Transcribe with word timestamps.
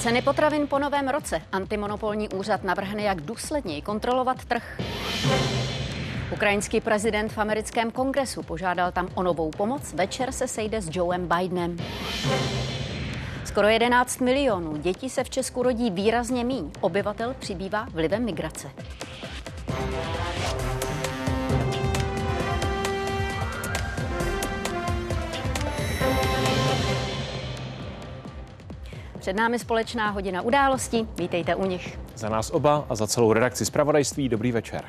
Ceny 0.00 0.22
potravin 0.22 0.66
po 0.66 0.78
novém 0.78 1.08
roce. 1.08 1.42
Antimonopolní 1.52 2.28
úřad 2.28 2.64
navrhne, 2.64 3.02
jak 3.02 3.20
důsledněji 3.20 3.82
kontrolovat 3.82 4.44
trh. 4.44 4.80
Ukrajinský 6.32 6.80
prezident 6.80 7.32
v 7.32 7.38
americkém 7.38 7.90
kongresu 7.90 8.42
požádal 8.42 8.92
tam 8.92 9.08
o 9.14 9.22
novou 9.22 9.50
pomoc. 9.50 9.92
Večer 9.92 10.32
se 10.32 10.48
sejde 10.48 10.82
s 10.82 10.96
Joeem 10.96 11.28
Bidenem. 11.28 11.76
Skoro 13.44 13.68
11 13.68 14.20
milionů 14.20 14.76
dětí 14.76 15.10
se 15.10 15.24
v 15.24 15.30
Česku 15.30 15.62
rodí 15.62 15.90
výrazně 15.90 16.44
míň. 16.44 16.70
Obyvatel 16.80 17.34
přibývá 17.38 17.86
vlivem 17.90 18.24
migrace. 18.24 18.70
Před 29.20 29.36
námi 29.36 29.58
společná 29.58 30.10
hodina 30.10 30.42
událostí. 30.42 31.08
Vítejte 31.18 31.54
u 31.54 31.66
nich. 31.66 31.98
Za 32.14 32.28
nás 32.28 32.50
oba 32.50 32.86
a 32.88 32.94
za 32.94 33.06
celou 33.06 33.32
redakci 33.32 33.64
zpravodajství 33.64 34.28
dobrý 34.28 34.52
večer. 34.52 34.84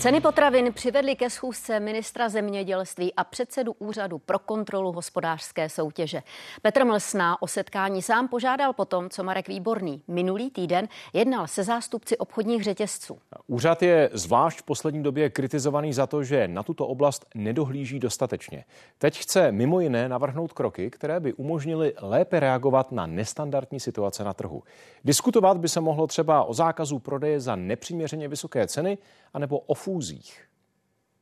Ceny 0.00 0.20
potravin 0.20 0.72
přivedly 0.72 1.16
ke 1.16 1.30
schůzce 1.30 1.80
ministra 1.80 2.28
zemědělství 2.28 3.14
a 3.14 3.24
předsedu 3.24 3.72
úřadu 3.78 4.18
pro 4.18 4.38
kontrolu 4.38 4.92
hospodářské 4.92 5.68
soutěže. 5.68 6.22
Petr 6.62 6.84
Mlsná 6.84 7.42
o 7.42 7.46
setkání 7.46 8.02
sám 8.02 8.28
požádal 8.28 8.72
potom, 8.72 9.10
co 9.10 9.24
Marek 9.24 9.48
Výborný 9.48 10.02
minulý 10.08 10.50
týden 10.50 10.88
jednal 11.12 11.46
se 11.46 11.64
zástupci 11.64 12.18
obchodních 12.18 12.64
řetězců. 12.64 13.18
Úřad 13.46 13.82
je 13.82 14.10
zvlášť 14.12 14.58
v 14.58 14.62
poslední 14.62 15.02
době 15.02 15.30
kritizovaný 15.30 15.92
za 15.92 16.06
to, 16.06 16.24
že 16.24 16.48
na 16.48 16.62
tuto 16.62 16.86
oblast 16.86 17.26
nedohlíží 17.34 17.98
dostatečně. 17.98 18.64
Teď 18.98 19.18
chce 19.18 19.52
mimo 19.52 19.80
jiné 19.80 20.08
navrhnout 20.08 20.52
kroky, 20.52 20.90
které 20.90 21.20
by 21.20 21.32
umožnily 21.32 21.94
lépe 22.00 22.40
reagovat 22.40 22.92
na 22.92 23.06
nestandardní 23.06 23.80
situace 23.80 24.24
na 24.24 24.34
trhu. 24.34 24.62
Diskutovat 25.04 25.56
by 25.56 25.68
se 25.68 25.80
mohlo 25.80 26.06
třeba 26.06 26.44
o 26.44 26.54
zákazu 26.54 26.98
prodeje 26.98 27.40
za 27.40 27.56
nepřiměřeně 27.56 28.28
vysoké 28.28 28.66
ceny 28.66 28.98
anebo 29.34 29.58
o 29.58 29.74
fúzích. 29.90 30.42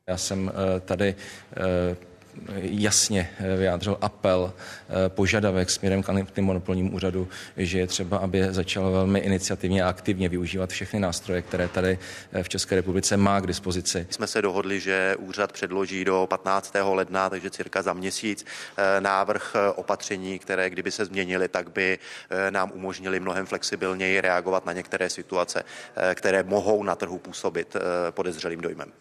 Já 0.07 0.17
jsem 0.17 0.51
eh, 0.51 0.79
tady 0.79 1.15
eh, 1.15 1.95
jasně 2.61 3.29
eh, 3.39 3.55
vyjádřil 3.55 3.97
apel, 4.01 4.53
požadavek 5.07 5.69
směrem 5.69 6.03
k 6.03 6.09
antimonopolnímu 6.09 6.91
úřadu, 6.91 7.27
že 7.57 7.79
je 7.79 7.87
třeba, 7.87 8.17
aby 8.17 8.53
začal 8.53 8.91
velmi 8.91 9.19
iniciativně 9.19 9.83
a 9.83 9.89
aktivně 9.89 10.29
využívat 10.29 10.69
všechny 10.69 10.99
nástroje, 10.99 11.41
které 11.41 11.67
tady 11.67 11.99
v 12.41 12.49
České 12.49 12.75
republice 12.75 13.17
má 13.17 13.39
k 13.39 13.47
dispozici. 13.47 14.07
Jsme 14.09 14.27
se 14.27 14.41
dohodli, 14.41 14.79
že 14.79 15.15
úřad 15.19 15.51
předloží 15.51 16.05
do 16.05 16.27
15. 16.29 16.73
ledna, 16.81 17.29
takže 17.29 17.49
cirka 17.49 17.81
za 17.81 17.93
měsíc, 17.93 18.45
návrh 18.99 19.55
opatření, 19.75 20.39
které 20.39 20.69
kdyby 20.69 20.91
se 20.91 21.05
změnily, 21.05 21.47
tak 21.47 21.71
by 21.71 21.99
nám 22.49 22.71
umožnili 22.75 23.19
mnohem 23.19 23.45
flexibilněji 23.45 24.21
reagovat 24.21 24.65
na 24.65 24.73
některé 24.73 25.09
situace, 25.09 25.63
které 26.15 26.43
mohou 26.43 26.83
na 26.83 26.95
trhu 26.95 27.17
působit 27.17 27.75
podezřelým 28.11 28.61
dojmem. 28.61 28.91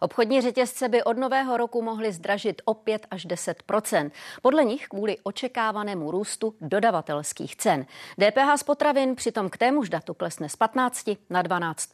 Obchodní 0.00 0.40
řetězce 0.40 0.88
by 0.88 1.04
od 1.04 1.18
nového 1.18 1.56
roku 1.56 1.82
mohly 1.82 2.12
zdražit 2.12 2.62
o 2.64 2.74
5 2.74 3.06
až 3.10 3.26
10% 3.26 4.10
Podle 4.42 4.64
nich 4.64 4.88
kvůli 4.88 5.16
očekávanému 5.22 6.10
růstu 6.10 6.54
dodavatelských 6.60 7.56
cen. 7.56 7.86
DPH 8.18 8.56
z 8.56 8.62
potravin 8.62 9.16
přitom 9.16 9.50
k 9.50 9.56
témuž 9.56 9.88
datu 9.88 10.14
klesne 10.14 10.48
z 10.48 10.56
15 10.56 11.10
na 11.30 11.42
12 11.42 11.90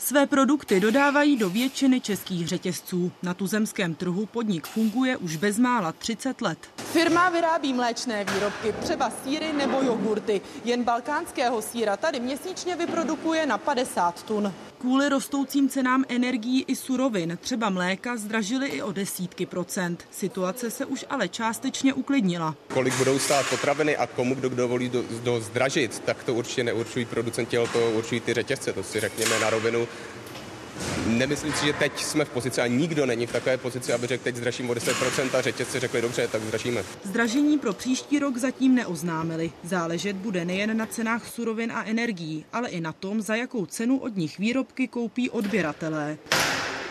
své 0.00 0.26
produkty 0.26 0.80
dodávají 0.80 1.36
do 1.36 1.50
většiny 1.50 2.00
českých 2.00 2.48
řetězců. 2.48 3.12
Na 3.22 3.34
tuzemském 3.34 3.94
trhu 3.94 4.26
podnik 4.26 4.66
funguje 4.66 5.16
už 5.16 5.36
bezmála 5.36 5.92
30 5.92 6.40
let. 6.40 6.58
Firma 6.76 7.28
vyrábí 7.28 7.72
mléčné 7.72 8.24
výrobky, 8.24 8.72
třeba 8.80 9.12
síry 9.24 9.52
nebo 9.52 9.82
jogurty. 9.82 10.40
Jen 10.64 10.84
balkánského 10.84 11.62
síra 11.62 11.96
tady 11.96 12.20
měsíčně 12.20 12.76
vyprodukuje 12.76 13.46
na 13.46 13.58
50 13.58 14.22
tun. 14.22 14.52
Kvůli 14.78 15.08
rostoucím 15.08 15.68
cenám 15.68 16.04
energií 16.08 16.64
i 16.68 16.76
surovin, 16.76 17.38
třeba 17.40 17.70
mléka, 17.70 18.16
zdražily 18.16 18.68
i 18.68 18.82
o 18.82 18.92
desítky 18.92 19.46
procent. 19.46 20.04
Situace 20.10 20.70
se 20.70 20.86
už 20.86 21.04
ale 21.10 21.28
částečně 21.28 21.94
uklidnila. 21.94 22.54
Kolik 22.74 22.94
budou 22.94 23.18
stát 23.18 23.46
potraviny 23.50 23.96
a 23.96 24.06
komu 24.06 24.34
kdo 24.34 24.48
dovolí 24.48 24.88
do, 24.88 25.04
do 25.22 25.40
zdražit, 25.40 25.98
tak 25.98 26.24
to 26.24 26.34
určitě 26.34 26.64
neurčují 26.64 27.04
producenti, 27.04 27.58
ale 27.58 27.68
to 27.68 27.90
určují 27.90 28.20
ty 28.20 28.34
řetězce. 28.34 28.72
To 28.72 28.82
si 28.82 29.00
řekněme 29.00 29.40
na 29.40 29.50
rovinu. 29.50 29.88
Nemyslím 31.06 31.52
si, 31.52 31.66
že 31.66 31.72
teď 31.72 32.04
jsme 32.04 32.24
v 32.24 32.30
pozici 32.30 32.60
a 32.60 32.66
nikdo 32.66 33.06
není 33.06 33.26
v 33.26 33.32
takové 33.32 33.56
pozici, 33.56 33.92
aby 33.92 34.06
řekl, 34.06 34.24
teď 34.24 34.36
zdražím 34.36 34.70
o 34.70 34.72
10% 34.74 35.38
a 35.38 35.42
řetězci 35.42 35.80
řekli, 35.80 36.02
dobře, 36.02 36.28
tak 36.28 36.42
zdražíme. 36.42 36.84
Zdražení 37.02 37.58
pro 37.58 37.72
příští 37.72 38.18
rok 38.18 38.36
zatím 38.36 38.74
neoznámili. 38.74 39.52
Záležet 39.64 40.16
bude 40.16 40.44
nejen 40.44 40.76
na 40.76 40.86
cenách 40.86 41.28
surovin 41.28 41.72
a 41.72 41.84
energií, 41.84 42.44
ale 42.52 42.68
i 42.68 42.80
na 42.80 42.92
tom, 42.92 43.22
za 43.22 43.34
jakou 43.34 43.66
cenu 43.66 43.98
od 43.98 44.16
nich 44.16 44.38
výrobky 44.38 44.88
koupí 44.88 45.30
odběratelé. 45.30 46.18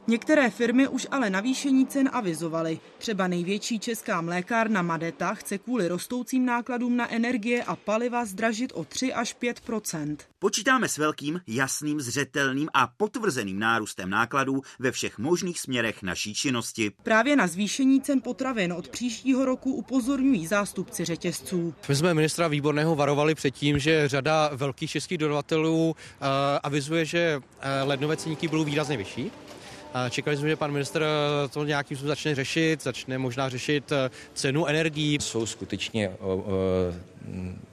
Některé 0.09 0.50
firmy 0.50 0.88
už 0.88 1.08
ale 1.12 1.30
navýšení 1.30 1.88
cen 1.88 2.09
avizovaly. 2.14 2.80
Třeba 2.97 3.28
největší 3.28 3.80
česká 3.80 4.22
mlékárna 4.22 4.81
Madeta 4.81 5.34
chce 5.34 5.58
kvůli 5.58 5.88
rostoucím 5.88 6.46
nákladům 6.46 6.97
na 6.97 7.12
energie 7.12 7.64
a 7.64 7.75
paliva 7.75 8.25
zdražit 8.25 8.72
o 8.75 8.84
3 8.84 9.14
až 9.14 9.36
5% 9.42 10.18
Počítáme 10.40 10.90
s 10.90 10.98
velkým, 10.98 11.42
jasným, 11.48 12.02
zřetelným 12.02 12.69
a 12.74 12.88
potvrzeným 12.88 13.59
nárůstem 13.59 14.09
nákladů 14.09 14.62
ve 14.80 14.92
všech 14.92 15.18
možných 15.18 15.59
směrech 15.59 16.03
naší 16.03 16.34
činnosti. 16.34 16.92
Právě 17.03 17.36
na 17.36 17.48
zvýšení 17.48 18.02
cen 18.02 18.22
potravin 18.22 18.74
od 18.74 18.88
příštího 18.88 19.46
roku 19.46 19.74
upozorňují 19.74 20.48
zástupci 20.48 21.06
řetězců. 21.06 21.74
My 21.90 21.96
jsme 21.96 22.14
ministra 22.14 22.48
Výborného 22.48 22.96
varovali 22.96 23.36
předtím, 23.36 23.80
že 23.80 24.08
řada 24.08 24.50
velkých 24.53 24.92
českých 24.92 25.18
dodavatelů 25.18 25.90
uh, 25.90 26.28
avizuje, 26.64 27.06
že 27.06 27.38
uh, 27.38 27.44
lednové 27.84 28.18
ceníky 28.18 28.48
budou 28.48 28.64
výrazně 28.64 28.98
vyšší. 28.98 29.31
Čekali 30.09 30.38
jsme, 30.38 30.50
že 30.50 30.55
pan 30.55 30.72
minister 30.72 31.03
to 31.53 31.63
nějakým 31.63 31.97
způsobem 31.97 32.11
začne 32.11 32.35
řešit, 32.35 32.83
začne 32.83 33.17
možná 33.17 33.50
řešit 33.50 33.91
eh, 33.91 34.09
cenu 34.33 34.66
energií. 34.66 35.17
Jsou 35.22 35.45
skutečně 35.45 36.11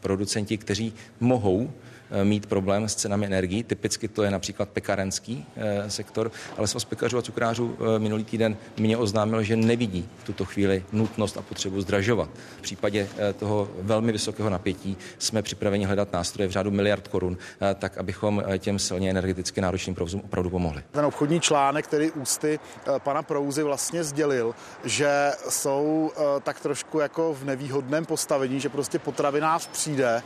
producenti, 0.00 0.58
kteří 0.58 0.92
mohou 1.20 1.70
Eh, 2.05 2.05
mít 2.24 2.46
problém 2.46 2.88
s 2.88 2.94
cenami 2.94 3.26
energií. 3.26 3.64
Typicky 3.64 4.08
to 4.08 4.22
je 4.22 4.30
například 4.30 4.68
pekarenský 4.68 5.46
eh, 5.56 5.90
sektor, 5.90 6.30
ale 6.56 6.66
svaz 6.66 6.84
pekařů 6.84 7.18
a 7.18 7.22
cukrářů 7.22 7.76
eh, 7.80 7.98
minulý 7.98 8.24
týden 8.24 8.56
mě 8.76 8.96
oznámil, 8.96 9.42
že 9.42 9.56
nevidí 9.56 10.08
v 10.18 10.24
tuto 10.24 10.44
chvíli 10.44 10.84
nutnost 10.92 11.36
a 11.36 11.42
potřebu 11.42 11.80
zdražovat. 11.80 12.30
V 12.58 12.62
případě 12.62 13.08
toho 13.38 13.68
velmi 13.80 14.12
vysokého 14.12 14.50
napětí 14.50 14.96
jsme 15.18 15.42
připraveni 15.42 15.84
hledat 15.84 16.12
nástroje 16.12 16.48
v 16.48 16.50
řádu 16.50 16.70
miliard 16.70 17.08
korun, 17.08 17.38
tak 17.78 17.98
abychom 17.98 18.42
těm 18.58 18.78
silně 18.78 19.10
energeticky 19.10 19.60
náročným 19.60 19.94
provozům 19.94 20.20
opravdu 20.24 20.50
pomohli. 20.50 20.82
Ten 20.90 21.04
obchodní 21.04 21.40
článek, 21.40 21.86
který 21.86 22.10
ústy 22.10 22.60
pana 22.98 23.22
Prouzy 23.22 23.62
vlastně 23.62 24.04
sdělil, 24.04 24.54
že 24.84 25.32
jsou 25.48 26.12
tak 26.42 26.60
trošku 26.60 26.98
jako 26.98 27.34
v 27.34 27.44
nevýhodném 27.44 28.04
postavení, 28.04 28.60
že 28.60 28.68
prostě 28.68 28.98
potravinář 28.98 29.66
přijde, 29.66 30.22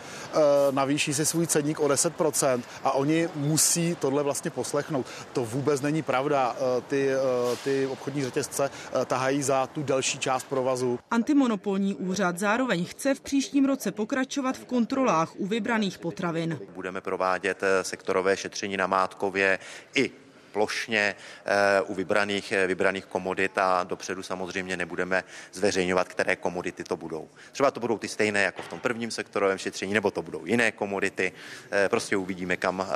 navýší 0.70 1.14
si 1.14 1.26
svůj 1.26 1.46
ceník 1.46 1.69
o 1.78 1.88
10% 1.88 2.62
a 2.84 2.92
oni 2.92 3.28
musí 3.34 3.96
tohle 4.00 4.22
vlastně 4.22 4.50
poslechnout. 4.50 5.06
To 5.32 5.44
vůbec 5.44 5.80
není 5.80 6.02
pravda. 6.02 6.56
Eh, 6.56 6.80
ty, 6.80 7.08
eh, 7.10 7.56
ty 7.64 7.86
obchodní 7.86 8.24
řetězce 8.24 8.70
eh, 8.70 9.04
tahají 9.04 9.42
za 9.42 9.66
tu 9.66 9.82
delší 9.82 10.18
část 10.18 10.44
provazu. 10.44 10.98
Antimonopolní 11.10 11.94
úřad 11.94 12.38
zároveň 12.38 12.84
chce 12.84 13.14
v 13.14 13.20
příštím 13.20 13.64
roce 13.64 13.92
pokračovat 13.92 14.56
v 14.56 14.64
kontrolách 14.64 15.32
u 15.36 15.46
vybraných 15.46 15.98
potravin. 15.98 16.58
Budeme 16.74 17.00
provádět 17.00 17.60
sektorové 17.82 18.36
šetření 18.36 18.76
na 18.76 18.86
Mátkově 18.86 19.58
i 19.94 20.10
plošně 20.52 21.14
eh, 21.44 21.80
u 21.80 21.94
vybraných, 21.94 22.52
eh, 22.52 22.66
vybraných 22.66 23.06
komodit 23.06 23.58
a 23.58 23.84
dopředu 23.84 24.22
samozřejmě 24.22 24.76
nebudeme 24.76 25.24
zveřejňovat, 25.52 26.08
které 26.08 26.36
komodity 26.36 26.84
to 26.84 26.96
budou. 26.96 27.28
Třeba 27.52 27.70
to 27.70 27.80
budou 27.80 27.98
ty 27.98 28.08
stejné 28.08 28.42
jako 28.42 28.62
v 28.62 28.68
tom 28.68 28.80
prvním 28.80 29.10
sektorovém 29.10 29.58
šetření, 29.58 29.94
nebo 29.94 30.10
to 30.10 30.22
budou 30.22 30.46
jiné 30.46 30.72
komodity. 30.72 31.32
Eh, 31.70 31.88
prostě 31.88 32.16
uvidíme, 32.16 32.56
kam, 32.56 32.86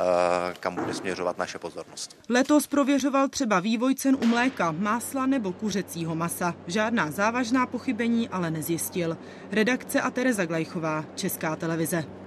kam 0.61 0.75
bude 0.75 0.95
směřovat 0.95 1.39
naše 1.39 1.59
pozornost. 1.59 2.17
Letos 2.29 2.67
prověřoval 2.67 3.29
třeba 3.29 3.61
vývoj 3.61 3.95
cen 3.95 4.17
u 4.21 4.27
mléka, 4.27 4.73
másla 4.73 5.27
nebo 5.27 5.53
kuřecího 5.53 6.15
masa. 6.15 6.55
Žádná 6.67 7.11
závažná 7.11 7.67
pochybení 7.67 8.29
ale 8.29 8.50
nezjistil. 8.50 9.19
Redakce 9.53 10.00
a 10.00 10.11
Tereza 10.11 10.45
Glejchová, 10.45 11.05
Česká 11.15 11.57
televize. 11.57 12.24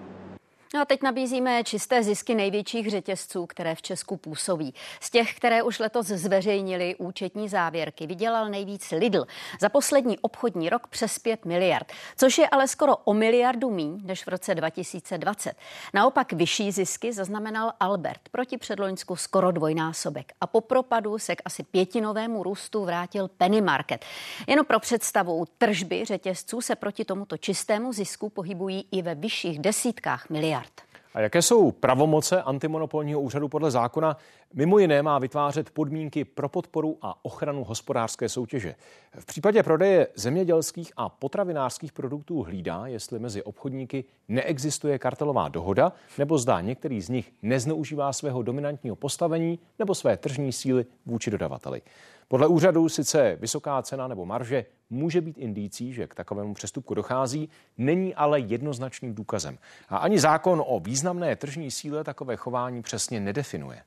No 0.74 0.82
a 0.82 0.86
teď 0.86 1.02
nabízíme 1.04 1.64
čisté 1.64 2.04
zisky 2.04 2.36
největších 2.36 2.90
řetězců, 2.90 3.46
které 3.46 3.76
v 3.76 3.82
Česku 3.82 4.18
působí. 4.18 4.74
Z 5.02 5.10
těch, 5.10 5.36
které 5.36 5.64
už 5.64 5.80
letos 5.80 6.08
zveřejnili 6.08 6.96
účetní 6.96 7.50
závěrky, 7.50 8.08
vydělal 8.08 8.50
nejvíc 8.50 8.92
Lidl. 8.92 9.26
Za 9.62 9.70
poslední 9.70 10.20
obchodní 10.20 10.70
rok 10.70 10.88
přes 10.88 11.20
5 11.20 11.46
miliard, 11.46 11.92
což 12.18 12.38
je 12.38 12.50
ale 12.50 12.68
skoro 12.68 12.98
o 12.98 13.14
miliardu 13.14 13.70
míň 13.70 14.02
než 14.04 14.26
v 14.26 14.28
roce 14.28 14.56
2020. 14.56 15.54
Naopak 15.94 16.34
vyšší 16.34 16.72
zisky 16.72 17.14
zaznamenal 17.14 17.74
Albert 17.80 18.22
proti 18.32 18.58
předloňsku 18.58 19.16
skoro 19.16 19.52
dvojnásobek. 19.52 20.34
A 20.42 20.48
po 20.48 20.62
propadu 20.62 21.20
se 21.20 21.36
k 21.36 21.42
asi 21.46 21.64
pětinovému 21.64 22.44
růstu 22.44 22.86
vrátil 22.86 23.28
Penny 23.28 23.62
Market. 23.62 24.06
Jen 24.48 24.66
pro 24.66 24.80
představu, 24.80 25.46
tržby 25.58 26.06
řetězců 26.06 26.62
se 26.62 26.76
proti 26.76 27.06
tomuto 27.06 27.38
čistému 27.38 27.94
zisku 27.94 28.30
pohybují 28.30 28.88
i 28.92 29.02
ve 29.02 29.16
vyšších 29.16 29.60
desítkách 29.60 30.30
miliard 30.30 30.57
miliard. 30.58 30.82
A 31.14 31.20
jaké 31.20 31.42
jsou 31.42 31.72
pravomoce 31.72 32.42
antimonopolního 32.42 33.22
úřadu 33.22 33.48
podle 33.48 33.72
zákona? 33.72 34.18
Mimo 34.54 34.80
jiné 34.80 35.04
má 35.04 35.20
vytvářet 35.20 35.70
podmínky 35.70 36.26
pro 36.26 36.50
podporu 36.50 36.98
a 37.02 37.26
ochranu 37.26 37.64
hospodářské 37.64 38.30
soutěže. 38.30 38.76
V 39.20 39.26
případě 39.26 39.64
prodeje 39.64 40.08
zemědělských 40.16 40.92
a 40.98 41.10
potravinářských 41.10 41.92
produktů 41.92 42.44
hlídá, 42.44 42.88
jestli 42.88 43.20
mezi 43.20 43.44
obchodníky 43.44 44.04
neexistuje 44.28 45.00
kartelová 45.00 45.50
dohoda, 45.50 45.92
nebo 46.18 46.38
zdá 46.38 46.62
některý 46.62 47.02
z 47.02 47.10
nich 47.10 47.32
nezneužívá 47.42 48.14
svého 48.14 48.44
dominantního 48.44 48.96
postavení 48.96 49.60
nebo 49.80 49.96
své 49.96 50.18
tržní 50.18 50.54
síly 50.54 50.86
vůči 51.06 51.32
dodavateli. 51.32 51.82
Podle 52.28 52.48
úřadu 52.48 52.90
sice 52.90 53.38
vysoká 53.40 53.82
cena 53.82 54.08
nebo 54.08 54.26
marže 54.26 54.66
může 54.90 55.22
být 55.22 55.38
indicí, 55.38 55.94
že 55.94 56.08
k 56.08 56.16
takovému 56.16 56.54
přestupku 56.54 56.94
dochází, 56.94 57.50
není 57.78 58.16
ale 58.16 58.40
jednoznačným 58.40 59.16
důkazem. 59.16 59.58
A 59.90 59.98
ani 59.98 60.20
zákon 60.20 60.64
o 60.68 60.80
významné 60.80 61.36
tržní 61.36 61.72
síle 61.72 62.04
takové 62.04 62.36
chování 62.36 62.82
přesně 62.82 63.20
nedefinuje. 63.20 63.84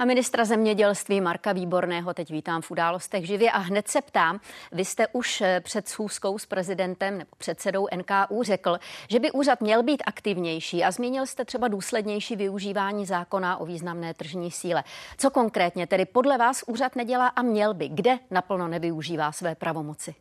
A 0.00 0.04
ministra 0.04 0.44
zemědělství 0.44 1.20
Marka 1.20 1.52
Výborného 1.52 2.14
teď 2.14 2.30
vítám 2.30 2.62
v 2.62 2.70
událostech 2.70 3.26
živě 3.26 3.50
a 3.50 3.58
hned 3.58 3.88
se 3.88 4.00
ptám, 4.02 4.40
vy 4.72 4.84
jste 4.84 5.06
už 5.08 5.40
eh, 5.40 5.60
před 5.60 5.88
schůzkou 5.88 6.38
s 6.38 6.46
prezidentem 6.46 7.18
nebo 7.18 7.30
předsedou 7.38 7.88
NKU 7.96 8.42
řekl, 8.42 8.78
že 9.08 9.18
by 9.18 9.30
úřad 9.30 9.60
měl 9.60 9.82
být 9.82 10.02
aktivnější 10.06 10.84
a 10.84 10.90
zmínil 10.90 11.26
jste 11.26 11.44
třeba 11.44 11.68
důslednější 11.68 12.36
využívání 12.36 13.06
zákona 13.06 13.56
o 13.56 13.66
významné 13.66 14.14
tržní 14.14 14.50
síle. 14.50 14.84
Co 15.18 15.30
konkrétně 15.30 15.86
tedy 15.86 16.04
podle 16.04 16.38
vás 16.38 16.64
úřad 16.66 16.96
nedělá 16.96 17.26
a 17.26 17.42
měl 17.42 17.74
by? 17.74 17.88
Kde 17.88 18.18
naplno 18.30 18.68
nevyužívá 18.68 19.32
své 19.32 19.54
pravomoci? 19.54 20.14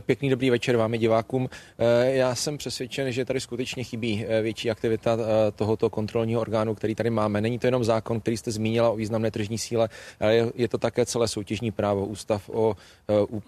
Pěkný 0.00 0.30
dobrý 0.30 0.50
večer 0.50 0.76
vám 0.76 0.92
divákům. 0.92 1.48
Eh, 1.78 2.10
já 2.10 2.34
jsem 2.34 2.58
přesvědčen, 2.58 3.12
že 3.12 3.24
tady 3.24 3.40
skutečně 3.40 3.84
chybí 3.84 4.24
eh, 4.28 4.42
větší 4.42 4.70
aktivita 4.70 5.18
tohoto 5.56 5.90
kontrolního 5.90 6.40
orgánu, 6.40 6.74
který 6.74 6.94
tady 6.94 7.10
máme. 7.10 7.40
Není 7.40 7.58
to 7.58 7.66
jenom 7.66 7.84
zákon, 7.84 8.20
který 8.20 8.36
jste 8.36 8.50
zmínila 8.50 8.90
o 8.90 8.96
významné 8.96 9.30
tržní 9.30 9.58
síle, 9.58 9.88
ale 10.20 10.50
je 10.54 10.68
to 10.68 10.78
také 10.78 11.06
celé 11.06 11.28
soutěžní 11.28 11.70
právo, 11.70 12.06
ústav 12.06 12.50
o, 12.52 12.76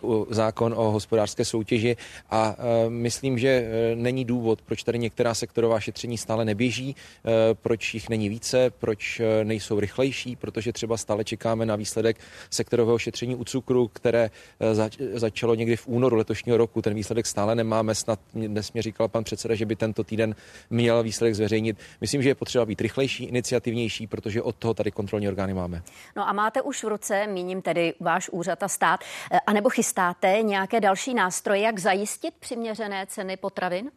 o 0.03 0.27
zákon 0.31 0.75
o 0.77 0.91
hospodářské 0.91 1.45
soutěži 1.45 1.97
a 2.31 2.57
myslím, 2.89 3.39
že 3.39 3.71
není 3.95 4.25
důvod, 4.25 4.63
proč 4.63 4.83
tady 4.83 4.99
některá 4.99 5.35
sektorová 5.35 5.81
šetření 5.81 6.19
stále 6.19 6.45
neběží, 6.45 6.97
proč 7.55 7.95
jich 7.95 8.09
není 8.09 8.29
více, 8.29 8.71
proč 8.71 9.21
nejsou 9.45 9.81
rychlejší, 9.81 10.37
protože 10.37 10.73
třeba 10.73 10.97
stále 10.97 11.25
čekáme 11.25 11.67
na 11.67 11.77
výsledek 11.77 12.17
sektorového 12.51 12.99
šetření 12.99 13.35
u 13.35 13.45
cukru, 13.45 13.89
které 13.89 14.31
začalo 15.15 15.55
někdy 15.55 15.77
v 15.77 15.89
únoru 15.89 16.17
letošního 16.29 16.59
roku. 16.59 16.83
Ten 16.83 16.95
výsledek 16.95 17.27
stále 17.27 17.55
nemáme. 17.55 17.95
Snad 17.95 18.21
dnes 18.35 18.73
mě 18.73 18.83
říkal 18.83 19.09
pan 19.09 19.25
předseda, 19.25 19.55
že 19.55 19.67
by 19.67 19.77
tento 19.77 20.05
týden 20.05 20.35
měl 20.71 21.03
výsledek 21.03 21.35
zveřejnit. 21.35 21.77
Myslím, 22.01 22.23
že 22.23 22.29
je 22.29 22.35
potřeba 22.35 22.67
být 22.67 22.81
rychlejší, 22.81 23.25
iniciativnější, 23.25 24.07
protože 24.07 24.43
od 24.43 24.57
toho 24.57 24.75
tady 24.75 24.91
kontrolní 24.91 25.29
orgány 25.29 25.55
máme. 25.55 25.83
No 26.17 26.29
a 26.29 26.33
máte 26.33 26.63
už 26.63 26.85
v 26.85 26.89
ruce, 26.89 27.27
míním 27.27 27.63
tedy 27.63 27.95
váš 28.01 28.29
úřad 28.29 28.63
a 28.63 28.69
stát, 28.69 29.01
eh, 29.33 29.41
anebo 29.47 29.71
chystáte 29.71 30.39
nějaké 30.43 30.81
další 30.81 31.15
nástroje, 31.15 31.61
jak 31.61 31.79
zajistit 31.79 32.35
přiměřené 32.41 33.07
ceny 33.07 33.37
potravin? 33.37 33.91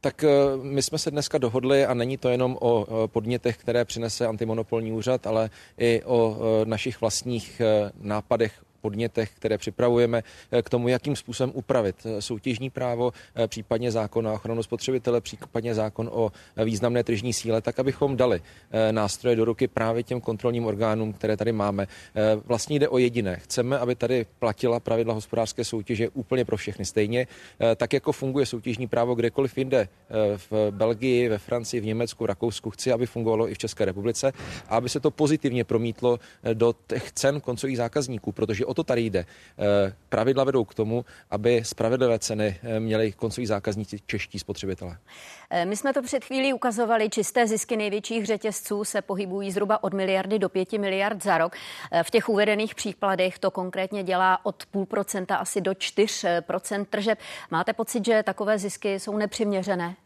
Tak 0.00 0.24
eh, 0.24 0.28
my 0.62 0.82
jsme 0.82 0.98
se 0.98 1.10
dneska 1.10 1.38
dohodli 1.38 1.86
a 1.86 1.94
není 1.94 2.16
to 2.16 2.28
jenom 2.28 2.58
o 2.60 2.86
podnětech, 3.06 3.56
které 3.56 3.84
přinese 3.84 4.26
antimonopolní 4.26 4.92
úřad, 4.92 5.26
ale 5.26 5.50
i 5.78 6.02
o 6.04 6.36
eh, 6.36 6.64
našich 6.64 7.00
vlastních 7.00 7.60
eh, 7.60 7.90
nápadech 8.00 8.52
podnětech, 8.80 9.30
které 9.34 9.58
připravujeme 9.58 10.22
eh, 10.52 10.62
k 10.62 10.70
tomu, 10.70 10.88
jakým 10.88 11.16
způsobem 11.16 11.52
upravit 11.54 11.96
eh, 12.04 12.22
soutěžní 12.22 12.70
právo, 12.70 13.12
eh, 13.34 13.48
případně 13.48 13.90
zákon 13.92 14.28
o 14.28 14.34
ochranu 14.34 14.62
spotřebitele, 14.62 15.20
případně 15.20 15.74
zákon 15.74 16.10
o 16.12 16.32
významné 16.64 17.04
tržní 17.04 17.32
síle, 17.32 17.60
tak 17.60 17.78
abychom 17.78 18.16
dali 18.16 18.40
nástroje 18.90 19.36
do 19.36 19.44
ruky 19.44 19.68
právě 19.68 20.02
těm 20.02 20.20
kontrolním 20.20 20.66
orgánům, 20.66 21.12
které 21.12 21.36
tady 21.36 21.52
máme. 21.52 21.86
Vlastně 22.44 22.78
jde 22.78 22.88
o 22.88 22.98
jediné. 22.98 23.36
Chceme, 23.36 23.78
aby 23.78 23.94
tady 23.94 24.26
platila 24.38 24.80
pravidla 24.80 25.14
hospodářské 25.14 25.64
soutěže 25.64 26.08
úplně 26.08 26.44
pro 26.44 26.56
všechny 26.56 26.84
stejně, 26.84 27.26
tak 27.76 27.92
jako 27.92 28.12
funguje 28.12 28.46
soutěžní 28.46 28.86
právo 28.86 29.14
kdekoliv 29.14 29.58
jinde 29.58 29.88
v 30.36 30.70
Belgii, 30.70 31.28
ve 31.28 31.38
Francii, 31.38 31.80
v 31.80 31.86
Německu, 31.86 32.24
v 32.24 32.26
Rakousku. 32.26 32.70
Chci, 32.70 32.92
aby 32.92 33.06
fungovalo 33.06 33.50
i 33.50 33.54
v 33.54 33.58
České 33.58 33.84
republice 33.84 34.32
a 34.68 34.76
aby 34.76 34.88
se 34.88 35.00
to 35.00 35.10
pozitivně 35.10 35.64
promítlo 35.64 36.18
do 36.54 36.74
těch 36.86 37.12
cen 37.12 37.40
koncových 37.40 37.76
zákazníků, 37.76 38.32
protože 38.32 38.66
o 38.70 38.74
to 38.74 38.84
tady 38.84 39.02
jde. 39.02 39.18
Eh, 39.18 39.92
pravidla 40.08 40.44
vedou 40.44 40.64
k 40.64 40.74
tomu, 40.74 41.04
aby 41.30 41.64
spravedlivé 41.64 42.18
ceny 42.18 42.58
eh, 42.62 42.80
měli 42.80 43.12
koncoví 43.12 43.46
zákazníci 43.46 43.98
čeští 44.06 44.38
spotřebitelé. 44.38 44.98
Eh, 45.50 45.64
my 45.64 45.76
jsme 45.76 45.92
to 45.92 46.02
před 46.02 46.24
chvílí 46.24 46.52
ukazovali. 46.52 47.10
Čisté 47.10 47.46
zisky 47.46 47.76
největších 47.76 48.26
řetězců 48.26 48.84
se 48.84 49.02
pohybují 49.02 49.50
zhruba 49.50 49.84
od 49.84 49.94
miliardy 49.94 50.38
do 50.38 50.48
pěti 50.48 50.78
miliard 50.78 51.22
za 51.22 51.38
rok. 51.38 51.56
V 52.02 52.10
těch 52.10 52.28
uvedených 52.28 52.74
příkladech 52.74 53.38
to 53.38 53.50
konkrétně 53.50 54.02
dělá 54.02 54.46
od 54.46 54.66
půl 54.66 54.86
procenta 54.86 55.36
asi 55.36 55.60
do 55.60 55.74
4 55.74 56.28
procent 56.40 56.88
tržeb. 56.88 57.18
Máte 57.50 57.72
pocit, 57.72 58.04
že 58.04 58.22
takové 58.22 58.58
zisky 58.58 59.00
jsou 59.00 59.16
nepřiměřené? 59.16 59.96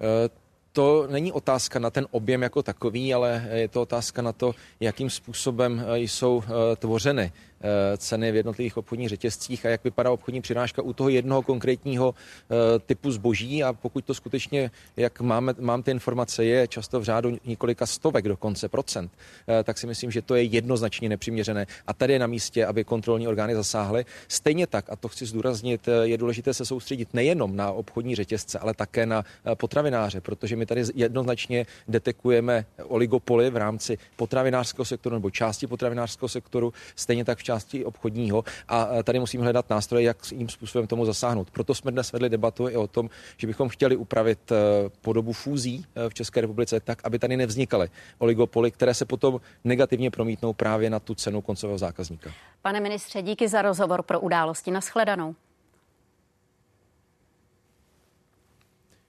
Uh 0.00 0.43
to 0.74 1.06
není 1.10 1.32
otázka 1.32 1.78
na 1.78 1.90
ten 1.90 2.06
objem 2.10 2.42
jako 2.42 2.62
takový, 2.62 3.14
ale 3.14 3.48
je 3.52 3.68
to 3.68 3.82
otázka 3.82 4.22
na 4.22 4.32
to, 4.32 4.54
jakým 4.80 5.10
způsobem 5.10 5.84
jsou 5.94 6.42
eh, 6.46 6.76
tvořeny. 6.76 7.32
Eh, 7.32 7.53
ceny 7.96 8.32
v 8.32 8.36
jednotlivých 8.36 8.76
obchodních 8.76 9.08
řetězcích 9.08 9.66
a 9.66 9.68
jak 9.68 9.84
vypadá 9.84 10.10
obchodní 10.10 10.40
přirážka 10.40 10.82
u 10.82 10.92
toho 10.92 11.08
jednoho 11.08 11.42
konkrétního 11.42 12.14
eh, 12.14 12.78
typu 12.78 13.10
zboží 13.10 13.64
a 13.64 13.72
pokud 13.72 14.04
to 14.04 14.14
skutečně, 14.14 14.70
jak 14.96 15.20
máme, 15.20 15.54
mám 15.58 15.82
ty 15.82 15.90
informace, 15.90 16.44
je 16.44 16.68
často 16.68 17.00
v 17.00 17.04
řádu 17.04 17.38
několika 17.44 17.86
stovek 17.86 18.28
dokonce 18.28 18.68
procent, 18.68 19.12
eh, 19.48 19.62
tak 19.64 19.78
si 19.78 19.86
myslím, 19.86 20.10
že 20.10 20.22
to 20.22 20.34
je 20.34 20.42
jednoznačně 20.42 21.08
nepřiměřené. 21.08 21.66
A 21.86 21.94
tady 21.94 22.12
je 22.12 22.18
na 22.18 22.26
místě, 22.26 22.66
aby 22.66 22.84
kontrolní 22.84 23.28
orgány 23.28 23.54
zasáhly. 23.54 24.04
Stejně 24.28 24.66
tak, 24.66 24.84
a 24.90 24.96
to 24.96 25.08
chci 25.08 25.26
zdůraznit, 25.26 25.88
je 26.02 26.18
důležité 26.18 26.54
se 26.54 26.64
soustředit 26.64 27.14
nejenom 27.14 27.56
na 27.56 27.70
obchodní 27.70 28.14
řetězce, 28.14 28.58
ale 28.58 28.74
také 28.74 29.06
na 29.06 29.24
potravináře, 29.54 30.20
protože 30.20 30.56
my 30.56 30.66
tady 30.66 30.82
jednoznačně 30.94 31.66
detekujeme 31.88 32.66
oligopoly 32.82 33.50
v 33.50 33.56
rámci 33.56 33.98
potravinářského 34.16 34.84
sektoru 34.84 35.14
nebo 35.14 35.30
části 35.30 35.66
potravinářského 35.66 36.28
sektoru, 36.28 36.72
stejně 36.96 37.24
tak 37.24 37.38
v 37.38 37.42
části 37.42 37.53
části 37.54 37.84
obchodního 37.84 38.44
a 38.68 39.02
tady 39.02 39.18
musíme 39.18 39.44
hledat 39.44 39.70
nástroje, 39.70 40.04
jak 40.04 40.16
jim 40.32 40.48
způsobem 40.48 40.86
tomu 40.86 41.04
zasáhnout. 41.04 41.50
Proto 41.50 41.74
jsme 41.74 41.90
dnes 41.90 42.12
vedli 42.12 42.28
debatu 42.28 42.68
i 42.68 42.76
o 42.76 42.86
tom, 42.86 43.10
že 43.36 43.46
bychom 43.46 43.68
chtěli 43.68 43.96
upravit 43.96 44.52
e, 44.52 44.56
podobu 45.00 45.32
fúzí 45.32 45.86
e, 45.94 46.08
v 46.08 46.14
České 46.14 46.40
republice 46.40 46.80
tak, 46.80 46.98
aby 47.04 47.18
tady 47.18 47.36
nevznikaly 47.36 47.88
oligopoly, 48.18 48.70
které 48.70 48.94
se 48.94 49.04
potom 49.04 49.40
negativně 49.64 50.10
promítnou 50.10 50.52
právě 50.52 50.90
na 50.90 51.00
tu 51.00 51.14
cenu 51.14 51.42
koncového 51.42 51.78
zákazníka. 51.78 52.30
Pane 52.62 52.80
ministře, 52.80 53.22
díky 53.22 53.48
za 53.48 53.62
rozhovor 53.62 54.02
pro 54.02 54.20
události. 54.20 54.70
Naschledanou. 54.70 55.34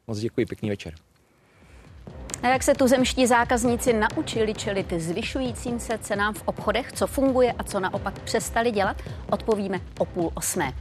Moc 0.07 0.19
děkuji, 0.19 0.45
pěkný 0.45 0.69
večer. 0.69 1.04
A 2.45 2.47
jak 2.47 2.63
se 2.63 2.73
tuzemští 2.73 3.27
zákazníci 3.27 3.93
naučili 3.93 4.53
čelit 4.53 4.93
zvyšujícím 4.97 5.79
se 5.79 5.97
cenám 5.97 6.33
v 6.33 6.41
obchodech, 6.45 6.91
co 6.91 7.07
funguje 7.07 7.53
a 7.59 7.63
co 7.63 7.79
naopak 7.79 8.19
přestali 8.19 8.71
dělat, 8.71 9.01
odpovíme 9.31 9.79
o 9.99 10.05
půl 10.05 10.31
osmé. 10.33 10.73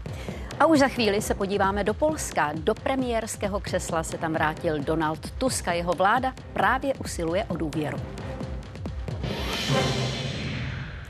A 0.61 0.67
už 0.67 0.79
za 0.79 0.89
chvíli 0.89 1.23
se 1.23 1.35
podíváme 1.35 1.85
do 1.85 1.95
Polska. 1.95 2.53
Do 2.55 2.75
premiérského 2.75 3.61
křesla 3.61 4.03
se 4.03 4.19
tam 4.19 4.33
vrátil 4.33 4.79
Donald 4.79 5.31
Tusk 5.31 5.69
a 5.69 5.73
jeho 5.73 5.93
vláda 5.93 6.35
právě 6.53 6.95
usiluje 6.95 7.45
o 7.45 7.57
důvěru. 7.57 7.99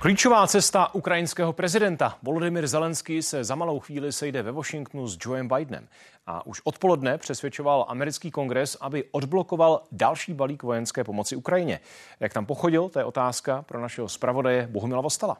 Klíčová 0.04 0.46
cesta 0.46 0.94
ukrajinského 0.94 1.52
prezidenta 1.52 2.18
Volodymyr 2.22 2.66
Zelenský 2.66 3.22
se 3.22 3.44
za 3.44 3.54
malou 3.54 3.80
chvíli 3.80 4.12
sejde 4.12 4.42
ve 4.42 4.52
Washingtonu 4.52 5.08
s 5.08 5.18
Joeem 5.20 5.48
Bidenem. 5.48 5.88
A 6.26 6.46
už 6.46 6.60
odpoledne 6.64 7.18
přesvědčoval 7.18 7.86
americký 7.88 8.30
kongres, 8.30 8.76
aby 8.80 9.04
odblokoval 9.10 9.82
další 9.92 10.34
balík 10.34 10.62
vojenské 10.62 11.04
pomoci 11.04 11.36
Ukrajině. 11.36 11.80
Jak 12.20 12.32
tam 12.32 12.46
pochodil, 12.46 12.88
to 12.88 12.98
je 12.98 13.04
otázka 13.04 13.62
pro 13.62 13.80
našeho 13.80 14.08
zpravodaje 14.08 14.68
Bohumila 14.70 15.00
Vostala. 15.00 15.36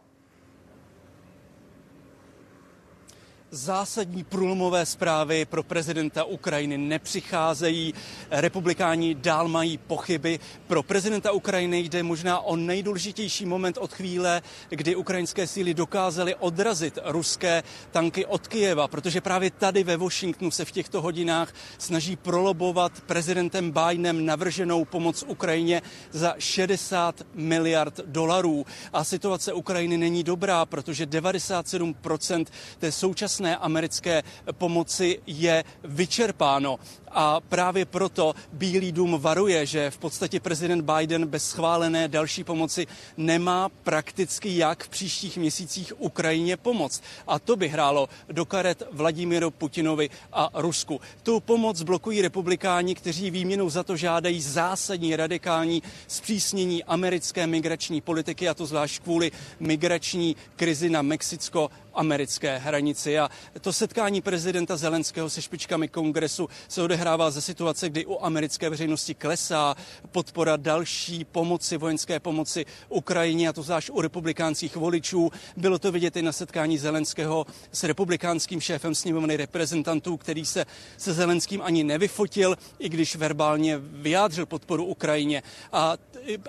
Zásadní 3.54 4.24
průlomové 4.24 4.86
zprávy 4.86 5.44
pro 5.44 5.62
prezidenta 5.62 6.24
Ukrajiny 6.24 6.78
nepřicházejí. 6.78 7.94
Republikáni 8.30 9.14
dál 9.14 9.48
mají 9.48 9.78
pochyby. 9.78 10.40
Pro 10.66 10.82
prezidenta 10.82 11.32
Ukrajiny 11.32 11.78
jde 11.78 12.02
možná 12.02 12.40
o 12.40 12.56
nejdůležitější 12.56 13.46
moment 13.46 13.78
od 13.78 13.92
chvíle, 13.92 14.42
kdy 14.68 14.96
ukrajinské 14.96 15.46
síly 15.46 15.74
dokázaly 15.74 16.34
odrazit 16.34 16.98
ruské 17.04 17.62
tanky 17.90 18.26
od 18.26 18.48
Kijeva, 18.48 18.88
protože 18.88 19.20
právě 19.20 19.50
tady 19.50 19.84
ve 19.84 19.96
Washingtonu 19.96 20.50
se 20.50 20.64
v 20.64 20.72
těchto 20.72 21.02
hodinách 21.02 21.54
snaží 21.78 22.16
prolobovat 22.16 23.00
prezidentem 23.00 23.70
Bidenem 23.72 24.26
navrženou 24.26 24.84
pomoc 24.84 25.24
Ukrajině 25.26 25.82
za 26.10 26.34
60 26.38 27.22
miliard 27.34 28.00
dolarů. 28.06 28.66
A 28.92 29.04
situace 29.04 29.52
Ukrajiny 29.52 29.98
není 29.98 30.24
dobrá, 30.24 30.66
protože 30.66 31.06
97% 31.06 32.46
té 32.78 32.92
současné 32.92 33.43
současné 33.44 33.56
americké 33.56 34.22
pomoci 34.52 35.20
je 35.26 35.64
vyčerpáno. 35.84 36.78
A 37.16 37.40
právě 37.40 37.84
proto 37.84 38.34
Bílý 38.52 38.92
dům 38.92 39.18
varuje, 39.20 39.66
že 39.66 39.90
v 39.90 39.98
podstatě 39.98 40.40
prezident 40.40 40.82
Biden 40.82 41.26
bez 41.26 41.44
schválené 41.48 42.08
další 42.08 42.44
pomoci 42.44 42.86
nemá 43.16 43.68
prakticky 43.68 44.56
jak 44.56 44.84
v 44.84 44.88
příštích 44.88 45.38
měsících 45.38 45.92
Ukrajině 45.98 46.56
pomoc. 46.56 47.00
A 47.26 47.38
to 47.38 47.56
by 47.56 47.68
hrálo 47.68 48.08
do 48.28 48.44
karet 48.44 48.82
Vladimíru 48.92 49.50
Putinovi 49.50 50.10
a 50.32 50.50
Rusku. 50.54 51.00
Tu 51.22 51.40
pomoc 51.40 51.82
blokují 51.82 52.22
republikáni, 52.22 52.94
kteří 52.94 53.30
výměnou 53.30 53.70
za 53.70 53.82
to 53.82 53.96
žádají 53.96 54.40
zásadní 54.42 55.16
radikální 55.16 55.82
zpřísnění 56.08 56.84
americké 56.84 57.46
migrační 57.46 58.00
politiky, 58.00 58.48
a 58.48 58.54
to 58.54 58.66
zvlášť 58.66 59.02
kvůli 59.02 59.30
migrační 59.60 60.36
krizi 60.56 60.90
na 60.90 61.02
Mexicko 61.02 61.70
americké 61.94 62.58
hranici. 62.58 63.18
A 63.18 63.30
to 63.60 63.72
setkání 63.72 64.20
prezidenta 64.20 64.76
Zelenského 64.76 65.30
se 65.30 65.42
špičkami 65.42 65.88
kongresu 65.88 66.48
se 66.68 66.82
odehrává 66.82 67.30
ze 67.30 67.40
situace, 67.40 67.88
kdy 67.88 68.06
u 68.06 68.18
americké 68.20 68.70
veřejnosti 68.70 69.14
klesá 69.14 69.74
podpora 70.12 70.56
další 70.56 71.24
pomoci, 71.24 71.76
vojenské 71.76 72.20
pomoci 72.20 72.66
Ukrajině, 72.88 73.48
a 73.48 73.52
to 73.52 73.62
zvlášť 73.62 73.90
u 73.90 74.00
republikánských 74.00 74.76
voličů. 74.76 75.30
Bylo 75.56 75.78
to 75.78 75.92
vidět 75.92 76.16
i 76.16 76.22
na 76.22 76.32
setkání 76.32 76.78
Zelenského 76.78 77.46
s 77.72 77.84
republikánským 77.84 78.60
šéfem 78.60 78.94
sněmovny 78.94 79.36
reprezentantů, 79.36 80.16
který 80.16 80.46
se 80.46 80.66
se 80.96 81.14
Zelenským 81.14 81.62
ani 81.62 81.84
nevyfotil, 81.84 82.58
i 82.78 82.88
když 82.88 83.16
verbálně 83.16 83.78
vyjádřil 83.78 84.46
podporu 84.46 84.84
Ukrajině. 84.84 85.42
A, 85.72 85.96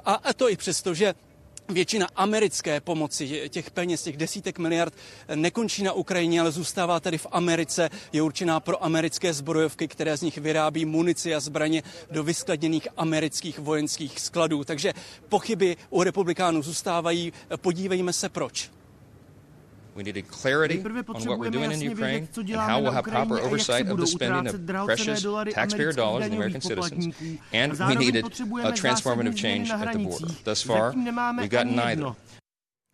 a, 0.06 0.14
a 0.14 0.34
to 0.34 0.50
i 0.50 0.58
přesto, 0.58 0.94
že 0.94 1.14
Většina 1.70 2.08
americké 2.16 2.82
pomoci, 2.82 3.50
těch 3.50 3.72
peněz, 3.72 4.04
těch 4.04 4.18
desítek 4.18 4.60
miliard, 4.60 4.94
nekončí 5.36 5.84
na 5.84 5.94
Ukrajině, 5.94 6.42
ale 6.42 6.52
zůstává 6.52 7.00
tady 7.00 7.18
v 7.18 7.28
Americe. 7.32 7.90
Je 8.14 8.22
určená 8.22 8.60
pro 8.60 8.84
americké 8.84 9.34
zbrojovky, 9.34 9.88
které 9.88 10.18
z 10.18 10.22
nich 10.22 10.38
vyrábí 10.38 10.86
munici 10.86 11.36
a 11.36 11.40
zbraně 11.40 11.84
do 12.12 12.24
vyskladněných 12.24 12.88
amerických 12.98 13.60
vojenských 13.60 14.20
skladů. 14.20 14.64
Takže 14.64 14.94
pochyby 15.30 15.78
u 15.90 16.04
republikánů 16.04 16.62
zůstávají. 16.62 17.34
Podívejme 17.58 18.14
se 18.14 18.30
proč. 18.30 18.70
We 19.96 20.04
needed 20.04 20.28
clarity 20.28 20.84
on 21.08 21.26
what 21.26 21.40
we're 21.40 21.50
doing 21.50 21.72
in 21.72 21.80
Ukraine 21.80 22.28
and 22.36 22.50
how 22.50 22.82
we'll 22.82 22.92
have 22.92 23.06
proper 23.06 23.40
oversight 23.40 23.88
of 23.90 23.98
the 23.98 24.06
spending 24.06 24.48
of 24.48 24.86
precious 24.86 25.26
taxpayer 25.54 25.94
dollars 25.94 26.26
of 26.28 26.34
American 26.34 26.62
citizens. 26.62 27.16
And 27.54 27.80
we 27.80 27.96
needed 27.96 28.26
a 28.26 28.72
transformative 28.74 29.36
change 29.36 29.72
at 29.72 29.94
the 29.94 30.00
border. 30.00 30.28
Thus 30.44 30.62
far, 30.64 30.94
we've 31.38 31.50
gotten 31.50 31.76
neither. 31.76 32.14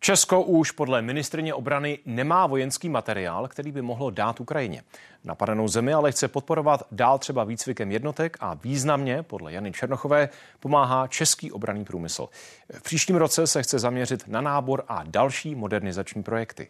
Česko 0.04 0.42
už 0.42 0.70
podle 0.70 1.02
ministrině 1.02 1.54
obrany 1.54 1.98
nemá 2.06 2.46
vojenský 2.46 2.88
materiál, 2.88 3.48
který 3.48 3.72
by 3.72 3.82
mohlo 3.82 4.10
dát 4.10 4.40
Ukrajině. 4.40 4.82
Napadenou 5.24 5.68
zemi 5.68 5.94
ale 5.94 6.12
chce 6.12 6.28
podporovat 6.28 6.82
dál 6.92 7.18
třeba 7.18 7.44
výcvikem 7.44 7.92
jednotek 7.92 8.36
a 8.40 8.54
významně, 8.54 9.22
podle 9.22 9.52
Jany 9.52 9.72
Černochové, 9.72 10.28
pomáhá 10.60 11.06
český 11.06 11.52
obraný 11.52 11.84
průmysl. 11.84 12.28
V 12.72 12.82
příštím 12.82 13.16
roce 13.16 13.46
se 13.46 13.62
chce 13.62 13.78
zaměřit 13.78 14.28
na 14.28 14.40
nábor 14.40 14.84
a 14.88 15.02
další 15.06 15.54
modernizační 15.54 16.22
projekty. 16.22 16.68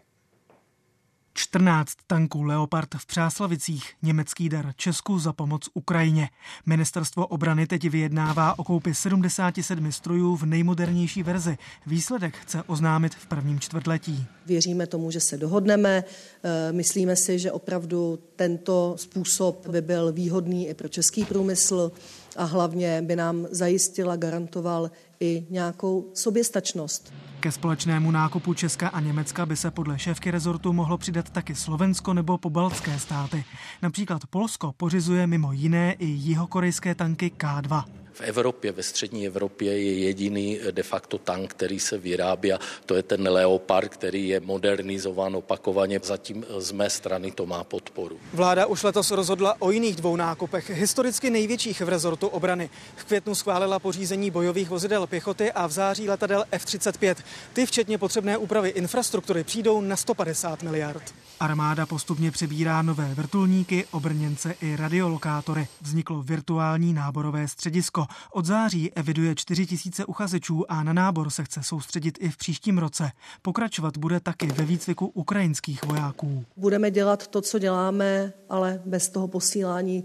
14 1.35 1.93
tanků 2.07 2.43
Leopard 2.43 2.89
v 2.95 3.07
Přáslavicích, 3.07 3.95
německý 4.03 4.49
dar 4.49 4.73
Česku 4.77 5.19
za 5.19 5.33
pomoc 5.33 5.69
Ukrajině. 5.75 6.29
Ministerstvo 6.67 7.27
obrany 7.27 7.67
teď 7.67 7.91
vyjednává 7.91 8.59
o 8.59 8.65
koupi 8.65 8.95
77 8.95 9.93
strojů 9.93 10.37
v 10.37 10.47
nejmodernější 10.47 11.23
verzi. 11.23 11.59
Výsledek 11.87 12.37
chce 12.37 12.63
oznámit 12.63 13.15
v 13.15 13.27
prvním 13.27 13.61
čtvrtletí. 13.61 14.27
Věříme 14.47 14.87
tomu, 14.87 15.11
že 15.11 15.21
se 15.21 15.37
dohodneme. 15.37 16.05
Eh, 16.45 16.73
myslíme 16.73 17.17
si, 17.17 17.39
že 17.39 17.53
opravdu 17.53 18.19
tento 18.37 18.95
způsob 18.99 19.69
by 19.69 19.81
byl 19.81 20.13
výhodný 20.13 20.69
i 20.69 20.75
pro 20.75 20.89
český 20.89 21.25
průmysl 21.25 21.93
a 22.37 22.45
hlavně 22.45 23.03
by 23.03 23.17
nám 23.17 23.47
zajistil 23.51 24.11
a 24.11 24.17
garantoval 24.17 24.91
i 25.23 25.47
nějakou 25.51 26.11
soběstačnost. 26.15 27.13
Ke 27.41 27.53
společnému 27.53 28.11
nákupu 28.11 28.55
Česka 28.55 28.89
a 28.89 29.01
Německa 29.01 29.47
by 29.47 29.57
se 29.57 29.71
podle 29.71 29.99
šéfky 29.99 30.31
rezortu 30.31 30.73
mohlo 30.73 30.99
přidat 30.99 31.31
taky 31.31 31.55
Slovensko 31.55 32.15
nebo 32.15 32.39
pobaltské 32.39 32.99
státy. 32.99 33.45
Například 33.83 34.23
Polsko 34.31 34.73
pořizuje 34.77 35.27
mimo 35.27 35.53
jiné 35.53 35.93
i 35.99 36.07
jihokorejské 36.07 36.95
tanky 36.95 37.33
K2. 37.39 37.85
V 38.13 38.21
Evropě, 38.21 38.73
ve 38.73 38.83
střední 38.83 39.27
Evropě 39.27 39.79
je 39.79 39.99
jediný 39.99 40.59
de 40.71 40.83
facto 40.83 41.19
tank, 41.19 41.51
který 41.51 41.81
se 41.81 41.99
vyrábí 41.99 42.53
a 42.53 42.59
to 42.87 42.95
je 42.95 43.03
ten 43.03 43.29
Leopard, 43.29 43.89
který 43.89 44.29
je 44.29 44.41
modernizován 44.41 45.37
opakovaně. 45.37 46.01
Zatím 46.03 46.45
z 46.59 46.73
mé 46.73 46.91
strany 46.91 47.31
to 47.31 47.47
má 47.47 47.65
podporu. 47.65 48.19
Vláda 48.33 48.67
už 48.67 48.83
letos 48.83 49.11
rozhodla 49.11 49.57
o 49.59 49.71
jiných 49.71 49.97
dvou 49.97 50.17
nákupech, 50.17 50.71
historicky 50.71 51.31
největších 51.31 51.81
v 51.81 51.89
rezortu 51.89 52.27
obrany. 52.27 52.71
V 52.97 53.05
květnu 53.05 53.35
schválila 53.35 53.79
pořízení 53.79 54.31
bojových 54.31 54.69
vozidel 54.69 55.07
pěchoty 55.13 55.53
a 55.53 55.67
v 55.67 55.73
září 55.73 56.09
letadel 56.09 56.45
F-35. 56.51 57.17
Ty 57.53 57.67
včetně 57.67 57.99
potřebné 57.99 58.37
úpravy 58.37 58.69
infrastruktury 58.69 59.45
přijdou 59.45 59.81
na 59.81 59.97
150 59.97 60.63
miliard. 60.63 61.15
Armáda 61.41 61.87
postupně 61.87 62.31
přebírá 62.31 62.83
nové 62.83 63.15
vrtulníky, 63.15 63.85
obrněnce 63.91 64.55
i 64.61 64.77
radiolokátory. 64.77 65.69
Vzniklo 65.81 66.23
virtuální 66.23 66.93
náborové 66.93 67.49
středisko. 67.49 68.07
Od 68.33 68.45
září 68.45 68.93
eviduje 68.93 69.35
4 69.35 69.67
tisíce 69.67 70.05
uchazečů 70.05 70.65
a 70.69 70.83
na 70.83 70.93
nábor 70.93 71.31
se 71.31 71.45
chce 71.45 71.63
soustředit 71.63 72.19
i 72.21 72.31
v 72.31 72.37
příštím 72.37 72.79
roce. 72.79 73.11
Pokračovat 73.43 73.97
bude 73.97 74.21
taky 74.21 74.47
ve 74.47 74.65
výcviku 74.65 75.07
ukrajinských 75.07 75.85
vojáků. 75.85 76.45
Budeme 76.57 76.91
dělat 76.91 77.27
to, 77.27 77.41
co 77.41 77.59
děláme, 77.59 78.33
ale 78.49 78.83
bez 78.87 79.09
toho 79.09 79.29
posílání 79.29 80.05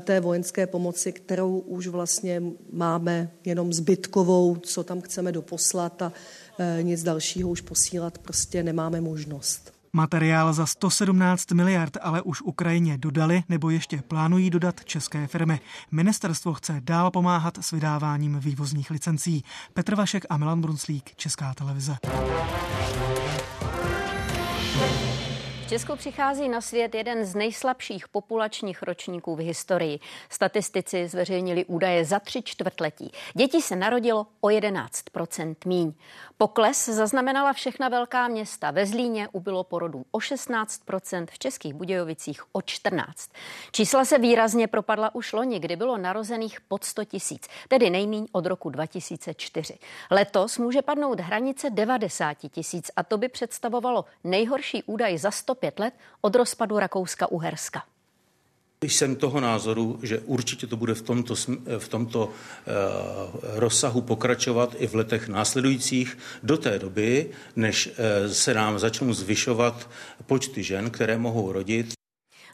té 0.00 0.20
vojenské 0.20 0.66
pomoci, 0.66 1.12
kterou 1.12 1.58
už 1.58 1.86
vlastně 1.86 2.42
máme 2.72 3.30
jenom 3.44 3.72
zbytkovou, 3.72 4.56
co 4.56 4.84
tam 4.84 5.00
chceme 5.00 5.32
doposlat 5.32 6.02
a 6.02 6.12
eh, 6.58 6.82
nic 6.82 7.02
dalšího 7.02 7.50
už 7.50 7.60
posílat 7.60 8.18
prostě 8.18 8.62
nemáme 8.62 9.00
možnost. 9.00 9.72
Materiál 9.92 10.52
za 10.52 10.66
117 10.66 11.52
miliard 11.52 11.96
ale 12.00 12.22
už 12.22 12.42
Ukrajině 12.42 12.98
dodali 12.98 13.42
nebo 13.48 13.70
ještě 13.70 14.02
plánují 14.08 14.50
dodat 14.50 14.84
české 14.84 15.26
firmy. 15.26 15.60
Ministerstvo 15.90 16.54
chce 16.54 16.76
dál 16.80 17.10
pomáhat 17.10 17.58
s 17.60 17.70
vydáváním 17.70 18.40
vývozních 18.40 18.90
licencí. 18.90 19.44
Petr 19.74 19.94
Vašek 19.94 20.26
a 20.30 20.36
Milan 20.36 20.60
Brunslík, 20.60 21.14
Česká 21.16 21.54
televize. 21.54 21.96
Česku 25.70 25.96
přichází 25.96 26.48
na 26.48 26.60
svět 26.60 26.94
jeden 26.94 27.24
z 27.24 27.34
nejslabších 27.34 28.08
populačních 28.08 28.82
ročníků 28.82 29.36
v 29.36 29.38
historii. 29.38 30.00
Statistici 30.28 31.08
zveřejnili 31.08 31.64
údaje 31.64 32.04
za 32.04 32.18
tři 32.18 32.42
čtvrtletí. 32.42 33.12
Dětí 33.34 33.62
se 33.62 33.76
narodilo 33.76 34.26
o 34.40 34.48
11% 34.48 35.56
míň. 35.64 35.92
Pokles 36.38 36.88
zaznamenala 36.88 37.52
všechna 37.52 37.88
velká 37.88 38.28
města. 38.28 38.70
Ve 38.70 38.86
Zlíně 38.86 39.28
ubylo 39.32 39.64
porodů 39.64 40.04
o 40.10 40.18
16% 40.18 41.26
v 41.30 41.38
Českých 41.38 41.74
Budějovicích 41.74 42.42
o 42.52 42.62
14 42.62 43.30
Čísla 43.72 44.04
se 44.04 44.18
výrazně 44.18 44.66
propadla 44.68 45.14
už 45.14 45.32
loni, 45.32 45.58
kdy 45.58 45.76
bylo 45.76 45.98
narozených 45.98 46.60
pod 46.60 46.84
100 46.84 47.04
tisíc, 47.04 47.48
tedy 47.68 47.90
nejmíň 47.90 48.26
od 48.32 48.46
roku 48.46 48.70
2004. 48.70 49.78
Letos 50.10 50.58
může 50.58 50.82
padnout 50.82 51.20
hranice 51.20 51.70
90 51.70 52.36
tisíc 52.50 52.90
a 52.96 53.02
to 53.02 53.18
by 53.18 53.28
představovalo 53.28 54.04
nejhorší 54.24 54.82
údaj 54.82 55.18
za 55.18 55.30
105 55.60 55.78
let 55.78 55.94
od 56.20 56.34
rozpadu 56.34 56.78
Rakouska-Uherska. 56.78 57.82
Jsem 58.82 59.16
toho 59.16 59.40
názoru, 59.40 59.98
že 60.02 60.18
určitě 60.18 60.66
to 60.66 60.76
bude 60.76 60.94
v 60.94 61.02
tomto, 61.02 61.34
v 61.78 61.88
tomto 61.88 62.26
uh, 62.26 62.32
rozsahu 63.42 64.00
pokračovat 64.00 64.74
i 64.78 64.86
v 64.86 64.94
letech 64.94 65.28
následujících 65.28 66.18
do 66.42 66.56
té 66.56 66.78
doby, 66.78 67.30
než 67.56 67.86
uh, 67.86 68.32
se 68.32 68.54
nám 68.54 68.78
začnou 68.78 69.12
zvyšovat 69.12 69.90
počty 70.26 70.62
žen, 70.62 70.90
které 70.90 71.18
mohou 71.18 71.52
rodit. 71.52 71.99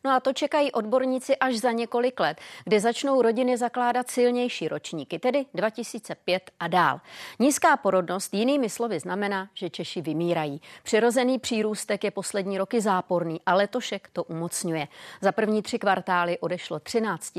No 0.07 0.13
a 0.13 0.21
to 0.21 0.33
čekají 0.33 0.73
odborníci 0.73 1.37
až 1.37 1.57
za 1.57 1.73
několik 1.73 2.21
let, 2.21 2.41
kdy 2.65 2.81
začnou 2.81 3.23
rodiny 3.23 3.57
zakládat 3.57 4.11
silnější 4.11 4.69
ročníky, 4.69 5.19
tedy 5.19 5.47
2005 5.55 6.51
a 6.61 6.69
dál. 6.69 7.01
Nízká 7.39 7.77
porodnost 7.77 8.35
jinými 8.35 8.71
slovy 8.71 9.01
znamená, 9.01 9.49
že 9.55 9.71
Češi 9.71 10.01
vymírají. 10.01 10.61
Přirozený 10.83 11.39
přírůstek 11.39 12.05
je 12.05 12.11
poslední 12.11 12.59
roky 12.59 12.81
záporný 12.81 13.41
a 13.47 13.55
letošek 13.55 14.09
to 14.13 14.25
umocňuje. 14.25 14.89
Za 15.21 15.33
první 15.33 15.63
tři 15.63 15.79
kvartály 15.79 16.39
odešlo 16.39 16.79
13 16.81 17.33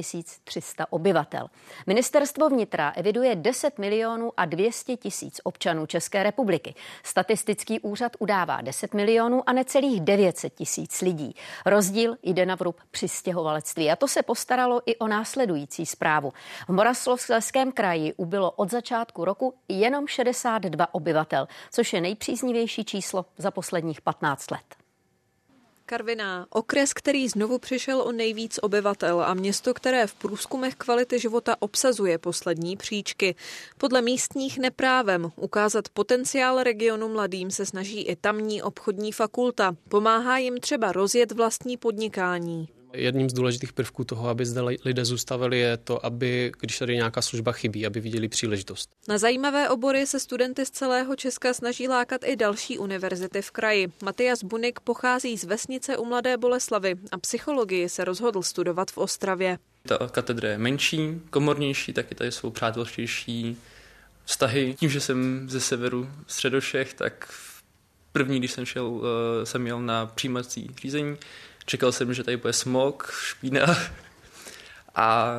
300 0.44 0.86
obyvatel. 0.90 1.48
Ministerstvo 1.86 2.50
vnitra 2.50 2.94
eviduje 2.96 3.36
10 3.36 3.80
milionů 3.80 4.32
a 4.38 4.46
200 4.46 4.98
tisíc 4.98 5.42
občanů 5.44 5.86
České 5.86 6.24
republiky. 6.24 6.76
Statistický 7.04 7.80
úřad 7.80 8.12
udává 8.20 8.62
10 8.62 8.94
milionů 8.94 9.50
a 9.50 9.54
necelých 9.54 10.02
900 10.02 10.54
tisíc 10.54 11.02
lidí. 11.02 11.36
Rozdíl 11.66 12.18
jde 12.24 12.46
na 12.46 12.57
vrub 12.60 12.82
přistěhovalectví. 12.92 13.92
A 13.92 13.96
to 13.96 14.08
se 14.08 14.24
postaralo 14.24 14.82
i 14.86 14.96
o 14.96 15.08
následující 15.08 15.86
zprávu. 15.86 16.34
V 16.68 16.74
Moravslovském 16.74 17.72
kraji 17.72 18.14
ubylo 18.14 18.52
od 18.52 18.72
začátku 18.72 19.26
roku 19.26 19.54
jenom 19.68 20.08
62 20.08 20.94
obyvatel, 20.94 21.48
což 21.72 21.94
je 21.94 22.02
nejpříznivější 22.02 22.86
číslo 22.86 23.26
za 23.38 23.52
posledních 23.52 24.02
15 24.02 24.52
let. 24.52 24.87
Karviná, 25.90 26.48
okres, 26.50 26.94
který 26.94 27.28
znovu 27.28 27.60
přišel 27.60 28.02
o 28.02 28.12
nejvíc 28.12 28.60
obyvatel 28.62 29.22
a 29.22 29.34
město, 29.34 29.74
které 29.74 30.08
v 30.08 30.14
průzkumech 30.14 30.76
kvality 30.76 31.20
života 31.20 31.56
obsazuje 31.60 32.18
poslední 32.18 32.78
příčky. 32.78 33.36
Podle 33.78 34.02
místních 34.02 34.60
neprávem 34.60 35.32
ukázat 35.36 35.90
potenciál 35.90 36.64
regionu 36.64 37.10
mladým 37.10 37.52
se 37.52 37.66
snaží 37.66 38.02
i 38.02 38.16
tamní 38.16 38.62
obchodní 38.62 39.12
fakulta. 39.12 39.76
Pomáhá 39.90 40.38
jim 40.38 40.58
třeba 40.58 40.92
rozjet 40.92 41.32
vlastní 41.32 41.78
podnikání. 41.78 42.77
Jedním 42.94 43.30
z 43.30 43.34
důležitých 43.34 43.74
prvků 43.74 44.04
toho, 44.04 44.30
aby 44.30 44.46
zde 44.46 44.62
lidé 44.62 45.06
zůstavili, 45.06 45.60
je 45.60 45.78
to, 45.78 46.06
aby, 46.06 46.52
když 46.60 46.80
tady 46.80 46.96
nějaká 46.96 47.22
služba 47.22 47.52
chybí, 47.52 47.86
aby 47.86 48.00
viděli 48.00 48.28
příležitost. 48.28 48.90
Na 49.08 49.18
zajímavé 49.18 49.70
obory 49.70 50.08
se 50.08 50.20
studenty 50.20 50.66
z 50.66 50.70
celého 50.70 51.16
Česka 51.16 51.54
snaží 51.54 51.88
lákat 51.88 52.22
i 52.26 52.36
další 52.36 52.78
univerzity 52.78 53.42
v 53.42 53.52
kraji. 53.52 53.88
Matias 54.04 54.44
Bunik 54.44 54.80
pochází 54.80 55.38
z 55.38 55.44
vesnice 55.44 55.98
u 55.98 56.06
Mladé 56.06 56.38
Boleslavy 56.38 56.96
a 57.12 57.18
psychologii 57.18 57.90
se 57.90 58.06
rozhodl 58.06 58.42
studovat 58.42 58.92
v 58.92 58.98
Ostravě. 58.98 59.58
Ta 59.88 59.98
katedra 60.12 60.50
je 60.50 60.58
menší, 60.58 61.22
komornější, 61.30 61.94
taky 61.94 62.16
tady 62.16 62.32
jsou 62.32 62.50
přátelštější 62.50 63.58
vztahy. 64.26 64.76
Tím, 64.80 64.90
že 64.90 65.00
jsem 65.00 65.50
ze 65.50 65.60
severu 65.60 66.10
středošech, 66.28 66.94
tak 66.94 67.34
první, 68.12 68.40
když 68.40 68.52
jsem 68.52 68.66
šel, 68.66 69.02
eh, 69.42 69.46
jsem 69.46 69.62
měl 69.62 69.82
na 69.82 70.06
přijímací 70.06 70.72
řízení, 70.82 71.18
Čekal 71.70 71.92
jsem, 71.92 72.14
že 72.14 72.24
tady 72.24 72.38
bude 72.38 72.54
smog, 72.54 73.12
špína 73.12 73.66
a 74.96 75.38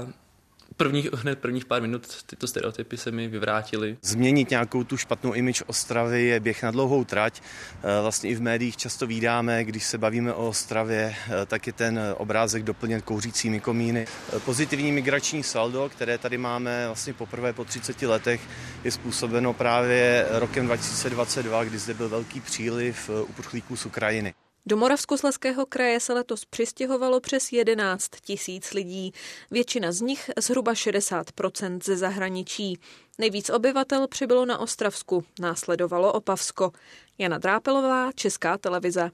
prvních, 0.76 1.12
hned 1.12 1.38
prvních 1.38 1.64
pár 1.64 1.82
minut 1.82 2.22
tyto 2.22 2.46
stereotypy 2.46 2.96
se 2.96 3.10
mi 3.10 3.28
vyvrátily. 3.28 3.96
Změnit 4.02 4.50
nějakou 4.50 4.84
tu 4.84 4.96
špatnou 4.96 5.32
image 5.32 5.62
Ostravy 5.66 6.22
je 6.22 6.40
běh 6.40 6.62
na 6.62 6.70
dlouhou 6.70 7.04
trať. 7.04 7.42
Eh, 7.42 8.02
vlastně 8.02 8.30
i 8.30 8.34
v 8.34 8.40
médiích 8.40 8.76
často 8.76 9.06
vídáme, 9.06 9.64
když 9.64 9.84
se 9.84 9.98
bavíme 9.98 10.32
o 10.32 10.48
Ostravě, 10.48 11.14
eh, 11.16 11.46
tak 11.46 11.66
je 11.66 11.72
ten 11.72 12.00
obrázek 12.16 12.62
doplněn 12.62 13.00
kouřícími 13.00 13.60
komíny. 13.60 14.06
Eh, 14.36 14.40
pozitivní 14.40 14.92
migrační 14.92 15.42
saldo, 15.42 15.88
které 15.88 16.18
tady 16.18 16.38
máme 16.38 16.86
vlastně 16.86 17.12
poprvé 17.12 17.52
po 17.52 17.64
30 17.64 18.06
letech, 18.06 18.40
je 18.84 18.90
způsobeno 18.90 19.52
právě 19.52 20.26
rokem 20.30 20.66
2022, 20.66 21.64
kdy 21.64 21.78
zde 21.78 21.94
byl 21.94 22.08
velký 22.08 22.40
příliv 22.40 23.10
uprchlíků 23.28 23.76
z 23.76 23.86
Ukrajiny. 23.86 24.34
Do 24.68 24.76
Moravskoslezského 24.76 25.66
kraje 25.66 26.00
se 26.00 26.12
letos 26.12 26.44
přistěhovalo 26.44 27.20
přes 27.20 27.52
11 27.52 28.08
tisíc 28.20 28.72
lidí. 28.72 29.12
Většina 29.50 29.92
z 29.92 30.00
nich, 30.00 30.30
zhruba 30.38 30.72
60% 30.72 31.78
ze 31.84 31.96
zahraničí. 31.96 32.78
Nejvíc 33.18 33.50
obyvatel 33.50 34.08
přibylo 34.08 34.46
na 34.46 34.58
Ostravsku, 34.58 35.24
následovalo 35.40 36.12
Opavsko. 36.12 36.72
Jana 37.18 37.38
Drápelová, 37.38 38.12
Česká 38.12 38.58
televize. 38.58 39.10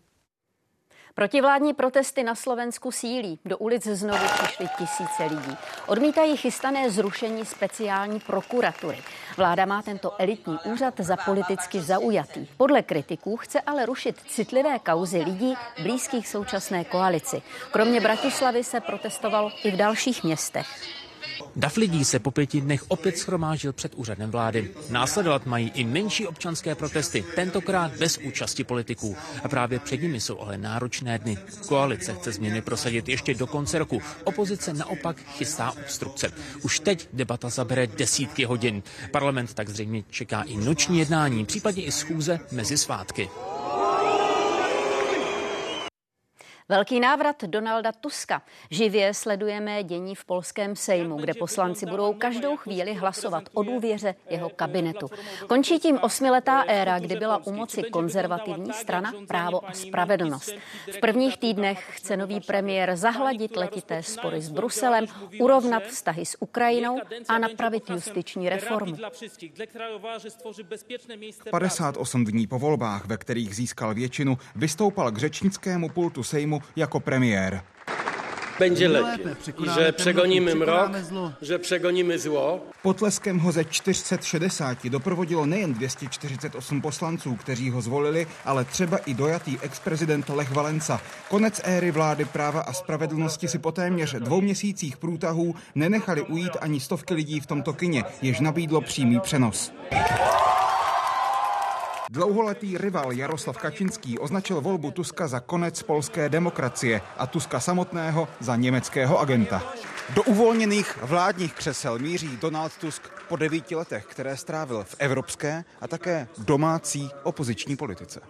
Protivládní 1.17 1.75
protesty 1.75 2.23
na 2.23 2.35
Slovensku 2.35 2.93
sílí. 2.93 3.39
Do 3.45 3.59
ulic 3.59 3.87
znovu 3.87 4.25
přišly 4.43 4.69
tisíce 4.79 5.25
lidí. 5.25 5.57
Odmítají 5.87 6.37
chystané 6.37 6.91
zrušení 6.91 7.45
speciální 7.45 8.21
prokuratury. 8.21 8.99
Vláda 9.37 9.67
má 9.67 9.83
tento 9.83 10.13
elitní 10.19 10.59
úřad 10.65 10.95
za 10.99 11.17
politicky 11.17 11.81
zaujatý. 11.81 12.47
Podle 12.57 12.83
kritiků 12.83 13.37
chce 13.37 13.61
ale 13.61 13.87
rušit 13.87 14.21
citlivé 14.29 14.79
kauzy 14.79 15.19
lidí 15.19 15.55
blízkých 15.83 16.29
současné 16.29 16.85
koalici. 16.85 17.43
Kromě 17.71 18.01
Bratislavy 18.01 18.65
se 18.65 18.81
protestovalo 18.81 19.51
i 19.65 19.71
v 19.71 19.77
dalších 19.77 20.25
městech. 20.25 20.67
Dav 21.57 21.77
lidí 21.77 22.05
se 22.05 22.19
po 22.19 22.31
pěti 22.31 22.61
dnech 22.61 22.85
opět 22.89 23.19
schromážil 23.19 23.73
před 23.73 23.95
úřadem 23.95 24.31
vlády. 24.31 24.71
Následovat 24.91 25.47
mají 25.47 25.73
i 25.75 25.85
menší 25.85 26.27
občanské 26.27 26.75
protesty, 26.75 27.25
tentokrát 27.35 27.93
bez 27.97 28.19
účasti 28.19 28.65
politiků. 28.65 29.17
A 29.45 29.49
právě 29.49 29.79
před 29.79 30.03
nimi 30.03 30.21
jsou 30.21 30.41
ale 30.41 30.59
náročné 30.59 31.19
dny. 31.19 31.39
Koalice 31.69 32.15
chce 32.15 32.33
změny 32.33 32.63
prosadit 32.63 33.09
ještě 33.09 33.35
do 33.35 33.47
konce 33.47 33.79
roku. 33.79 34.03
Opozice 34.25 34.73
naopak 34.73 35.17
chystá 35.17 35.71
obstrukce. 35.71 36.33
Už 36.63 36.81
teď 36.81 37.09
debata 37.13 37.49
zabere 37.49 37.87
desítky 37.87 38.45
hodin. 38.45 38.83
Parlament 39.11 39.55
tak 39.55 39.69
zřejmě 39.69 40.05
čeká 40.11 40.43
i 40.43 40.57
noční 40.57 40.99
jednání, 40.99 41.45
případně 41.45 41.83
i 41.83 41.93
schůze 41.93 42.41
mezi 42.53 42.79
svátky. 42.79 43.31
Velký 46.69 47.01
návrat 47.01 47.45
Donalda 47.45 47.93
Tuska. 47.93 48.43
Živě 48.71 49.15
sledujeme 49.15 49.85
dění 49.85 50.15
v 50.15 50.25
polském 50.25 50.77
sejmu, 50.77 51.17
kde 51.17 51.35
poslanci 51.35 51.87
budou 51.87 52.13
každou 52.13 52.57
chvíli 52.57 52.95
hlasovat 52.95 53.45
o 53.53 53.63
důvěře 53.63 54.15
jeho 54.31 54.49
kabinetu. 54.49 55.07
Končí 55.49 55.79
tím 55.79 55.99
osmiletá 56.03 56.63
éra, 56.63 56.99
kdy 56.99 57.17
byla 57.17 57.47
u 57.47 57.53
moci 57.53 57.83
konzervativní 57.83 58.73
strana 58.73 59.13
Právo 59.29 59.69
a 59.69 59.73
spravedlnost. 59.73 60.51
V 60.93 61.01
prvních 61.01 61.39
týdnech 61.39 61.87
chce 61.91 62.17
nový 62.17 62.41
premiér 62.41 62.97
zahladit 62.97 63.57
letité 63.57 64.03
spory 64.03 64.41
s 64.41 64.51
Bruselem, 64.51 65.07
urovnat 65.41 65.83
vztahy 65.83 66.27
s 66.27 66.43
Ukrajinou 66.43 67.01
a 67.29 67.39
napravit 67.39 67.91
justiční 67.91 68.49
reformu. 68.49 68.97
58 71.51 72.25
dní 72.25 72.47
po 72.47 72.59
volbách, 72.59 73.07
ve 73.07 73.17
kterých 73.17 73.57
získal 73.57 73.95
většinu, 73.95 74.39
vystoupal 74.57 75.11
k 75.11 75.19
řečnickému 75.19 75.89
pultu 75.89 76.23
sejmu 76.23 76.54
Sejmu 76.55 76.63
jako 76.77 77.01
premiér. 77.01 77.63
Będzie 78.59 78.89
lepiej. 78.89 79.35
Že 79.75 79.93
přegoníme 79.93 80.55
mrok, 80.55 80.91
že 81.43 81.59
přegoníme 81.59 82.19
zlo. 82.19 82.61
Potleskem 82.83 83.39
ho 83.39 83.53
ze 83.53 83.65
460 83.65 84.87
doprovodilo 84.87 85.47
nejen 85.47 85.75
248 85.75 86.81
poslanců, 86.81 87.37
kteří 87.37 87.71
ho 87.71 87.81
zvolili, 87.81 88.27
ale 88.45 88.65
třeba 88.65 88.97
i 88.97 89.15
dojatý 89.15 89.59
ex-prezident 89.63 90.29
Lech 90.29 90.51
Valenca. 90.51 91.01
Konec 91.29 91.61
éry 91.65 91.91
vlády 91.91 92.25
práva 92.25 92.61
a 92.61 92.73
spravedlnosti 92.73 93.49
si 93.49 93.59
po 93.59 93.73
téměř 93.73 94.15
dvou 94.15 94.41
měsících 94.41 94.97
průtahů 94.97 95.55
nenechali 95.75 96.23
ujít 96.23 96.57
ani 96.61 96.81
stovky 96.81 97.15
lidí 97.15 97.41
v 97.41 97.47
tomto 97.47 97.73
kině, 97.73 98.05
jež 98.23 98.41
nabídlo 98.41 98.81
přímý 98.81 99.21
přenos. 99.21 99.73
Dlouholetý 102.15 102.79
rival 102.79 103.13
Jaroslav 103.13 103.59
Kačinský 103.59 104.19
označil 104.19 104.61
volbu 104.61 104.91
Tuska 104.91 105.29
za 105.29 105.41
konec 105.41 105.83
polské 105.83 106.29
demokracie 106.29 107.01
a 107.19 107.27
Tuska 107.27 107.61
samotného 107.61 108.29
za 108.41 108.57
německého 108.57 109.21
agenta. 109.21 109.63
Do 110.15 110.23
uvolněných 110.23 110.99
vládních 111.03 111.55
křesel 111.55 111.99
míří 111.99 112.37
Donald 112.37 112.77
Tusk 112.77 113.03
po 113.29 113.37
devíti 113.37 113.75
letech, 113.75 114.07
které 114.07 114.37
strávil 114.37 114.85
v 114.85 114.97
evropské 114.99 115.65
a 115.81 115.89
také 115.89 116.29
domácí 116.39 117.11
opoziční 117.23 117.77
politice. 117.77 118.21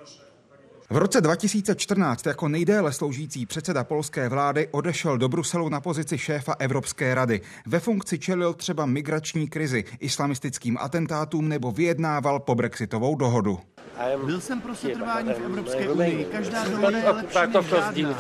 V 0.90 0.96
roce 0.96 1.20
2014 1.20 2.26
jako 2.26 2.48
nejdéle 2.48 2.92
sloužící 2.92 3.46
předseda 3.46 3.84
polské 3.84 4.28
vlády 4.28 4.68
odešel 4.70 5.18
do 5.18 5.28
Bruselu 5.28 5.68
na 5.68 5.80
pozici 5.80 6.18
šéfa 6.18 6.54
Evropské 6.58 7.14
rady. 7.14 7.40
Ve 7.66 7.80
funkci 7.80 8.18
čelil 8.18 8.54
třeba 8.54 8.86
migrační 8.86 9.48
krizi, 9.48 9.84
islamistickým 10.00 10.78
atentátům 10.80 11.48
nebo 11.48 11.72
vyjednával 11.72 12.40
po 12.40 12.54
brexitovou 12.54 13.16
dohodu. 13.16 13.60
Byl 14.24 14.40
jsem 14.40 14.60
pro 14.60 14.74
setrvání 14.74 15.32
v 15.32 15.44
Evropské 15.44 15.90
unii. 15.90 16.24
Každá 16.24 16.68
dohoda 16.68 16.98
je 16.98 17.10
lepší 17.10 18.02
než 18.02 18.16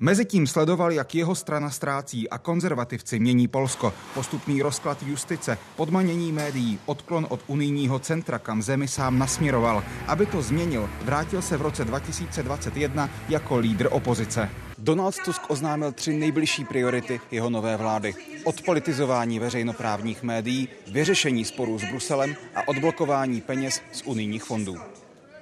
Mezitím 0.00 0.46
sledoval, 0.46 0.92
jak 0.92 1.14
jeho 1.14 1.34
strana 1.34 1.70
ztrácí 1.70 2.30
a 2.30 2.38
konzervativci 2.38 3.18
mění 3.18 3.48
Polsko. 3.48 3.92
Postupný 4.14 4.62
rozklad 4.62 5.02
justice, 5.02 5.58
podmanění 5.76 6.32
médií, 6.32 6.78
odklon 6.86 7.26
od 7.28 7.40
unijního 7.46 7.98
centra, 7.98 8.38
kam 8.38 8.62
zemi 8.62 8.88
sám 8.88 9.18
nasměroval. 9.18 9.84
Aby 10.06 10.26
to 10.26 10.42
změnil, 10.42 10.90
vrátil 11.02 11.42
se 11.42 11.56
v 11.56 11.62
roce 11.62 11.84
2021 11.84 13.10
jako 13.28 13.58
lídr 13.58 13.88
opozice. 13.90 14.50
Donald 14.82 15.14
Tusk 15.24 15.50
oznámil 15.50 15.92
tři 15.92 16.12
nejbližší 16.12 16.64
priority 16.64 17.20
jeho 17.30 17.50
nové 17.50 17.76
vlády. 17.76 18.14
Odpolitizování 18.44 19.38
veřejnoprávních 19.38 20.22
médií, 20.22 20.68
vyřešení 20.86 21.44
sporů 21.44 21.78
s 21.78 21.84
Bruselem 21.84 22.36
a 22.54 22.68
odblokování 22.68 23.40
peněz 23.40 23.80
z 23.92 24.02
unijních 24.02 24.44
fondů. 24.44 24.76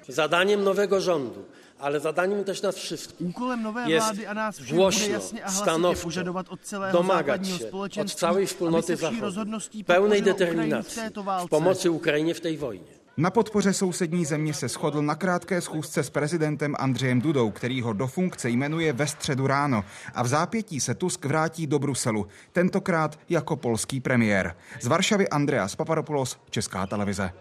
Zadáním 0.08 0.64
nového 0.64 1.00
rządu 1.00 1.44
ale 1.80 2.00
zadáním 2.00 2.44
też 2.44 2.62
nas 2.62 2.76
wszystkich 2.76 3.26
Úkolem 3.26 3.62
nové 3.62 3.86
vlády 3.88 4.26
a 4.26 4.34
nás 4.34 4.58
všech 4.58 4.76
bude 4.76 5.06
jasně 5.08 5.42
a 5.42 5.50
hlasitě 5.50 6.02
požadovat 6.02 6.46
od 6.48 6.60
celého 6.60 7.02
západního 7.02 7.58
společenství, 7.58 8.16
od 8.16 8.18
całej 8.18 8.46
wspólnoty 8.46 8.96
Zachodu, 8.96 9.58
pełnej 9.86 10.22
determinacji 10.22 11.02
w 11.46 11.48
pomocy 11.48 11.88
Ukrajině 11.88 12.34
v 12.34 12.40
té 12.40 12.56
vojně. 12.56 12.99
Na 13.20 13.30
podpoře 13.30 13.72
sousední 13.72 14.24
země 14.24 14.54
se 14.54 14.68
shodl 14.68 15.02
na 15.02 15.14
krátké 15.14 15.60
schůzce 15.60 16.02
s 16.02 16.10
prezidentem 16.10 16.74
Andřejem 16.78 17.20
Dudou, 17.20 17.50
který 17.50 17.82
ho 17.82 17.92
do 17.92 18.06
funkce 18.06 18.50
jmenuje 18.50 18.92
ve 18.92 19.06
středu 19.06 19.46
ráno 19.46 19.84
a 20.14 20.22
v 20.22 20.26
zápětí 20.26 20.80
se 20.80 20.94
Tusk 20.94 21.24
vrátí 21.24 21.66
do 21.66 21.78
Bruselu, 21.78 22.26
tentokrát 22.52 23.18
jako 23.28 23.56
polský 23.56 24.00
premiér. 24.00 24.56
Z 24.80 24.86
Varšavy 24.86 25.28
Andreas 25.28 25.76
Papadopoulos, 25.76 26.38
Česká 26.50 26.86
televize. 26.86 27.32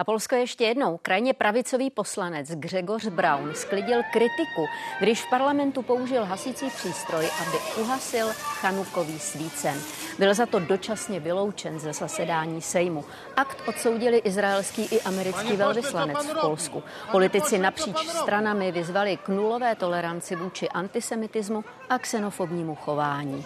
A 0.00 0.04
Polsko 0.04 0.34
ještě 0.34 0.64
jednou. 0.64 0.98
Krajně 1.02 1.34
pravicový 1.34 1.90
poslanec 1.90 2.50
Gregor 2.50 3.00
Braun 3.10 3.54
sklidil 3.54 4.02
kritiku, 4.12 4.66
když 5.00 5.22
v 5.22 5.30
parlamentu 5.30 5.82
použil 5.82 6.24
hasící 6.24 6.70
přístroj, 6.70 7.30
aby 7.40 7.82
uhasil 7.82 8.28
chanukový 8.32 9.18
svícen. 9.18 9.80
Byl 10.18 10.34
za 10.34 10.46
to 10.46 10.58
dočasně 10.58 11.20
vyloučen 11.20 11.78
ze 11.80 11.92
zasedání 11.92 12.62
Sejmu. 12.62 13.04
Akt 13.36 13.68
odsoudili 13.68 14.18
izraelský 14.18 14.84
i 14.84 15.00
americký 15.00 15.56
velvyslanec 15.56 16.26
v 16.26 16.40
Polsku. 16.40 16.82
Politici 17.10 17.58
napříč 17.58 18.06
stranami 18.06 18.72
vyzvali 18.72 19.16
k 19.16 19.28
nulové 19.28 19.74
toleranci 19.74 20.36
vůči 20.36 20.68
antisemitismu 20.68 21.64
a 21.90 21.98
xenofobnímu 21.98 22.74
chování. 22.74 23.44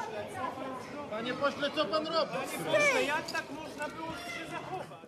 Pane 1.10 1.32
pošle, 1.32 1.70
co 1.70 1.84
pan 1.84 2.06
Jak 3.06 3.32
tak 3.32 3.44
možná 3.50 3.88
bylo 3.88 4.12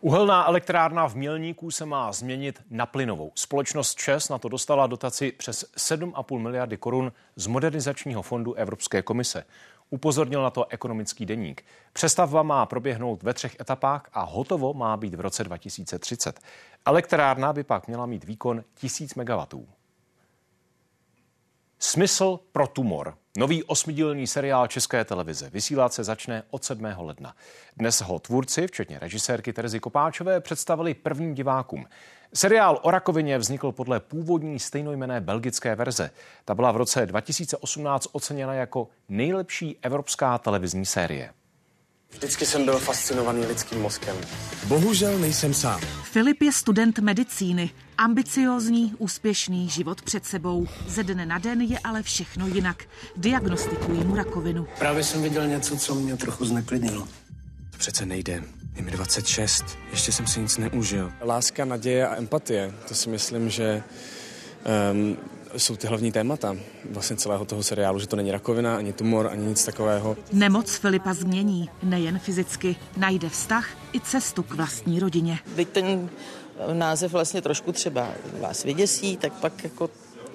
Uhelná 0.05 0.47
elektrárna 0.49 1.09
v 1.09 1.15
Mělníku 1.15 1.71
se 1.71 1.87
má 1.87 2.13
změnit 2.13 2.63
na 2.71 2.87
plynovou. 2.87 3.33
Společnost 3.35 3.95
ČES 3.95 4.29
na 4.29 4.39
to 4.39 4.49
dostala 4.49 4.87
dotaci 4.87 5.33
přes 5.33 5.65
7,5 5.77 6.39
miliardy 6.39 6.77
korun 6.77 7.13
z 7.37 7.47
modernizačního 7.47 8.23
fondu 8.23 8.55
Evropské 8.55 9.03
komise. 9.03 9.45
Upozornil 9.91 10.43
na 10.43 10.51
to 10.51 10.67
ekonomický 10.69 11.27
deník. 11.27 11.65
Přestavba 11.93 12.43
má 12.43 12.67
proběhnout 12.67 13.23
ve 13.23 13.35
třech 13.35 13.57
etapách 13.61 14.09
a 14.13 14.23
hotovo 14.23 14.75
má 14.75 14.97
být 14.97 15.15
v 15.15 15.21
roce 15.21 15.45
2030. 15.45 16.41
Elektrárna 16.87 17.53
by 17.53 17.65
pak 17.65 17.89
měla 17.89 18.07
mít 18.07 18.25
výkon 18.25 18.65
1000 18.75 19.15
MW. 19.15 19.65
Smysl 21.79 22.41
pro 22.53 22.67
tumor. 22.67 23.19
Nový 23.39 23.65
osmidílný 23.65 24.27
seriál 24.27 24.67
České 24.67 25.05
televize 25.05 25.51
vysílat 25.51 25.93
se 25.93 26.05
začne 26.05 26.43
od 26.51 26.65
7. 26.65 26.85
ledna. 26.97 27.35
Dnes 27.77 28.01
ho 28.01 28.19
tvůrci, 28.19 28.67
včetně 28.67 28.99
režisérky 28.99 29.53
Terezy 29.53 29.81
Kopáčové, 29.81 30.41
představili 30.41 30.95
prvním 30.95 31.35
divákům. 31.35 31.87
Seriál 32.35 32.79
o 32.83 32.91
rakovině 32.91 33.39
vznikl 33.39 33.73
podle 33.73 34.01
původní 34.01 34.59
stejnojmené 34.59 35.21
belgické 35.21 35.75
verze. 35.75 36.11
Ta 36.45 36.55
byla 36.55 36.73
v 36.73 36.77
roce 36.77 37.07
2018 37.07 38.09
oceněna 38.13 38.55
jako 38.55 38.89
nejlepší 39.09 39.79
evropská 39.83 40.39
televizní 40.39 40.87
série. 40.87 41.33
Vždycky 42.15 42.47
jsem 42.47 42.65
byl 42.65 42.79
fascinovaný 42.79 43.47
lidským 43.47 43.81
mozkem. 43.81 44.17
Bohužel 44.67 45.19
nejsem 45.19 45.55
sám. 45.55 45.81
Filip 46.03 46.43
je 46.43 46.53
student 46.53 46.99
medicíny. 46.99 47.71
Ambiciózní, 47.99 48.95
úspěšný 48.99 49.69
život 49.69 50.03
před 50.03 50.25
sebou. 50.25 50.67
Ze 50.87 51.05
dne 51.05 51.27
na 51.27 51.39
den 51.39 51.61
je 51.61 51.79
ale 51.79 52.03
všechno 52.03 52.47
jinak. 52.47 52.85
Diagnostikují 53.17 54.05
mu 54.05 54.17
rakovinu. 54.17 54.67
Právě 54.79 55.05
jsem 55.05 55.23
viděl 55.23 55.47
něco, 55.47 55.77
co 55.77 55.95
mě 55.95 56.17
trochu 56.17 56.45
zneklidnilo. 56.45 57.09
To 57.71 57.79
přece 57.79 58.07
nejde. 58.07 58.43
Je 58.77 58.83
mi 58.83 58.91
26, 58.91 59.65
ještě 59.91 60.13
jsem 60.13 60.27
si 60.27 60.41
nic 60.41 60.59
neužil. 60.59 61.13
Láska, 61.21 61.65
naděje 61.65 62.09
a 62.09 62.17
empatie, 62.17 62.75
to 62.89 62.95
si 62.95 63.09
myslím, 63.09 63.51
že 63.51 63.83
um, 64.93 65.17
jsou 65.57 65.77
ty 65.77 65.87
hlavní 65.87 66.13
témata 66.13 66.57
vlastně 66.91 67.17
celého 67.17 67.45
toho 67.45 67.63
seriálu, 67.63 67.99
že 67.99 68.07
to 68.07 68.17
není 68.17 68.31
rakovina, 68.31 68.77
ani 68.77 68.93
tumor, 68.93 69.29
ani 69.33 69.47
nic 69.47 69.65
takového. 69.65 70.17
Nemoc 70.33 70.77
Filipa 70.77 71.15
změní, 71.15 71.71
nejen 71.83 72.19
fyzicky, 72.19 72.77
najde 72.97 73.29
vztah 73.29 73.69
i 73.93 74.01
cestu 74.01 74.43
k 74.43 74.55
vlastní 74.55 75.01
rodině. 75.01 75.39
Teď 75.57 75.69
ten 75.69 76.11
název 76.73 77.13
vlastně 77.13 77.43
trošku 77.43 77.73
třeba 77.73 78.09
vás 78.41 78.65
vyděsí, 78.65 79.17
tak 79.17 79.33
pak 79.33 79.65
jako 79.65 79.91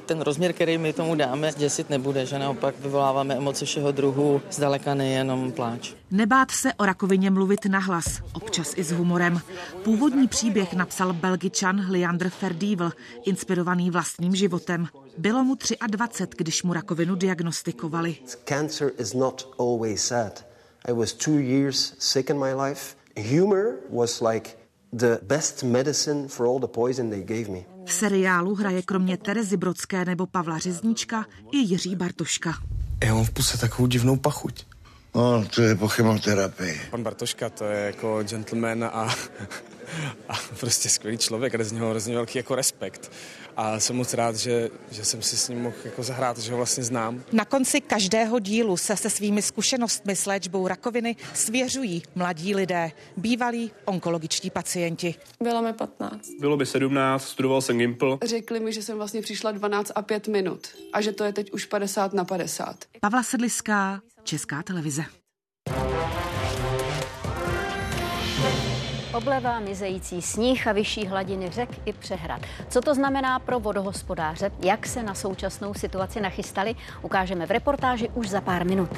ten 0.05 0.21
rozměr, 0.21 0.53
který 0.53 0.77
my 0.77 0.93
tomu 0.93 1.15
dáme, 1.15 1.51
děsit 1.57 1.89
nebude, 1.89 2.25
že 2.25 2.39
naopak 2.39 2.75
vyvoláváme 2.79 3.35
emoce 3.35 3.65
všeho 3.65 3.91
druhu, 3.91 4.41
zdaleka 4.51 4.93
nejenom 4.93 5.51
pláč. 5.51 5.93
Nebát 6.11 6.51
se 6.51 6.73
o 6.73 6.85
rakovině 6.85 7.29
mluvit 7.31 7.65
nahlas, 7.65 8.05
občas 8.33 8.73
i 8.75 8.83
s 8.83 8.91
humorem. 8.91 9.41
Původní 9.83 10.27
příběh 10.27 10.73
napsal 10.73 11.13
belgičan 11.13 11.85
Leander 11.89 12.29
Ferdível, 12.29 12.91
inspirovaný 13.25 13.91
vlastním 13.91 14.35
životem. 14.35 14.87
Bylo 15.19 15.43
mu 15.43 15.57
23, 15.87 16.37
když 16.37 16.63
mu 16.63 16.73
rakovinu 16.73 17.15
diagnostikovali. 17.15 18.15
Cancer 18.45 18.91
is 18.99 19.13
not 19.13 19.55
always 19.59 20.05
sad. 20.05 20.45
I 20.89 20.91
was 20.91 21.13
two 21.13 21.39
years 21.39 21.93
sick 21.99 22.29
in 22.29 22.39
my 22.39 22.53
life. 22.53 22.95
Humor 23.31 23.65
was 23.89 24.21
like 24.21 24.49
the 24.97 25.19
best 25.21 25.63
medicine 25.63 26.27
for 26.27 26.45
all 26.45 26.59
the 26.59 26.67
poison 26.67 27.09
they 27.09 27.23
gave 27.23 27.51
me. 27.51 27.59
V 27.85 27.93
seriálu 27.93 28.55
hraje 28.55 28.81
kromě 28.81 29.17
Terezy 29.17 29.57
Brodské 29.57 30.05
nebo 30.05 30.25
Pavla 30.25 30.57
Řeznička 30.57 31.25
i 31.51 31.57
Jiří 31.57 31.95
Bartoška. 31.95 32.53
Já 33.03 33.13
mám 33.13 33.25
v 33.25 33.31
puse 33.31 33.57
takovou 33.57 33.87
divnou 33.87 34.15
pachuť. 34.17 34.65
No, 35.15 35.45
to 35.55 35.61
je 35.61 35.75
po 35.75 35.87
chemoterapii. 35.87 36.81
Pan 36.91 37.03
Bartoška, 37.03 37.49
to 37.49 37.65
je 37.65 37.85
jako 37.85 38.23
gentleman 38.23 38.83
a, 38.83 39.15
a 40.29 40.33
prostě 40.59 40.89
skvělý 40.89 41.17
člověk, 41.17 41.55
ale 41.55 41.63
z 41.63 41.71
něho 41.71 41.89
hrozně 41.89 42.15
velký 42.15 42.37
jako 42.37 42.55
respekt 42.55 43.11
a 43.59 43.79
jsem 43.79 43.95
moc 43.95 44.13
rád, 44.13 44.35
že, 44.35 44.69
že 44.91 45.05
jsem 45.05 45.21
si 45.21 45.37
s 45.37 45.49
ním 45.49 45.61
mohl 45.61 45.75
jako 45.85 46.03
zahrát, 46.03 46.37
že 46.37 46.51
ho 46.51 46.57
vlastně 46.57 46.83
znám. 46.83 47.23
Na 47.31 47.45
konci 47.45 47.81
každého 47.81 48.39
dílu 48.39 48.77
se 48.77 48.97
se 48.97 49.09
svými 49.09 49.41
zkušenostmi 49.41 50.15
s 50.15 50.25
léčbou 50.25 50.67
rakoviny 50.67 51.15
svěřují 51.33 52.03
mladí 52.15 52.55
lidé, 52.55 52.91
bývalí 53.17 53.71
onkologičtí 53.85 54.49
pacienti. 54.49 55.15
Bylo 55.43 55.61
mi 55.61 55.73
15. 55.73 56.29
Bylo 56.39 56.57
by 56.57 56.65
17, 56.65 57.27
studoval 57.27 57.61
jsem 57.61 57.77
Gimpl. 57.77 58.19
Řekli 58.23 58.59
mi, 58.59 58.73
že 58.73 58.81
jsem 58.81 58.97
vlastně 58.97 59.21
přišla 59.21 59.51
12 59.51 59.91
a 59.95 60.01
5 60.01 60.27
minut 60.27 60.67
a 60.93 61.01
že 61.01 61.11
to 61.11 61.23
je 61.23 61.33
teď 61.33 61.51
už 61.51 61.65
50 61.65 62.13
na 62.13 62.25
50. 62.25 62.75
Pavla 63.01 63.23
Sedliská, 63.23 64.01
Česká 64.23 64.63
televize. 64.63 65.03
Obleva, 69.19 69.59
mizející 69.59 70.21
sníh 70.21 70.67
a 70.67 70.71
vyšší 70.71 71.07
hladiny 71.07 71.49
řek 71.49 71.69
i 71.85 71.93
přehrad. 71.93 72.41
Co 72.69 72.81
to 72.81 72.95
znamená 72.95 73.39
pro 73.39 73.59
vodohospodáře? 73.59 74.51
Jak 74.63 74.87
se 74.87 75.03
na 75.03 75.13
současnou 75.13 75.73
situaci 75.73 76.21
nachystali? 76.21 76.75
Ukážeme 77.01 77.45
v 77.45 77.51
reportáži 77.51 78.09
už 78.13 78.29
za 78.29 78.41
pár 78.41 78.65
minut. 78.65 78.89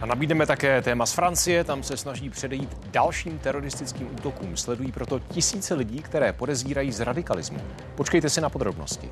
A 0.00 0.06
nabídneme 0.06 0.46
také 0.46 0.82
téma 0.82 1.06
z 1.06 1.12
Francie, 1.12 1.64
tam 1.64 1.82
se 1.82 1.96
snaží 1.96 2.30
předejít 2.30 2.76
dalším 2.90 3.38
teroristickým 3.38 4.14
útokům. 4.14 4.56
Sledují 4.56 4.92
proto 4.92 5.18
tisíce 5.18 5.74
lidí, 5.74 5.98
které 5.98 6.32
podezírají 6.32 6.92
z 6.92 7.00
radikalismu. 7.00 7.58
Počkejte 7.94 8.30
si 8.30 8.40
na 8.40 8.50
podrobnosti. 8.50 9.10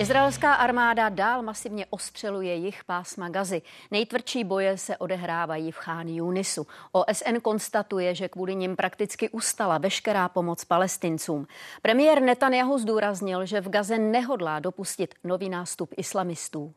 Izraelská 0.00 0.54
armáda 0.54 1.08
dál 1.08 1.42
masivně 1.42 1.86
ostřeluje 1.90 2.54
jich 2.54 2.84
pásma 2.84 3.28
Gazy. 3.28 3.62
Nejtvrdší 3.90 4.44
boje 4.44 4.78
se 4.78 4.96
odehrávají 4.96 5.72
v 5.72 5.76
Chán 5.76 6.08
Yunisu. 6.08 6.66
OSN 6.92 7.36
konstatuje, 7.42 8.14
že 8.14 8.28
kvůli 8.28 8.54
nim 8.54 8.76
prakticky 8.76 9.28
ustala 9.28 9.78
veškerá 9.78 10.28
pomoc 10.28 10.64
palestincům. 10.64 11.46
Premiér 11.82 12.22
Netanyahu 12.22 12.78
zdůraznil, 12.78 13.46
že 13.46 13.60
v 13.60 13.68
Gaze 13.68 13.98
nehodlá 13.98 14.58
dopustit 14.60 15.14
nový 15.24 15.48
nástup 15.48 15.94
islamistů. 15.96 16.74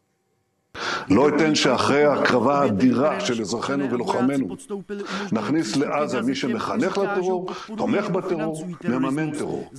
לא 1.09 1.29
אתן 1.29 1.55
שאחרי 1.55 2.05
ההקרבה 2.05 2.61
האדירה 2.61 3.21
של 3.21 3.41
אזרחינו 3.41 3.91
ולוחמינו 3.91 4.57
נכניס 5.33 5.77
לעזה 5.77 6.21
מי 6.23 6.35
שמחנך 6.35 6.99
לטרור, 6.99 7.51
תומך 7.77 8.09
בטרור, 8.09 8.67
מממן 8.85 9.39
טרור. 9.39 9.71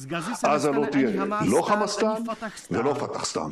עזה 0.43 0.71
לא 0.71 0.85
תהיה 0.85 1.25
לא 1.45 1.61
חמאסטן 1.61 2.23
ולא 2.71 2.93
פתחסטן. 2.93 3.49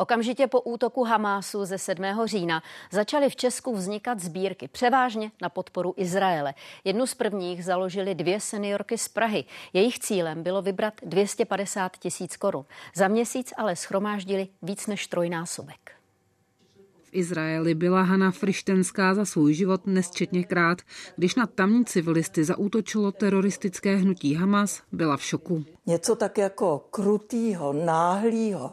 Okamžitě 0.00 0.46
po 0.46 0.60
útoku 0.60 1.04
Hamásu 1.04 1.64
ze 1.64 1.78
7. 1.78 2.04
října 2.24 2.62
začaly 2.90 3.30
v 3.30 3.36
Česku 3.36 3.74
vznikat 3.74 4.20
sbírky, 4.20 4.68
převážně 4.68 5.30
na 5.42 5.48
podporu 5.48 5.94
Izraele. 5.96 6.54
Jednu 6.84 7.06
z 7.06 7.14
prvních 7.14 7.64
založili 7.64 8.14
dvě 8.14 8.40
seniorky 8.40 8.98
z 8.98 9.08
Prahy. 9.08 9.44
Jejich 9.72 9.98
cílem 9.98 10.42
bylo 10.42 10.62
vybrat 10.62 10.94
250 11.02 11.96
tisíc 11.96 12.36
korun. 12.36 12.64
Za 12.94 13.08
měsíc 13.08 13.52
ale 13.56 13.76
schromáždili 13.76 14.48
víc 14.62 14.86
než 14.86 15.06
trojnásobek. 15.06 15.98
Izraeli 17.13 17.75
byla 17.75 18.01
Hana 18.01 18.31
Frištenská 18.31 19.13
za 19.13 19.25
svůj 19.25 19.53
život 19.53 19.87
nesčetněkrát. 19.87 20.81
Když 21.17 21.35
na 21.35 21.47
tamní 21.47 21.85
civilisty 21.85 22.43
zaútočilo 22.43 23.11
teroristické 23.11 23.95
hnutí 23.95 24.33
Hamas, 24.33 24.81
byla 24.91 25.17
v 25.17 25.23
šoku. 25.23 25.65
Něco 25.85 26.15
tak 26.15 26.37
jako 26.37 26.87
krutýho, 26.91 27.73
náhlýho, 27.73 28.71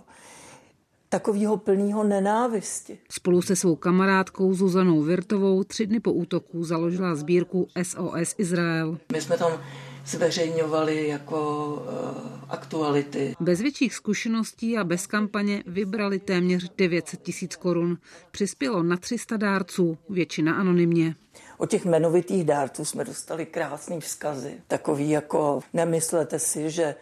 takového 1.09 1.57
plného 1.57 2.05
nenávisti. 2.05 2.98
Spolu 3.11 3.42
se 3.42 3.57
svou 3.57 3.76
kamarádkou 3.76 4.55
Zuzanou 4.55 5.03
Virtovou 5.03 5.64
tři 5.64 5.87
dny 5.87 6.00
po 6.00 6.12
útoku 6.12 6.64
založila 6.64 7.14
sbírku 7.14 7.68
SOS 7.83 8.35
Izrael. 8.38 8.98
My 9.12 9.20
jsme 9.20 9.38
tam 9.38 9.53
zveřejňovali 10.11 11.09
jako 11.09 11.66
uh, 11.66 12.40
aktuality. 12.49 13.35
Bez 13.40 13.61
větších 13.61 13.94
zkušeností 13.94 14.79
a 14.79 14.85
bez 14.85 15.07
kampaně 15.07 15.62
vybrali 15.66 16.18
téměř 16.18 16.70
900 16.77 17.23
tisíc 17.23 17.57
korun. 17.57 17.99
Přispělo 18.31 18.83
na 18.83 18.96
300 18.96 19.37
dárců, 19.37 19.99
většina 20.09 20.55
anonymně. 20.55 21.14
O 21.59 21.66
těch 21.66 21.85
jmenovitých 21.85 22.44
dárců 22.44 22.85
jsme 22.85 23.05
dostali 23.05 23.46
krásný 23.46 24.01
vzkazy. 24.01 24.55
Takový 24.68 25.11
jako 25.11 25.61
nemyslete 25.73 26.38
si, 26.38 26.70
že 26.70 26.94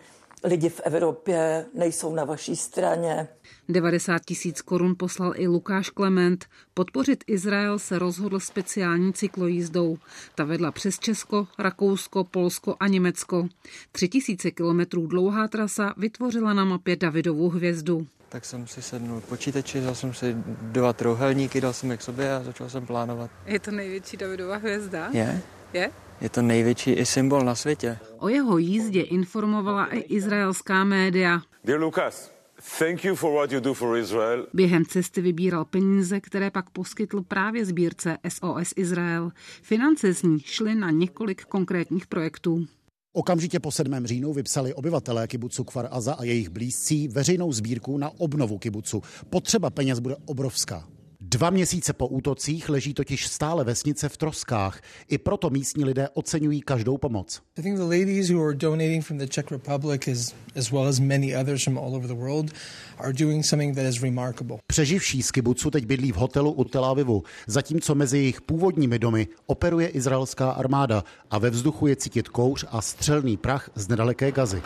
lidi 0.44 0.68
v 0.68 0.80
Evropě 0.84 1.66
nejsou 1.74 2.14
na 2.14 2.24
vaší 2.24 2.56
straně. 2.56 3.28
90 3.68 4.24
tisíc 4.24 4.62
korun 4.62 4.94
poslal 4.98 5.32
i 5.36 5.48
Lukáš 5.48 5.90
Klement. 5.90 6.46
Podpořit 6.74 7.24
Izrael 7.26 7.78
se 7.78 7.98
rozhodl 7.98 8.40
speciální 8.40 9.12
cyklojízdou. 9.12 9.98
Ta 10.34 10.44
vedla 10.44 10.72
přes 10.72 10.98
Česko, 10.98 11.46
Rakousko, 11.58 12.24
Polsko 12.24 12.76
a 12.80 12.88
Německo. 12.88 13.48
Tři 13.92 14.08
tisíce 14.08 14.50
kilometrů 14.50 15.06
dlouhá 15.06 15.48
trasa 15.48 15.94
vytvořila 15.96 16.54
na 16.54 16.64
mapě 16.64 16.96
Davidovu 16.96 17.48
hvězdu. 17.48 18.06
Tak 18.28 18.44
jsem 18.44 18.66
si 18.66 18.82
sednul 18.82 19.20
počítači, 19.20 19.80
dal 19.80 19.94
jsem 19.94 20.14
si 20.14 20.36
dva 20.62 20.92
trojuhelníky, 20.92 21.60
dal 21.60 21.72
jsem 21.72 21.90
je 21.90 21.96
k 21.96 22.02
sobě 22.02 22.34
a 22.34 22.42
začal 22.42 22.68
jsem 22.70 22.86
plánovat. 22.86 23.30
Je 23.46 23.60
to 23.60 23.70
největší 23.70 24.16
Davidova 24.16 24.56
hvězda? 24.56 25.08
Je. 25.12 25.42
Je? 25.72 25.90
Je 26.20 26.28
to 26.28 26.42
největší 26.42 26.90
i 26.90 27.06
symbol 27.06 27.40
na 27.40 27.54
světě. 27.54 27.98
O 28.18 28.28
jeho 28.28 28.58
jízdě 28.58 29.02
informovala 29.02 29.86
i 29.86 29.98
izraelská 29.98 30.84
média. 30.84 31.40
Dear 31.64 31.80
Lucas, 31.80 32.32
thank 32.78 33.04
you 33.04 33.14
for 33.14 33.34
what 33.34 33.52
you 33.52 33.60
do 33.60 33.74
for 33.74 33.98
Israel. 33.98 34.46
Během 34.54 34.84
cesty 34.84 35.20
vybíral 35.20 35.64
peníze, 35.64 36.20
které 36.20 36.50
pak 36.50 36.70
poskytl 36.70 37.22
právě 37.22 37.64
sbírce 37.64 38.18
SOS 38.28 38.72
Izrael. 38.76 39.30
Finance 39.62 40.14
z 40.14 40.22
ní 40.22 40.40
šly 40.40 40.74
na 40.74 40.90
několik 40.90 41.44
konkrétních 41.44 42.06
projektů. 42.06 42.66
Okamžitě 43.12 43.60
po 43.60 43.70
7. 43.72 44.06
říjnu 44.06 44.32
vypsali 44.32 44.74
obyvatelé 44.74 45.26
kibucu 45.26 45.64
Kfar 45.64 45.88
Aza 45.90 46.14
a 46.14 46.24
jejich 46.24 46.48
blízcí 46.48 47.08
veřejnou 47.08 47.52
sbírku 47.52 47.98
na 47.98 48.10
obnovu 48.18 48.58
kibucu. 48.58 49.02
Potřeba 49.30 49.70
peněz 49.70 49.98
bude 49.98 50.16
obrovská. 50.26 50.88
Dva 51.20 51.50
měsíce 51.50 51.92
po 51.92 52.06
útocích 52.06 52.68
leží 52.68 52.94
totiž 52.94 53.26
stále 53.26 53.64
vesnice 53.64 54.08
v 54.08 54.16
troskách. 54.16 54.80
I 55.08 55.18
proto 55.18 55.50
místní 55.50 55.84
lidé 55.84 56.08
oceňují 56.14 56.60
každou 56.60 56.98
pomoc. 56.98 57.42
I 57.58 57.62
think 57.62 57.76
the 57.76 57.82
ladies 57.82 58.30
who 58.30 58.44
are 58.44 58.54
donating 58.54 59.04
from 59.04 59.18
the 59.18 59.26
Czech 59.26 59.50
Republic 59.50 60.08
as, 60.08 60.34
as 60.56 60.70
well 60.70 60.86
as 60.86 61.00
many 61.00 61.36
others 61.36 61.64
from 61.64 61.78
all 61.78 61.96
over 61.96 62.08
the 62.08 62.14
world 62.14 62.50
are 62.98 63.12
doing 63.12 63.44
something 63.44 63.76
that 63.76 63.84
is 63.86 64.02
remarkable. 64.02 64.56
Přeživší 64.66 65.22
z 65.22 65.30
kibucu 65.30 65.70
teď 65.70 65.86
bydlí 65.86 66.12
v 66.12 66.16
hotelu 66.16 66.52
u 66.52 66.64
Tel 66.64 66.84
Avivu, 66.84 67.22
zatímco 67.46 67.94
mezi 67.94 68.18
jejich 68.18 68.40
původními 68.40 68.98
domy 68.98 69.28
operuje 69.46 69.88
izraelská 69.88 70.50
armáda 70.50 71.04
a 71.30 71.38
ve 71.38 71.50
vzduchu 71.50 71.86
je 71.86 71.96
cítit 71.96 72.28
kouř 72.28 72.64
a 72.68 72.82
střelný 72.82 73.36
prach 73.36 73.70
z 73.74 73.88
nedaleké 73.88 74.32
gazy. 74.32 74.62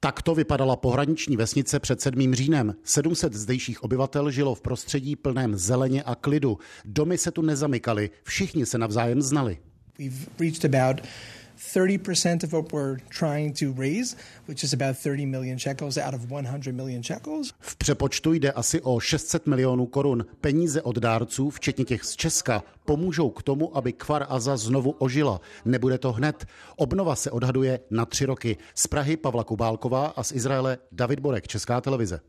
Takto 0.00 0.34
vypadala 0.34 0.76
pohraniční 0.76 1.36
vesnice 1.36 1.80
před 1.80 2.00
7. 2.00 2.34
říjnem. 2.34 2.74
700 2.84 3.34
zdejších 3.34 3.82
obyvatel 3.82 4.30
žilo 4.30 4.54
v 4.54 4.60
prostředí 4.60 5.16
plném 5.16 5.56
zeleně 5.56 6.02
a 6.02 6.14
klidu. 6.14 6.58
Domy 6.84 7.18
se 7.18 7.30
tu 7.30 7.42
nezamykaly, 7.42 8.10
všichni 8.22 8.66
se 8.66 8.78
navzájem 8.78 9.22
znali. 9.22 9.58
We've 9.98 10.26
reached 10.40 10.74
about 10.74 11.06
30% 11.74 12.44
of 12.44 12.52
what 12.52 12.72
we're 12.72 12.98
trying 13.08 13.58
to 13.58 13.82
raise, 13.82 14.16
which 14.48 14.64
is 14.64 14.72
about 14.72 14.96
30 14.96 15.26
million 15.26 15.58
shekels 15.58 15.98
out 15.98 16.14
of 16.14 16.30
100 16.30 16.72
million 16.72 17.02
shekels. 17.02 17.52
V 17.60 17.76
přepočtu 17.76 18.32
jde 18.32 18.52
asi 18.52 18.80
o 18.80 19.00
600 19.00 19.46
milionů 19.46 19.86
korun. 19.86 20.26
Peníze 20.40 20.82
od 20.82 20.98
dárců, 20.98 21.50
včetně 21.50 21.84
těch 21.84 22.04
z 22.04 22.16
Česka, 22.16 22.62
pomůžou 22.84 23.30
k 23.30 23.42
tomu, 23.42 23.76
aby 23.76 23.92
Kvar 23.92 24.26
Aza 24.28 24.56
znovu 24.56 24.90
ožila. 24.90 25.40
Nebude 25.64 25.98
to 25.98 26.12
hned. 26.12 26.46
Obnova 26.76 27.16
se 27.16 27.30
odhaduje 27.30 27.80
na 27.90 28.06
tři 28.06 28.26
roky. 28.26 28.56
Z 28.74 28.86
Prahy 28.86 29.16
Pavla 29.16 29.44
Kubálková 29.44 30.06
a 30.06 30.22
z 30.22 30.32
Izraele 30.32 30.78
David 30.92 31.20
Borek, 31.20 31.48
Česká 31.48 31.80
televize. 31.80 32.20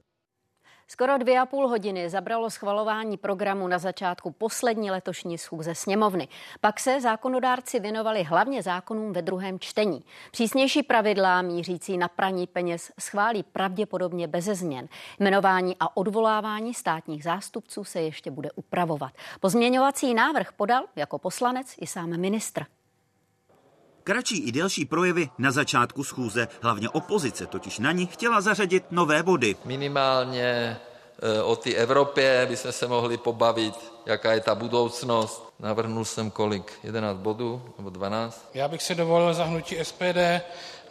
Skoro 0.92 1.18
dvě 1.18 1.40
a 1.40 1.46
půl 1.46 1.68
hodiny 1.68 2.10
zabralo 2.10 2.50
schvalování 2.50 3.18
programu 3.18 3.68
na 3.68 3.78
začátku 3.78 4.32
poslední 4.32 4.92
letošní 4.92 5.38
schůze 5.38 5.76
sněmovny. 5.76 6.28
Pak 6.62 6.80
se 6.80 7.02
zákonodárci 7.02 7.80
věnovali 7.80 8.24
hlavně 8.24 8.64
zákonům 8.64 9.14
ve 9.14 9.22
druhém 9.22 9.60
čtení. 9.60 10.04
Přísnější 10.32 10.84
pravidla 10.84 11.42
mířící 11.42 11.98
na 11.98 12.08
praní 12.08 12.48
peněz 12.48 12.92
schválí 13.00 13.44
pravděpodobně 13.44 14.28
beze 14.28 14.56
změn. 14.56 14.88
Jmenování 15.20 15.76
a 15.80 15.98
odvolávání 15.98 16.74
státních 16.74 17.24
zástupců 17.24 17.84
se 17.84 18.02
ještě 18.02 18.32
bude 18.32 18.52
upravovat. 18.52 19.12
Pozměňovací 19.40 20.14
návrh 20.14 20.52
podal 20.52 20.84
jako 20.96 21.20
poslanec 21.20 21.76
i 21.82 21.88
sám 21.88 22.18
ministr. 22.18 22.66
Kratší 24.04 24.38
i 24.38 24.52
delší 24.52 24.86
projevy 24.86 25.30
na 25.38 25.52
začátku 25.52 26.04
schůze. 26.04 26.48
Hlavně 26.62 26.90
opozice 26.90 27.46
totiž 27.46 27.80
na 27.80 27.92
ní 27.92 28.06
chtěla 28.06 28.42
zařadit 28.42 28.84
nové 28.92 29.24
body. 29.24 29.56
Minimálně 29.66 30.78
eh, 31.22 31.42
o 31.42 31.56
té 31.56 31.74
Evropě 31.74 32.46
bychom 32.50 32.72
se 32.72 32.88
mohli 32.88 33.18
pobavit, 33.18 33.76
jaká 34.06 34.34
je 34.34 34.40
ta 34.40 34.56
budoucnost. 34.56 35.54
Navrhnul 35.60 36.06
jsem 36.06 36.32
kolik? 36.32 36.72
11 36.84 37.18
bodů 37.18 37.62
nebo 37.78 37.90
12? 37.90 38.50
Já 38.54 38.68
bych 38.68 38.84
se 38.84 38.96
dovolil 38.96 39.34
za 39.34 39.46
hnutí 39.46 39.76
SPD 39.84 40.18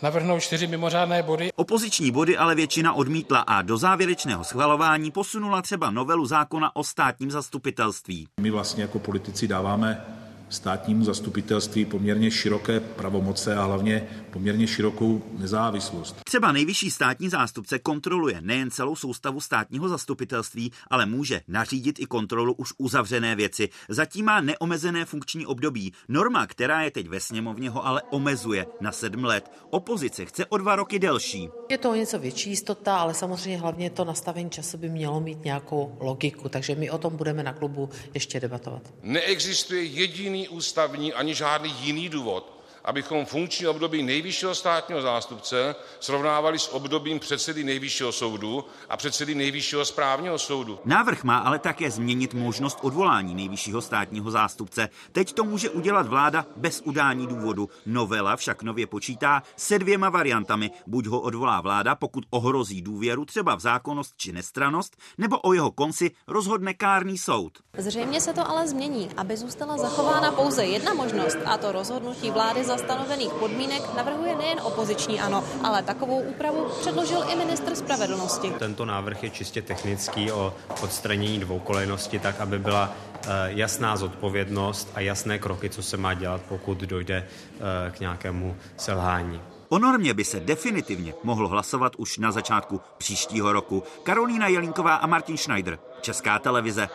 navrhnout 0.03 0.41
čtyři 0.41 0.67
mimořádné 0.67 1.23
body. 1.23 1.51
Opoziční 1.57 2.11
body 2.11 2.37
ale 2.37 2.55
většina 2.55 2.93
odmítla 2.93 3.41
a 3.41 3.63
do 3.63 3.79
závěrečného 3.79 4.45
schvalování 4.45 5.11
posunula 5.11 5.63
třeba 5.63 5.91
novelu 5.91 6.27
zákona 6.27 6.77
o 6.77 6.85
státním 6.85 7.31
zastupitelství. 7.31 8.29
My 8.41 8.51
vlastně 8.51 8.83
jako 8.83 8.99
politici 8.99 9.49
dáváme 9.49 10.05
státnímu 10.49 11.05
zastupitelství 11.05 11.85
poměrně 11.85 12.31
široké 12.31 12.81
pravomoce 12.81 13.57
a 13.57 13.65
hlavně 13.65 14.09
poměrně 14.31 14.67
širokou 14.67 15.23
nezávislost. 15.39 16.17
Třeba 16.25 16.53
nejvyšší 16.53 16.91
státní 16.91 17.29
zástupce 17.29 17.79
kontroluje 17.79 18.41
nejen 18.41 18.71
celou 18.71 18.97
soustavu 18.97 19.41
státního 19.41 19.89
zastupitelství, 19.89 20.73
ale 20.91 21.07
může 21.07 21.41
nařídit 21.49 21.99
i 21.99 22.07
kontrolu 22.07 22.53
už 22.53 22.73
uzavřené 22.79 23.37
věci. 23.37 23.69
Zatím 23.89 24.25
má 24.25 24.41
neomezené 24.41 25.05
funkční 25.05 25.47
období. 25.47 25.93
Norma, 26.09 26.47
která 26.47 26.83
je 26.83 26.91
teď 26.91 27.09
ve 27.09 27.21
sněmovně, 27.21 27.71
ho 27.71 27.87
ale 27.87 28.03
omezuje 28.11 28.67
na 28.81 28.93
sedm 28.93 29.25
let. 29.25 29.51
Opozice 29.71 30.25
chce 30.25 30.47
o 30.47 30.57
dva 30.57 30.77
roky 30.77 30.99
delší. 30.99 31.49
Je 31.71 31.79
to 31.79 31.91
o 31.91 31.95
něco 31.95 32.19
větší 32.19 32.51
jistota, 32.51 32.97
ale 32.97 33.15
samozřejmě 33.15 33.59
hlavně 33.59 33.91
to 33.91 34.05
nastavení 34.05 34.51
času 34.51 34.79
by 34.79 34.89
mělo 34.89 35.21
mít 35.21 35.45
nějakou 35.45 35.97
logiku, 36.01 36.49
takže 36.49 36.75
my 36.75 36.91
o 36.91 36.99
tom 36.99 37.17
budeme 37.17 37.43
na 37.43 37.53
klubu 37.53 37.89
ještě 38.15 38.41
debatovat. 38.41 38.83
Neexistuje 39.03 39.83
jediný 39.83 40.38
jediný 40.39 40.49
ústavní 40.49 41.13
ani 41.13 41.35
žádný 41.35 41.75
jiný 41.81 42.09
důvod, 42.09 42.58
abychom 42.89 43.27
funkční 43.27 43.67
období 43.67 44.03
nejvyššího 44.03 44.55
státního 44.55 45.03
zástupce 45.03 45.75
srovnávali 46.01 46.59
s 46.59 46.75
obdobím 46.75 47.19
předsedy 47.19 47.65
nejvyššího 47.65 48.13
soudu 48.13 48.65
a 48.89 48.97
předsedy 48.97 49.35
nejvyššího 49.35 49.85
správního 49.85 50.39
soudu. 50.39 50.79
Návrh 50.85 51.25
má 51.25 51.39
ale 51.39 51.59
také 51.59 51.91
změnit 51.91 52.35
možnost 52.35 52.79
odvolání 52.83 53.35
nejvyššího 53.35 53.81
státního 53.81 54.31
zástupce. 54.31 54.89
Teď 55.13 55.33
to 55.33 55.45
může 55.45 55.71
udělat 55.71 56.07
vláda 56.07 56.47
bez 56.57 56.83
udání 56.85 57.27
důvodu. 57.27 57.69
Novela 57.87 58.37
však 58.37 58.63
nově 58.63 58.87
počítá 58.87 59.43
se 59.57 59.79
dvěma 59.79 60.11
variantami. 60.11 60.71
Buď 60.87 61.07
ho 61.07 61.21
odvolá 61.21 61.61
vláda, 61.61 61.95
pokud 61.95 62.25
ohrozí 62.31 62.83
důvěru 62.83 63.25
třeba 63.25 63.55
v 63.55 63.61
zákonnost 63.61 64.15
či 64.17 64.33
nestranost, 64.33 64.97
nebo 65.19 65.39
o 65.39 65.53
jeho 65.53 65.71
konci 65.71 66.11
rozhodne 66.27 66.75
kárný 66.75 67.19
soud. 67.19 67.59
Zřejmě 67.79 68.21
se 68.21 68.33
to 68.33 68.51
ale 68.51 68.69
změní, 68.69 69.09
aby 69.17 69.37
zůstala 69.37 69.77
zachována 69.79 70.33
pouze 70.33 70.65
jedna 70.65 70.95
možnost, 70.95 71.39
a 71.45 71.59
to 71.59 71.73
rozhodnutí 71.73 72.31
vlády 72.31 72.65
za 72.65 72.78
stanovených 72.79 73.33
podmínek 73.33 73.83
navrhuje 73.97 74.37
nejen 74.37 74.61
opoziční 74.63 75.21
ANO, 75.21 75.45
ale 75.63 75.83
takovou 75.83 76.21
úpravu 76.21 76.67
předložil 76.81 77.25
i 77.33 77.37
ministr 77.37 77.75
spravedlnosti. 77.75 78.51
Tento 78.59 78.85
návrh 78.85 79.23
je 79.23 79.31
čistě 79.31 79.63
technický 79.63 80.33
o 80.33 80.55
odstranění 80.83 81.39
dvoukolejnosti 81.39 82.19
tak, 82.19 82.41
aby 82.41 82.59
byla 82.59 82.93
eh, 82.93 83.29
jasná 83.47 83.97
zodpovědnost 83.97 84.89
a 84.95 85.01
jasné 85.01 85.39
kroky, 85.39 85.71
co 85.71 85.83
se 85.83 85.97
má 85.97 86.15
dělat, 86.15 86.41
pokud 86.49 86.79
dojde 86.79 87.27
eh, 87.27 87.91
k 87.91 88.01
nějakému 88.01 88.57
selhání. 88.77 89.41
O 89.69 89.79
normě 89.79 90.15
by 90.15 90.25
se 90.25 90.41
definitivně 90.41 91.15
mohlo 91.23 91.49
hlasovat 91.49 91.97
už 91.97 92.19
na 92.19 92.33
začátku 92.33 92.81
příštího 92.99 93.53
roku. 93.53 93.83
Karolína 94.03 94.49
Jelínková 94.49 94.95
a 94.95 95.07
Martin 95.07 95.37
Schneider, 95.37 95.79
Česká 96.01 96.39
televize. 96.39 96.89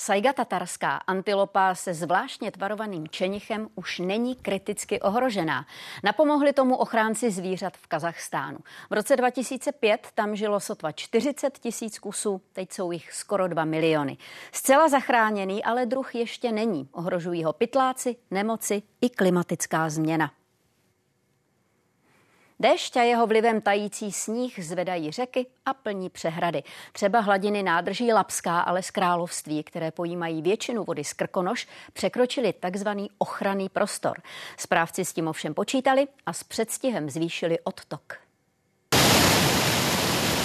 Saiga 0.00 0.32
tatarská 0.32 0.96
antilopa 0.96 1.74
se 1.74 1.94
zvláštně 1.94 2.50
tvarovaným 2.50 3.08
čenichem 3.08 3.68
už 3.74 3.98
není 3.98 4.36
kriticky 4.36 5.00
ohrožená. 5.00 5.66
Napomohli 6.04 6.52
tomu 6.52 6.76
ochránci 6.76 7.30
zvířat 7.30 7.76
v 7.76 7.86
Kazachstánu. 7.86 8.58
V 8.90 8.92
roce 8.92 9.16
2005 9.16 10.08
tam 10.14 10.36
žilo 10.36 10.60
sotva 10.60 10.92
40 10.92 11.58
tisíc 11.58 11.98
kusů, 11.98 12.40
teď 12.52 12.72
jsou 12.72 12.92
jich 12.92 13.12
skoro 13.12 13.48
2 13.48 13.64
miliony. 13.64 14.16
Zcela 14.52 14.88
zachráněný 14.88 15.64
ale 15.64 15.86
druh 15.86 16.14
ještě 16.14 16.52
není. 16.52 16.88
Ohrožují 16.92 17.44
ho 17.44 17.52
pytláci, 17.52 18.16
nemoci 18.30 18.82
i 19.00 19.10
klimatická 19.10 19.90
změna. 19.90 20.30
Déšť 22.60 22.96
a 22.96 23.02
jeho 23.02 23.26
vlivem 23.26 23.60
tající 23.60 24.12
sníh 24.12 24.64
zvedají 24.64 25.10
řeky 25.10 25.46
a 25.66 25.74
plní 25.74 26.10
přehrady. 26.10 26.62
Třeba 26.92 27.20
hladiny 27.20 27.62
nádrží 27.62 28.12
Lapská, 28.12 28.60
ale 28.60 28.82
z 28.82 28.90
království, 28.90 29.62
které 29.62 29.90
pojímají 29.90 30.42
většinu 30.42 30.84
vody 30.84 31.04
z 31.04 31.12
Krkonoš, 31.12 31.68
překročili 31.92 32.52
takzvaný 32.52 33.10
ochranný 33.18 33.68
prostor. 33.68 34.22
Správci 34.56 35.04
s 35.04 35.12
tím 35.12 35.28
ovšem 35.28 35.54
počítali 35.54 36.06
a 36.26 36.32
s 36.32 36.44
předstihem 36.44 37.10
zvýšili 37.10 37.58
odtok. 37.64 38.16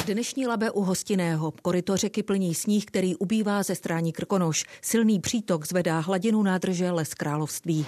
Dnešní 0.05 0.47
labe 0.47 0.71
u 0.71 0.81
Hostiného. 0.81 1.53
Koryto 1.61 1.97
řeky 1.97 2.23
plní 2.23 2.55
sníh, 2.55 2.85
který 2.85 3.15
ubývá 3.15 3.63
ze 3.63 3.75
strání 3.75 4.13
Krkonoš. 4.13 4.65
Silný 4.81 5.19
přítok 5.19 5.67
zvedá 5.67 5.99
hladinu 5.99 6.43
nádrže 6.43 6.91
Les 6.91 7.13
Království. 7.13 7.85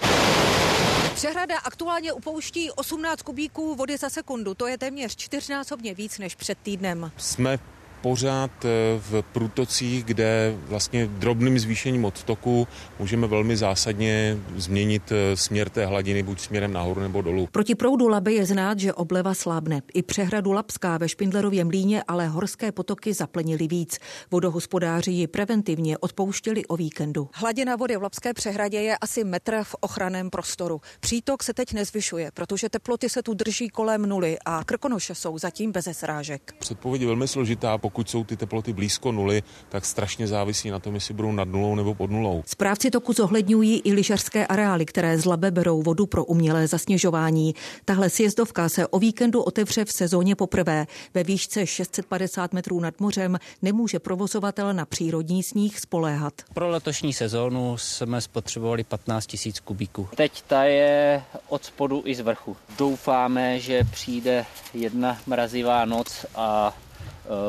Přehrada 1.18 1.58
aktuálně 1.58 2.12
upouští 2.12 2.70
18 2.70 3.22
kubíků 3.22 3.74
vody 3.74 3.96
za 3.96 4.10
sekundu. 4.10 4.54
To 4.54 4.66
je 4.66 4.78
téměř 4.78 5.16
čtyřnásobně 5.16 5.94
víc 5.94 6.18
než 6.18 6.34
před 6.34 6.58
týdnem. 6.62 7.10
Jsme 7.16 7.58
pořád 8.02 8.50
eh, 8.64 8.68
v 8.98 9.22
průtocích, 9.32 10.04
kde 10.04 10.56
vlastně 10.68 11.06
drobným 11.06 11.58
zvýšením 11.58 12.04
odtoku 12.04 12.68
můžeme 12.98 13.26
velmi 13.26 13.56
zásadně 13.56 14.38
změnit 14.56 15.12
eh, 15.12 15.36
směr 15.36 15.68
té 15.68 15.86
hladiny 15.86 16.22
buď 16.22 16.40
směrem 16.40 16.72
nahoru 16.72 17.00
nebo 17.00 17.22
dolů. 17.22 17.48
Proti 17.52 17.74
proudu 17.74 18.08
Laby 18.08 18.34
je 18.34 18.46
znát, 18.46 18.78
že 18.78 18.92
obleva 18.92 19.34
slábne. 19.34 19.82
I 19.94 20.02
přehradu 20.02 20.52
Lapská 20.52 20.98
ve 20.98 21.08
Špindlerově 21.08 21.64
mlíně 21.64 22.02
ale 22.08 22.28
horské 22.28 22.72
potoky 22.72 23.14
zaplnili 23.14 23.68
víc. 23.68 23.98
Vodohospodáři 24.30 25.10
ji 25.10 25.26
preventivně 25.26 25.98
odpouštěli 25.98 26.66
o 26.66 26.76
víkendu. 26.76 27.28
Hladina 27.34 27.76
vody 27.76 27.96
v 27.96 28.02
Lapské 28.02 28.34
přehradě 28.34 28.80
je 28.80 28.96
asi 28.96 29.24
metr 29.24 29.60
v 29.62 29.74
ochraném 29.80 30.30
prostoru. 30.30 30.80
Přítok 31.00 31.42
se 31.42 31.54
teď 31.54 31.72
nezvyšuje, 31.72 32.30
protože 32.34 32.68
teploty 32.68 33.08
se 33.08 33.22
tu 33.22 33.34
drží 33.34 33.68
kolem 33.68 34.06
nuly 34.06 34.36
a 34.44 34.64
Krkonoše 34.64 35.14
jsou 35.14 35.38
zatím 35.38 35.72
bez 35.72 35.88
srážek. 35.92 36.54
Předpověď 36.58 37.02
je 37.02 37.06
velmi 37.06 37.28
složitá, 37.28 37.78
pokud 37.88 38.10
jsou 38.10 38.24
ty 38.24 38.36
teploty 38.36 38.72
blízko 38.72 39.12
nuly, 39.12 39.42
tak 39.68 39.84
strašně 39.84 40.26
závisí 40.26 40.70
na 40.70 40.78
tom, 40.78 40.94
jestli 40.94 41.14
budou 41.14 41.32
nad 41.32 41.48
nulou 41.48 41.74
nebo 41.74 41.94
pod 41.94 42.10
nulou. 42.10 42.42
Správci 42.46 42.90
toku 42.90 43.12
zohledňují 43.12 43.80
i 43.80 43.92
lyžařské 43.92 44.46
areály, 44.46 44.86
které 44.86 45.18
z 45.18 45.24
Labe 45.24 45.50
berou 45.50 45.82
vodu 45.82 46.06
pro 46.06 46.24
umělé 46.24 46.66
zasněžování. 46.66 47.54
Tahle 47.84 48.10
sjezdovka 48.10 48.68
se 48.68 48.86
o 48.86 48.98
víkendu 48.98 49.42
otevře 49.42 49.84
v 49.84 49.92
sezóně 49.92 50.36
poprvé. 50.36 50.86
Ve 51.14 51.24
výšce 51.24 51.66
650 51.66 52.52
metrů 52.52 52.80
nad 52.80 53.00
mořem 53.00 53.38
nemůže 53.62 53.98
provozovatel 53.98 54.74
na 54.74 54.84
přírodní 54.84 55.42
sníh 55.42 55.80
spoléhat. 55.80 56.34
Pro 56.54 56.68
letošní 56.68 57.12
sezónu 57.12 57.76
jsme 57.76 58.20
spotřebovali 58.20 58.84
15 58.84 59.26
tisíc 59.26 59.60
kubíků. 59.60 60.08
Teď 60.16 60.42
ta 60.46 60.64
je 60.64 61.22
od 61.48 61.64
spodu 61.64 62.02
i 62.04 62.14
z 62.14 62.20
vrchu. 62.20 62.56
Doufáme, 62.78 63.60
že 63.60 63.84
přijde 63.84 64.46
jedna 64.74 65.18
mrazivá 65.26 65.84
noc 65.84 66.26
a 66.34 66.76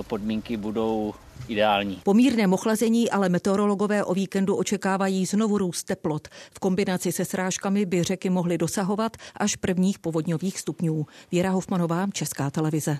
podmínky 0.07 0.57
budou 0.57 1.13
ideální. 1.47 2.01
Po 2.03 2.13
mírném 2.13 2.53
ochlazení 2.53 3.09
ale 3.09 3.29
meteorologové 3.29 4.03
o 4.03 4.13
víkendu 4.13 4.55
očekávají 4.55 5.25
znovu 5.25 5.57
růst 5.57 5.83
teplot. 5.83 6.27
V 6.53 6.59
kombinaci 6.59 7.11
se 7.11 7.25
srážkami 7.25 7.85
by 7.85 8.03
řeky 8.03 8.29
mohly 8.29 8.57
dosahovat 8.57 9.17
až 9.37 9.55
prvních 9.55 9.99
povodňových 9.99 10.59
stupňů. 10.59 11.05
Věra 11.31 11.49
Hofmanová, 11.49 12.07
Česká 12.13 12.49
televize. 12.49 12.97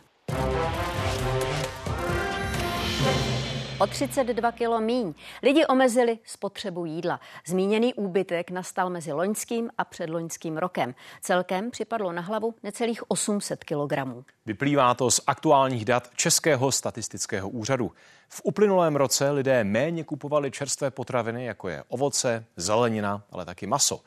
O 3.80 3.88
32 3.88 4.52
kilo 4.52 4.82
míň. 4.82 5.14
Lidi 5.44 5.66
omezili 5.66 6.20
spotřebu 6.26 6.86
jídla. 6.86 7.20
Zmíněný 7.48 7.94
úbytek 7.94 8.52
nastal 8.52 8.90
mezi 8.90 9.12
loňským 9.12 9.70
a 9.78 9.86
předloňským 9.86 10.58
rokem. 10.58 10.96
Celkem 11.22 11.72
připadlo 11.72 12.12
na 12.12 12.22
hlavu 12.22 12.56
necelých 12.64 13.12
800 13.12 13.64
kilogramů. 13.64 14.26
Vyplývá 14.46 14.94
to 14.94 15.12
z 15.12 15.22
aktuálních 15.28 15.86
dat 15.86 16.10
Českého 16.16 16.72
statistického 16.72 17.50
úřadu. 17.50 17.92
V 18.30 18.42
uplynulém 18.44 18.96
roce 18.96 19.32
lidé 19.32 19.64
méně 19.64 20.04
kupovali 20.04 20.52
čerstvé 20.52 20.92
potraviny, 20.92 21.46
jako 21.46 21.70
je 21.70 21.84
ovoce, 21.88 22.46
zelenina, 22.56 23.24
ale 23.32 23.46
taky 23.46 23.68
maso. 23.68 24.02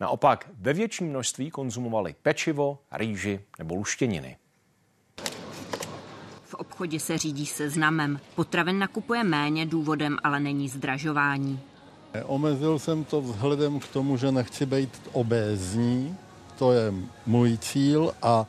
Naopak 0.00 0.48
ve 0.58 0.72
větším 0.72 1.08
množství 1.08 1.50
konzumovali 1.50 2.14
pečivo, 2.22 2.78
rýži 2.92 3.40
nebo 3.58 3.74
luštěniny 3.74 4.36
obchodě 6.60 7.00
se 7.00 7.18
řídí 7.18 7.46
seznamem. 7.46 8.20
Potravin 8.34 8.78
nakupuje 8.78 9.24
méně, 9.24 9.66
důvodem 9.66 10.18
ale 10.24 10.40
není 10.40 10.68
zdražování. 10.68 11.60
Omezil 12.24 12.78
jsem 12.78 13.04
to 13.04 13.20
vzhledem 13.20 13.80
k 13.80 13.86
tomu, 13.86 14.16
že 14.16 14.32
nechci 14.32 14.66
být 14.66 14.90
obézní, 15.12 16.16
to 16.58 16.72
je 16.72 16.94
můj 17.26 17.58
cíl 17.58 18.12
a 18.22 18.46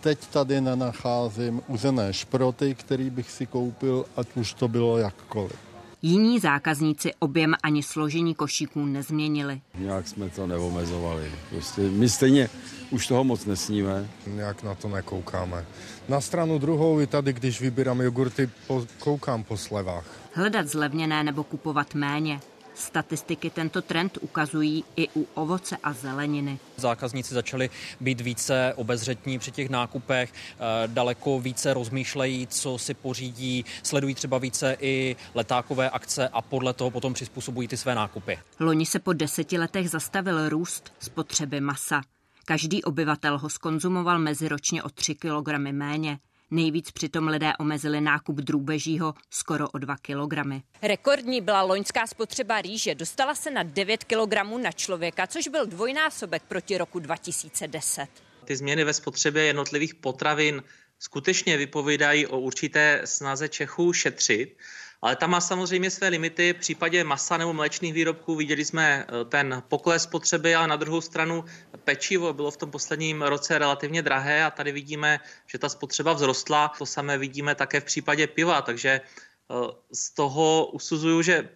teď 0.00 0.26
tady 0.26 0.60
nenacházím 0.60 1.62
uzené 1.66 2.12
šproty, 2.12 2.74
který 2.74 3.10
bych 3.10 3.30
si 3.30 3.46
koupil, 3.46 4.04
ať 4.16 4.26
už 4.34 4.54
to 4.54 4.68
bylo 4.68 4.98
jakkoliv. 4.98 5.56
Jiní 6.02 6.38
zákazníci 6.38 7.14
objem 7.18 7.54
ani 7.62 7.82
složení 7.82 8.34
košíků 8.34 8.84
nezměnili. 8.84 9.60
Nějak 9.78 10.08
jsme 10.08 10.30
to 10.30 10.46
neomezovali. 10.46 11.32
Prostě 11.50 11.80
my 11.82 12.08
stejně 12.08 12.48
už 12.90 13.06
toho 13.06 13.24
moc 13.24 13.46
nesníme. 13.46 14.08
Nějak 14.26 14.62
na 14.62 14.74
to 14.74 14.88
nekoukáme. 14.88 15.66
Na 16.08 16.20
stranu 16.20 16.58
druhou 16.58 17.00
i 17.00 17.06
tady, 17.06 17.32
když 17.32 17.60
vybírám 17.60 18.00
jogurty, 18.00 18.50
po, 18.66 18.86
koukám 18.98 19.44
po 19.44 19.56
slevách. 19.56 20.04
Hledat 20.32 20.68
zlevněné 20.68 21.24
nebo 21.24 21.44
kupovat 21.44 21.94
méně. 21.94 22.40
Statistiky 22.74 23.50
tento 23.50 23.82
trend 23.82 24.18
ukazují 24.20 24.84
i 24.96 25.08
u 25.16 25.26
ovoce 25.34 25.76
a 25.82 25.92
zeleniny. 25.92 26.58
Zákazníci 26.76 27.34
začali 27.34 27.70
být 28.00 28.20
více 28.20 28.72
obezřetní 28.76 29.38
při 29.38 29.50
těch 29.50 29.70
nákupech, 29.70 30.32
eh, 30.32 30.58
daleko 30.86 31.40
více 31.40 31.74
rozmýšlejí, 31.74 32.46
co 32.46 32.78
si 32.78 32.94
pořídí, 32.94 33.64
sledují 33.82 34.14
třeba 34.14 34.38
více 34.38 34.76
i 34.80 35.16
letákové 35.34 35.90
akce 35.90 36.28
a 36.28 36.42
podle 36.42 36.72
toho 36.72 36.90
potom 36.90 37.14
přizpůsobují 37.14 37.68
ty 37.68 37.76
své 37.76 37.94
nákupy. 37.94 38.38
Loni 38.60 38.86
se 38.86 38.98
po 38.98 39.12
deseti 39.12 39.58
letech 39.58 39.90
zastavil 39.90 40.48
růst 40.48 40.92
spotřeby 41.00 41.60
masa. 41.60 42.00
Každý 42.44 42.84
obyvatel 42.84 43.38
ho 43.38 43.50
skonzumoval 43.50 44.18
meziročně 44.18 44.82
o 44.82 44.88
3 44.88 45.14
kg 45.14 45.48
méně. 45.58 46.18
Nejvíc 46.50 46.90
přitom 46.90 47.28
lidé 47.28 47.52
omezili 47.58 48.00
nákup 48.00 48.36
drůbežího 48.36 49.14
skoro 49.30 49.68
o 49.68 49.78
2 49.78 49.96
kilogramy. 49.96 50.62
Rekordní 50.82 51.40
byla 51.40 51.62
loňská 51.62 52.06
spotřeba 52.06 52.62
rýže. 52.62 52.94
Dostala 52.94 53.34
se 53.34 53.50
na 53.50 53.62
9 53.62 54.04
kg 54.04 54.34
na 54.62 54.72
člověka, 54.72 55.26
což 55.26 55.48
byl 55.48 55.66
dvojnásobek 55.66 56.42
proti 56.42 56.78
roku 56.78 56.98
2010. 56.98 58.06
Ty 58.44 58.56
změny 58.56 58.84
ve 58.84 58.94
spotřebě 58.94 59.44
jednotlivých 59.44 59.94
potravin 59.94 60.62
skutečně 60.98 61.56
vypovídají 61.56 62.26
o 62.26 62.38
určité 62.38 63.00
snaze 63.04 63.48
Čechů 63.48 63.92
šetřit 63.92 64.56
ale 65.02 65.16
tam 65.16 65.30
má 65.30 65.40
samozřejmě 65.40 65.90
své 65.90 66.08
limity. 66.08 66.52
V 66.52 66.60
případě 66.60 67.04
masa 67.04 67.36
nebo 67.36 67.52
mléčných 67.52 67.92
výrobků 67.92 68.34
viděli 68.36 68.64
jsme 68.64 69.06
eh, 69.08 69.24
ten 69.24 69.62
pokles 69.68 70.02
spotřeby, 70.02 70.54
ale 70.54 70.68
na 70.68 70.76
druhou 70.76 71.00
stranu 71.00 71.44
pečivo 71.84 72.32
bylo 72.32 72.50
v 72.50 72.56
tom 72.56 72.70
posledním 72.70 73.22
roce 73.22 73.58
relativně 73.58 74.02
drahé 74.02 74.44
a 74.44 74.50
tady 74.50 74.72
vidíme, 74.72 75.20
že 75.46 75.58
ta 75.58 75.68
spotřeba 75.68 76.14
vzrostla. 76.14 76.72
To 76.78 76.86
samé 76.86 77.18
vidíme 77.18 77.54
také 77.54 77.80
v 77.80 77.84
případě 77.84 78.26
piva, 78.26 78.62
takže 78.62 78.88
eh, 78.90 79.54
z 79.92 80.10
toho 80.10 80.66
usuzuju, 80.72 81.22
že 81.22 81.48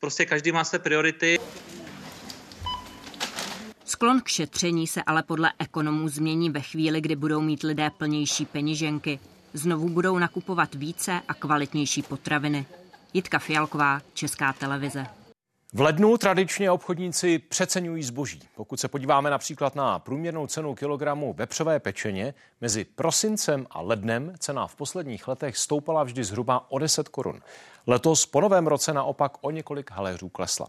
prostě 0.00 0.26
každý 0.26 0.52
má 0.52 0.64
své 0.64 0.78
priority. 0.78 1.38
Sklon 3.84 4.20
k 4.20 4.28
šetření 4.28 4.86
se 4.86 5.02
ale 5.02 5.22
podle 5.22 5.52
ekonomů 5.58 6.08
změní 6.08 6.50
ve 6.50 6.60
chvíli, 6.60 7.00
kdy 7.00 7.16
budou 7.16 7.40
mít 7.40 7.62
lidé 7.62 7.90
plnější 7.90 8.46
peněženky. 8.46 9.18
Znovu 9.52 9.88
budou 9.88 10.18
nakupovat 10.18 10.74
více 10.74 11.20
a 11.28 11.34
kvalitnější 11.34 12.02
potraviny. 12.02 12.66
Jitka 13.12 13.38
Fialková, 13.38 14.00
Česká 14.14 14.52
televize. 14.52 15.06
V 15.72 15.80
lednu 15.80 16.16
tradičně 16.16 16.70
obchodníci 16.70 17.38
přeceňují 17.38 18.02
zboží. 18.02 18.42
Pokud 18.56 18.80
se 18.80 18.88
podíváme 18.88 19.30
například 19.30 19.74
na 19.74 19.98
průměrnou 19.98 20.46
cenu 20.46 20.74
kilogramu 20.74 21.32
vepřové 21.32 21.80
pečeně, 21.80 22.34
mezi 22.60 22.84
prosincem 22.84 23.66
a 23.70 23.80
lednem 23.80 24.34
cena 24.38 24.66
v 24.66 24.76
posledních 24.76 25.28
letech 25.28 25.56
stoupala 25.56 26.04
vždy 26.04 26.24
zhruba 26.24 26.70
o 26.70 26.78
10 26.78 27.08
korun. 27.08 27.40
Letos 27.86 28.26
po 28.26 28.40
novém 28.40 28.66
roce 28.66 28.92
naopak 28.92 29.32
o 29.40 29.50
několik 29.50 29.90
haléřů 29.90 30.28
klesla. 30.28 30.66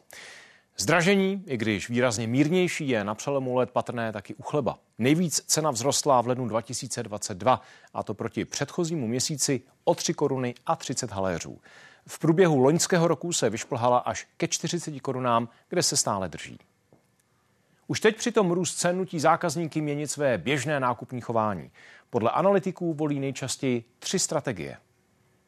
Zdražení, 0.77 1.43
i 1.47 1.57
když 1.57 1.89
výrazně 1.89 2.27
mírnější, 2.27 2.89
je 2.89 3.03
na 3.03 3.15
přelomu 3.15 3.55
let 3.55 3.71
patrné 3.71 4.11
taky 4.11 4.35
u 4.35 4.41
chleba. 4.41 4.77
Nejvíc 4.97 5.41
cena 5.45 5.71
vzrostla 5.71 6.21
v 6.21 6.27
lednu 6.27 6.47
2022, 6.47 7.61
a 7.93 8.03
to 8.03 8.13
proti 8.13 8.45
předchozímu 8.45 9.07
měsíci 9.07 9.61
o 9.83 9.95
3 9.95 10.13
koruny 10.13 10.55
a 10.65 10.75
30 10.75 11.11
haléřů. 11.11 11.59
V 12.07 12.19
průběhu 12.19 12.59
loňského 12.59 13.07
roku 13.07 13.33
se 13.33 13.49
vyšplhala 13.49 13.97
až 13.97 14.27
ke 14.37 14.47
40 14.47 14.99
korunám, 14.99 15.49
kde 15.69 15.83
se 15.83 15.97
stále 15.97 16.29
drží. 16.29 16.59
Už 17.87 17.99
teď 17.99 18.17
přitom 18.17 18.51
růst 18.51 18.75
cen 18.75 18.97
nutí 18.97 19.19
zákazníky 19.19 19.81
měnit 19.81 20.07
své 20.07 20.37
běžné 20.37 20.79
nákupní 20.79 21.21
chování. 21.21 21.71
Podle 22.09 22.31
analytiků 22.31 22.93
volí 22.93 23.19
nejčastěji 23.19 23.83
tři 23.99 24.19
strategie. 24.19 24.77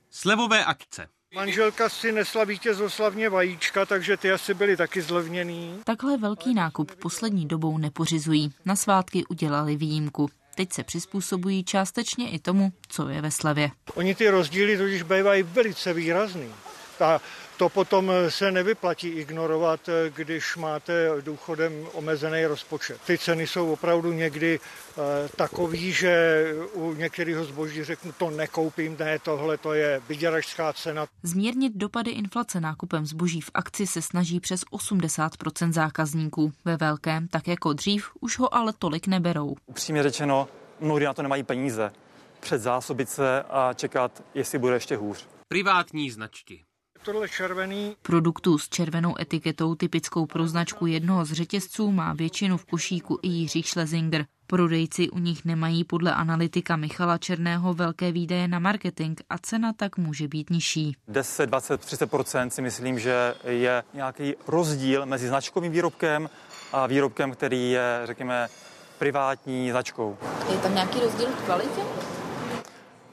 Slevové 0.09 0.65
akce. 0.65 1.07
Manželka 1.35 1.89
si 1.89 2.11
nesla 2.11 2.43
vítězoslavně 2.43 3.29
vajíčka, 3.29 3.85
takže 3.85 4.17
ty 4.17 4.31
asi 4.31 4.53
byly 4.53 4.77
taky 4.77 5.01
zlevněný. 5.01 5.79
Takhle 5.83 6.17
velký 6.17 6.53
nákup 6.53 6.91
poslední 6.95 7.47
dobou 7.47 7.77
nepořizují. 7.77 8.53
Na 8.65 8.75
svátky 8.75 9.25
udělali 9.25 9.75
výjimku. 9.75 10.29
Teď 10.55 10.73
se 10.73 10.83
přizpůsobují 10.83 11.63
částečně 11.63 12.29
i 12.29 12.39
tomu, 12.39 12.73
co 12.87 13.09
je 13.09 13.21
ve 13.21 13.31
slevě. 13.31 13.71
Oni 13.95 14.15
ty 14.15 14.29
rozdíly 14.29 14.77
totiž 14.77 15.03
bývají 15.03 15.43
velice 15.43 15.93
výrazný. 15.93 16.49
Ta 16.97 17.21
to 17.57 17.69
potom 17.69 18.11
se 18.29 18.51
nevyplatí 18.51 19.07
ignorovat, 19.07 19.89
když 20.09 20.55
máte 20.55 21.09
důchodem 21.21 21.87
omezený 21.93 22.45
rozpočet. 22.45 23.01
Ty 23.07 23.17
ceny 23.17 23.47
jsou 23.47 23.73
opravdu 23.73 24.13
někdy 24.13 24.59
eh, 24.59 25.29
takový, 25.35 25.91
že 25.91 26.43
u 26.73 26.93
některého 26.93 27.45
zboží 27.45 27.83
řeknu, 27.83 28.11
to 28.11 28.29
nekoupím, 28.29 28.95
ne, 28.99 29.19
tohle 29.19 29.57
to 29.57 29.73
je 29.73 30.01
vyděračská 30.07 30.73
cena. 30.73 31.05
Zmírnit 31.23 31.73
dopady 31.75 32.11
inflace 32.11 32.61
nákupem 32.61 33.05
zboží 33.05 33.41
v 33.41 33.51
akci 33.53 33.87
se 33.87 34.01
snaží 34.01 34.39
přes 34.39 34.61
80% 34.71 35.71
zákazníků. 35.71 36.51
Ve 36.65 36.77
velkém, 36.77 37.27
tak 37.27 37.47
jako 37.47 37.73
dřív, 37.73 38.09
už 38.19 38.39
ho 38.39 38.55
ale 38.55 38.73
tolik 38.79 39.07
neberou. 39.07 39.55
Upřímně 39.65 40.03
řečeno, 40.03 40.47
mnohdy 40.79 41.05
na 41.05 41.13
to 41.13 41.21
nemají 41.21 41.43
peníze. 41.43 41.91
Předzásobit 42.39 43.09
se 43.09 43.43
a 43.49 43.73
čekat, 43.73 44.23
jestli 44.33 44.59
bude 44.59 44.73
ještě 44.73 44.95
hůř. 44.95 45.27
Privátní 45.47 46.11
značky 46.11 46.63
tohle 47.03 47.29
červený. 47.29 47.95
Produktů 48.01 48.57
s 48.57 48.69
červenou 48.69 49.15
etiketou 49.21 49.75
typickou 49.75 50.25
pro 50.25 50.47
značku 50.47 50.85
jednoho 50.85 51.25
z 51.25 51.31
řetězců 51.31 51.91
má 51.91 52.13
většinu 52.13 52.57
v 52.57 52.65
košíku 52.65 53.19
i 53.21 53.27
Jiří 53.27 53.63
Schlesinger. 53.63 54.25
Prodejci 54.47 55.09
u 55.09 55.19
nich 55.19 55.45
nemají 55.45 55.83
podle 55.83 56.13
analytika 56.13 56.75
Michala 56.75 57.17
Černého 57.17 57.73
velké 57.73 58.11
výdaje 58.11 58.47
na 58.47 58.59
marketing 58.59 59.19
a 59.29 59.37
cena 59.37 59.73
tak 59.73 59.97
může 59.97 60.27
být 60.27 60.49
nižší. 60.49 60.95
10, 61.07 61.45
20, 61.45 61.81
30% 61.81 62.47
si 62.47 62.61
myslím, 62.61 62.99
že 62.99 63.35
je 63.47 63.83
nějaký 63.93 64.33
rozdíl 64.47 65.05
mezi 65.05 65.27
značkovým 65.27 65.71
výrobkem 65.71 66.29
a 66.71 66.87
výrobkem, 66.87 67.31
který 67.31 67.71
je, 67.71 68.01
řekněme, 68.03 68.47
privátní 68.99 69.71
značkou. 69.71 70.17
Je 70.51 70.57
tam 70.57 70.73
nějaký 70.73 70.99
rozdíl 70.99 71.27
v 71.27 71.45
kvalitě? 71.45 71.81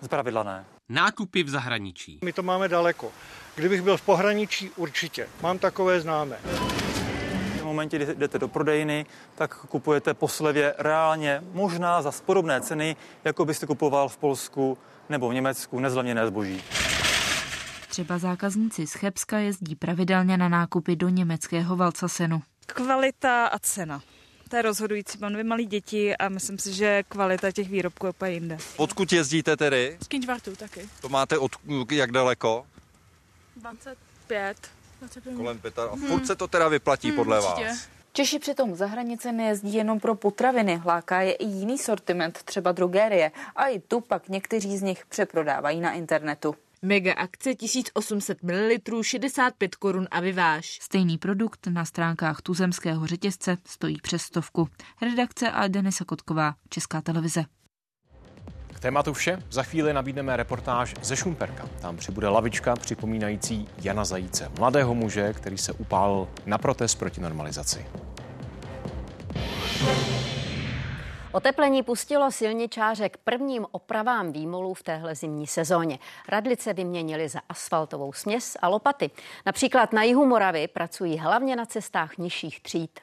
Zpravidla 0.03 0.43
ne. 0.43 0.65
Nákupy 0.91 1.43
v 1.43 1.49
zahraničí. 1.49 2.19
My 2.25 2.33
to 2.33 2.43
máme 2.43 2.69
daleko. 2.69 3.13
Kdybych 3.55 3.83
byl 3.83 3.97
v 3.97 4.03
pohraničí, 4.03 4.71
určitě. 4.77 5.29
Mám 5.43 5.59
takové 5.59 6.01
známé. 6.01 6.37
V 7.61 7.65
momentě, 7.65 7.97
kdy 7.97 8.15
jdete 8.15 8.39
do 8.39 8.49
prodejny, 8.49 9.07
tak 9.35 9.55
kupujete 9.55 10.15
po 10.15 10.29
slevě 10.29 10.75
reálně 10.79 11.43
možná 11.53 12.03
za 12.03 12.13
podobné 12.27 12.61
ceny, 12.61 12.97
jako 13.25 13.45
byste 13.45 13.67
kupoval 13.67 14.09
v 14.09 14.17
Polsku 14.17 14.79
nebo 15.09 15.29
v 15.29 15.35
Německu 15.35 15.81
nezlevněné 15.81 16.27
zboží. 16.27 16.63
Třeba 17.89 18.19
zákazníci 18.19 18.87
z 18.87 18.93
Chebska 18.93 19.39
jezdí 19.39 19.77
pravidelně 19.77 20.37
na 20.37 20.49
nákupy 20.49 20.97
do 20.97 21.09
německého 21.09 21.77
Valcasenu. 21.77 22.43
Kvalita 22.67 23.47
a 23.47 23.59
cena. 23.59 24.03
To 24.51 24.57
je 24.57 24.63
rozhodující. 24.63 25.19
Mám 25.19 25.33
dvě 25.33 25.45
malé 25.45 25.65
děti 25.65 26.17
a 26.17 26.29
myslím 26.29 26.59
si, 26.59 26.73
že 26.73 27.03
kvalita 27.09 27.53
těch 27.53 27.69
výrobků 27.69 28.07
je 28.07 28.11
úplně 28.11 28.33
jinde. 28.33 28.59
Odkud 28.77 29.13
jezdíte 29.13 29.57
tedy? 29.57 29.97
Z 30.01 30.09
Kinčvartu 30.09 30.57
taky. 30.57 30.89
To 31.01 31.09
máte 31.09 31.39
od 31.39 31.53
jak 31.91 32.13
daleko? 32.13 32.67
25. 33.57 34.57
25 35.01 35.37
Kolem 35.37 35.59
pěta. 35.59 35.85
A 35.85 35.97
furt 35.97 36.27
se 36.27 36.37
to 36.37 36.49
teda 36.49 36.69
vyplatí 36.69 37.09
hmm, 37.09 37.17
podle 37.17 37.41
určitě. 37.41 37.69
vás? 37.69 37.89
Češi 38.13 38.39
přitom 38.39 38.75
za 38.75 38.87
hranice 38.87 39.33
nejezdí 39.33 39.75
jenom 39.75 40.01
pro 40.01 40.15
potraviny, 40.15 40.77
hláká 40.77 41.21
je 41.21 41.33
i 41.33 41.45
jiný 41.45 41.79
sortiment, 41.79 42.43
třeba 42.45 42.73
drogérie. 42.73 43.33
A 43.57 43.67
i 43.67 43.79
tu 43.79 44.01
pak 44.01 44.29
někteří 44.29 44.79
z 44.79 44.83
nich 44.83 45.07
přeprodávají 45.07 45.81
na 45.81 45.93
internetu. 45.93 46.55
Mega 46.83 47.13
akce 47.13 47.55
1800 47.55 48.43
ml 48.43 49.03
65 49.03 49.77
korun 49.77 50.09
a 50.11 50.21
vyváž. 50.21 50.79
Stejný 50.83 51.19
produkt 51.19 51.67
na 51.67 51.85
stránkách 51.85 52.43
tuzemského 52.43 53.07
řetězce 53.07 53.57
stojí 53.67 53.97
přes 54.03 54.23
stovku. 54.23 54.69
Redakce 55.03 55.51
a 55.51 55.69
Denisa 55.69 56.05
Kotková, 56.05 56.55
Česká 56.69 57.01
televize. 57.01 57.45
K 58.75 58.81
tématu 58.81 59.13
vše. 59.13 59.39
Za 59.51 59.63
chvíli 59.63 59.93
nabídneme 59.93 60.37
reportáž 60.37 60.95
ze 61.03 61.17
Šumperka. 61.17 61.69
Tam 61.81 61.97
přibude 61.97 62.29
lavička 62.29 62.77
připomínající 62.77 63.69
Jana 63.83 64.05
Zajíce, 64.05 64.51
mladého 64.59 64.95
muže, 64.95 65.33
který 65.33 65.59
se 65.59 65.73
upálil 65.73 66.29
na 66.47 66.59
protest 66.59 66.95
proti 66.95 67.21
normalizaci. 67.21 67.87
Oteplení 71.33 71.83
pustilo 71.83 72.31
silničáře 72.31 73.09
k 73.09 73.17
prvním 73.17 73.67
opravám 73.71 74.33
výmolů 74.33 74.75
v 74.75 74.83
téhle 74.83 75.15
zimní 75.15 75.47
sezóně. 75.47 75.99
Radlice 76.29 76.73
vyměnili 76.73 77.29
za 77.29 77.41
asfaltovou 77.49 78.13
směs 78.13 78.57
a 78.63 78.69
lopaty. 78.69 79.11
Například 79.47 79.93
na 79.93 80.03
jihu 80.03 80.27
Moravy 80.27 80.69
pracují 80.69 81.19
hlavně 81.19 81.57
na 81.57 81.67
cestách 81.67 82.19
nižších 82.19 82.61
tříd. 82.61 83.01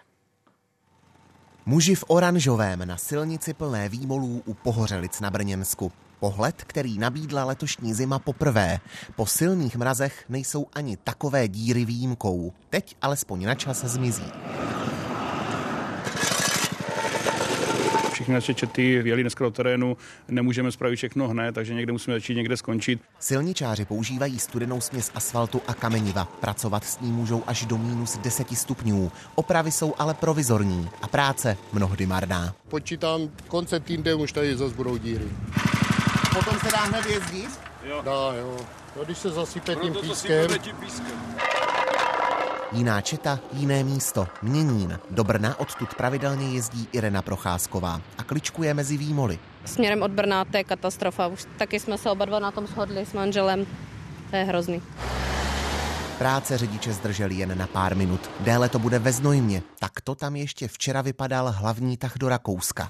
Muži 1.65 1.95
v 1.95 2.03
oranžovém 2.07 2.87
na 2.87 2.97
silnici 2.97 3.53
plné 3.53 3.89
výmolů 3.89 4.41
u 4.45 4.53
Pohořelic 4.53 5.19
na 5.19 5.31
Brněnsku. 5.31 5.91
Pohled, 6.19 6.63
který 6.63 6.97
nabídla 6.97 7.43
letošní 7.43 7.93
zima 7.93 8.19
poprvé. 8.19 8.79
Po 9.15 9.25
silných 9.25 9.75
mrazech 9.75 10.25
nejsou 10.29 10.65
ani 10.73 10.97
takové 10.97 11.47
díry 11.47 11.85
výjimkou. 11.85 12.53
Teď 12.69 12.95
alespoň 13.01 13.45
na 13.45 13.55
čas 13.55 13.85
zmizí. 13.85 14.31
Všichni 18.27 18.35
naše 18.35 18.53
čety 18.53 19.01
jeli 19.05 19.21
dneska 19.23 19.43
do 19.43 19.51
terénu, 19.51 19.97
nemůžeme 20.27 20.71
spravit 20.71 20.95
všechno 20.95 21.27
hned, 21.27 21.55
takže 21.55 21.73
někde 21.73 21.91
musíme 21.91 22.15
začít, 22.15 22.35
někde 22.35 22.57
skončit. 22.57 22.99
Silničáři 23.19 23.85
používají 23.85 24.39
studenou 24.39 24.81
směs 24.81 25.11
asfaltu 25.15 25.61
a 25.67 25.73
kameniva. 25.73 26.25
Pracovat 26.25 26.83
s 26.83 26.99
ní 26.99 27.11
můžou 27.11 27.43
až 27.47 27.65
do 27.65 27.77
minus 27.77 28.17
10 28.17 28.47
stupňů. 28.57 29.11
Opravy 29.35 29.71
jsou 29.71 29.93
ale 29.97 30.13
provizorní 30.13 30.89
a 31.01 31.07
práce 31.07 31.57
mnohdy 31.73 32.05
marná. 32.05 32.53
Počítám, 32.67 33.21
konce 33.47 33.79
týdne 33.79 34.13
už 34.13 34.31
tady 34.31 34.57
zase 34.57 34.75
budou 34.75 34.97
díry. 34.97 35.27
Potom 36.33 36.59
se 36.59 36.71
dá 36.71 36.83
hned 36.83 37.05
jezdit? 37.05 37.59
Jo. 37.83 38.01
Dá, 38.05 38.33
jo. 38.39 38.57
No, 38.95 39.05
když 39.05 39.17
se 39.17 39.29
zasype 39.29 39.75
tím 39.75 39.93
pískem. 39.93 40.47
Jiná 42.71 43.01
četa, 43.01 43.39
jiné 43.53 43.83
místo, 43.83 44.27
Měnín. 44.41 44.99
Do 45.09 45.23
Brna 45.23 45.59
odtud 45.59 45.93
pravidelně 45.93 46.49
jezdí 46.49 46.87
Irena 46.91 47.21
Procházková 47.21 48.01
a 48.17 48.23
kličkuje 48.23 48.73
mezi 48.73 48.97
výmoly. 48.97 49.39
Směrem 49.65 50.01
od 50.01 50.11
Brna 50.11 50.45
to 50.45 50.57
je 50.57 50.63
katastrofa. 50.63 51.27
Už 51.27 51.45
taky 51.57 51.79
jsme 51.79 51.97
se 51.97 52.09
oba 52.11 52.25
dva 52.25 52.39
na 52.39 52.51
tom 52.51 52.67
shodli 52.67 53.05
s 53.05 53.13
manželem. 53.13 53.65
To 54.29 54.35
je 54.35 54.43
hrozný. 54.43 54.81
Práce 56.17 56.57
řidiče 56.57 56.93
zdrželi 56.93 57.35
jen 57.35 57.57
na 57.57 57.67
pár 57.67 57.95
minut. 57.95 58.29
Déle 58.39 58.69
to 58.69 58.79
bude 58.79 58.99
ve 58.99 59.11
Znojmě. 59.11 59.61
Tak 59.79 60.01
to 60.01 60.15
tam 60.15 60.35
ještě 60.35 60.67
včera 60.67 61.01
vypadal 61.01 61.51
hlavní 61.57 61.97
tah 61.97 62.17
do 62.17 62.29
Rakouska. 62.29 62.89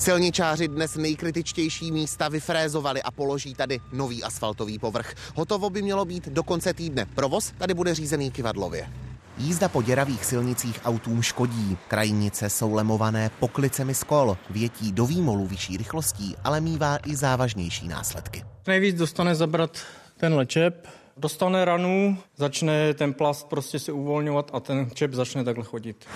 Silničáři 0.00 0.68
dnes 0.68 0.96
nejkritičtější 0.96 1.92
místa 1.92 2.28
vyfrézovali 2.28 3.02
a 3.02 3.10
položí 3.10 3.54
tady 3.54 3.80
nový 3.92 4.24
asfaltový 4.24 4.78
povrch. 4.78 5.14
Hotovo 5.34 5.70
by 5.70 5.82
mělo 5.82 6.04
být 6.04 6.28
do 6.28 6.42
konce 6.42 6.74
týdne. 6.74 7.06
Provoz 7.14 7.52
tady 7.58 7.74
bude 7.74 7.94
řízený 7.94 8.30
kivadlově. 8.30 8.92
Jízda 9.38 9.68
po 9.68 9.82
děravých 9.82 10.24
silnicích 10.24 10.80
autům 10.84 11.22
škodí. 11.22 11.78
Krajnice 11.88 12.50
jsou 12.50 12.74
lemované 12.74 13.30
poklicemi 13.40 13.94
z 13.94 14.04
kol, 14.04 14.36
větí 14.50 14.92
do 14.92 15.06
výmolu 15.06 15.46
vyšší 15.46 15.76
rychlostí, 15.76 16.36
ale 16.44 16.60
mývá 16.60 16.98
i 17.06 17.16
závažnější 17.16 17.88
následky. 17.88 18.44
Nejvíc 18.66 18.96
dostane 18.96 19.34
zabrat 19.34 19.78
ten 20.16 20.34
lečep, 20.34 20.88
dostane 21.16 21.64
ranu, 21.64 22.18
začne 22.36 22.94
ten 22.94 23.14
plast 23.14 23.48
prostě 23.48 23.78
se 23.78 23.92
uvolňovat 23.92 24.50
a 24.52 24.60
ten 24.60 24.90
čep 24.94 25.14
začne 25.14 25.44
takhle 25.44 25.64
chodit. 25.64 26.06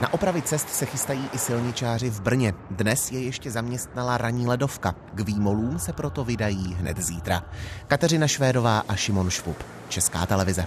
Na 0.00 0.12
opravy 0.14 0.42
cest 0.42 0.68
se 0.68 0.86
chystají 0.86 1.28
i 1.32 1.38
silničáři 1.38 2.10
v 2.10 2.20
Brně. 2.20 2.54
Dnes 2.70 3.12
je 3.12 3.20
ještě 3.20 3.50
zaměstnala 3.50 4.18
ranní 4.18 4.46
ledovka. 4.46 4.94
K 5.14 5.20
výmolům 5.20 5.78
se 5.78 5.92
proto 5.92 6.24
vydají 6.24 6.74
hned 6.74 6.98
zítra. 6.98 7.44
Kateřina 7.86 8.28
Švédová 8.28 8.82
a 8.88 8.96
Šimon 8.96 9.30
Švup. 9.30 9.56
Česká 9.88 10.26
televize. 10.26 10.66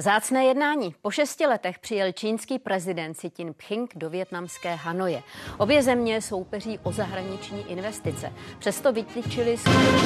Zácné 0.00 0.44
jednání. 0.44 0.94
Po 1.02 1.10
šesti 1.10 1.46
letech 1.46 1.78
přijel 1.78 2.12
čínský 2.12 2.58
prezident 2.58 3.14
Xi 3.14 3.30
Jinping 3.38 3.92
do 3.96 4.10
větnamské 4.10 4.74
Hanoje. 4.74 5.22
Obě 5.58 5.82
země 5.82 6.22
soupeří 6.22 6.78
o 6.82 6.92
zahraniční 6.92 7.70
investice. 7.70 8.32
Přesto 8.58 8.92
vytýčili 8.92 9.56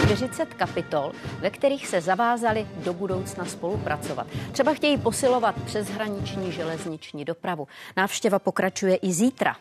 40 0.03 0.55
kapitol, 0.55 1.13
ve 1.39 1.51
kterých 1.51 1.87
se 1.87 2.01
zavázali 2.01 2.67
do 2.85 2.93
budoucna 2.93 3.45
spolupracovat. 3.45 4.27
Třeba 4.53 4.75
chtějí 4.75 4.99
posilovat 4.99 5.55
přeshraniční 5.65 6.53
železniční 6.53 7.25
dopravu. 7.25 7.69
Návštěva 7.97 8.39
pokračuje 8.39 8.97
i 8.97 9.13
zítra. 9.13 9.57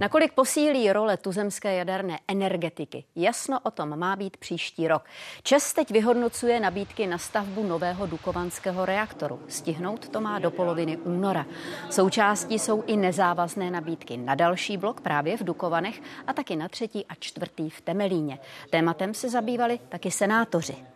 Nakolik 0.00 0.32
posílí 0.32 0.92
role 0.92 1.16
tuzemské 1.16 1.74
jaderné 1.74 2.18
energetiky? 2.28 3.04
Jasno 3.16 3.60
o 3.62 3.70
tom 3.70 3.98
má 3.98 4.16
být 4.16 4.36
příští 4.36 4.88
rok. 4.88 5.04
Čes 5.42 5.72
teď 5.72 5.90
vyhodnocuje 5.90 6.60
nabídky 6.60 7.06
na 7.06 7.18
stavbu 7.18 7.62
nového 7.62 8.06
dukovanského 8.06 8.84
reaktoru. 8.84 9.40
Stihnout 9.48 10.08
to 10.08 10.20
má 10.20 10.38
do 10.38 10.50
poloviny 10.50 10.96
února. 10.96 11.46
Součástí 11.90 12.58
jsou 12.58 12.82
i 12.86 12.96
nezávazné 12.96 13.70
nabídky 13.70 14.16
na 14.16 14.34
další 14.34 14.76
blok 14.76 15.00
právě 15.00 15.36
v 15.36 15.44
Dukovanech 15.44 16.02
a 16.26 16.32
taky 16.32 16.56
na 16.56 16.68
třetí 16.68 17.06
a 17.06 17.14
čtvrtý 17.14 17.70
v 17.70 17.80
Temelíně. 17.80 18.38
Tématem 18.70 19.14
se 19.14 19.30
zabývali 19.30 19.78
taky 19.88 20.10
senátoři. 20.10 20.95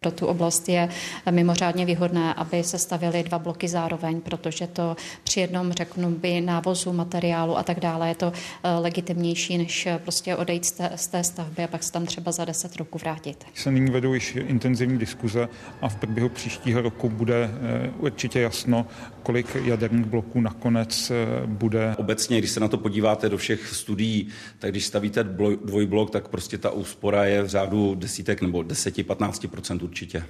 Pro 0.00 0.10
tu 0.10 0.26
oblast 0.26 0.68
je 0.68 0.88
mimořádně 1.30 1.84
výhodné, 1.84 2.34
aby 2.34 2.64
se 2.64 2.78
stavily 2.78 3.22
dva 3.22 3.38
bloky 3.38 3.68
zároveň, 3.68 4.20
protože 4.20 4.66
to 4.66 4.96
při 5.24 5.40
jednom, 5.40 5.72
řeknu 5.72 6.10
by, 6.10 6.40
návozu 6.40 6.92
materiálu 6.92 7.58
a 7.58 7.62
tak 7.62 7.80
dále 7.80 8.08
je 8.08 8.14
to 8.14 8.32
eh, 8.32 8.70
legitimnější, 8.70 9.58
než 9.58 9.88
prostě 9.98 10.36
odejít 10.36 10.64
z 10.64 10.72
té, 10.72 10.90
z 10.96 11.06
té 11.06 11.24
stavby 11.24 11.64
a 11.64 11.66
pak 11.66 11.82
se 11.82 11.92
tam 11.92 12.06
třeba 12.06 12.32
za 12.32 12.44
deset 12.44 12.76
roku 12.76 12.98
vrátit. 12.98 13.44
Se 13.54 13.70
nyní 13.70 13.90
vedou 13.90 14.14
již 14.14 14.36
intenzivní 14.36 14.98
diskuze 14.98 15.48
a 15.80 15.88
v 15.88 15.96
průběhu 15.96 16.28
příštího 16.28 16.82
roku 16.82 17.08
bude 17.08 17.44
eh, 17.44 17.90
určitě 17.98 18.40
jasno, 18.40 18.86
kolik 19.22 19.56
jaderných 19.64 20.06
bloků 20.06 20.40
nakonec 20.40 21.10
eh, 21.10 21.46
bude. 21.46 21.94
Obecně, 21.98 22.38
když 22.38 22.50
se 22.50 22.60
na 22.60 22.68
to 22.68 22.78
podíváte 22.78 23.28
do 23.28 23.38
všech 23.38 23.66
studií, 23.68 24.28
tak 24.58 24.70
když 24.70 24.86
stavíte 24.86 25.24
dvojblok, 25.64 26.10
tak 26.10 26.28
prostě 26.28 26.58
ta 26.58 26.70
úspora 26.70 27.24
je 27.24 27.42
v 27.42 27.46
řádu 27.46 27.94
desítek 27.94 28.42
nebo 28.42 28.58
10-15 28.58 29.48
určitě. 29.86 30.26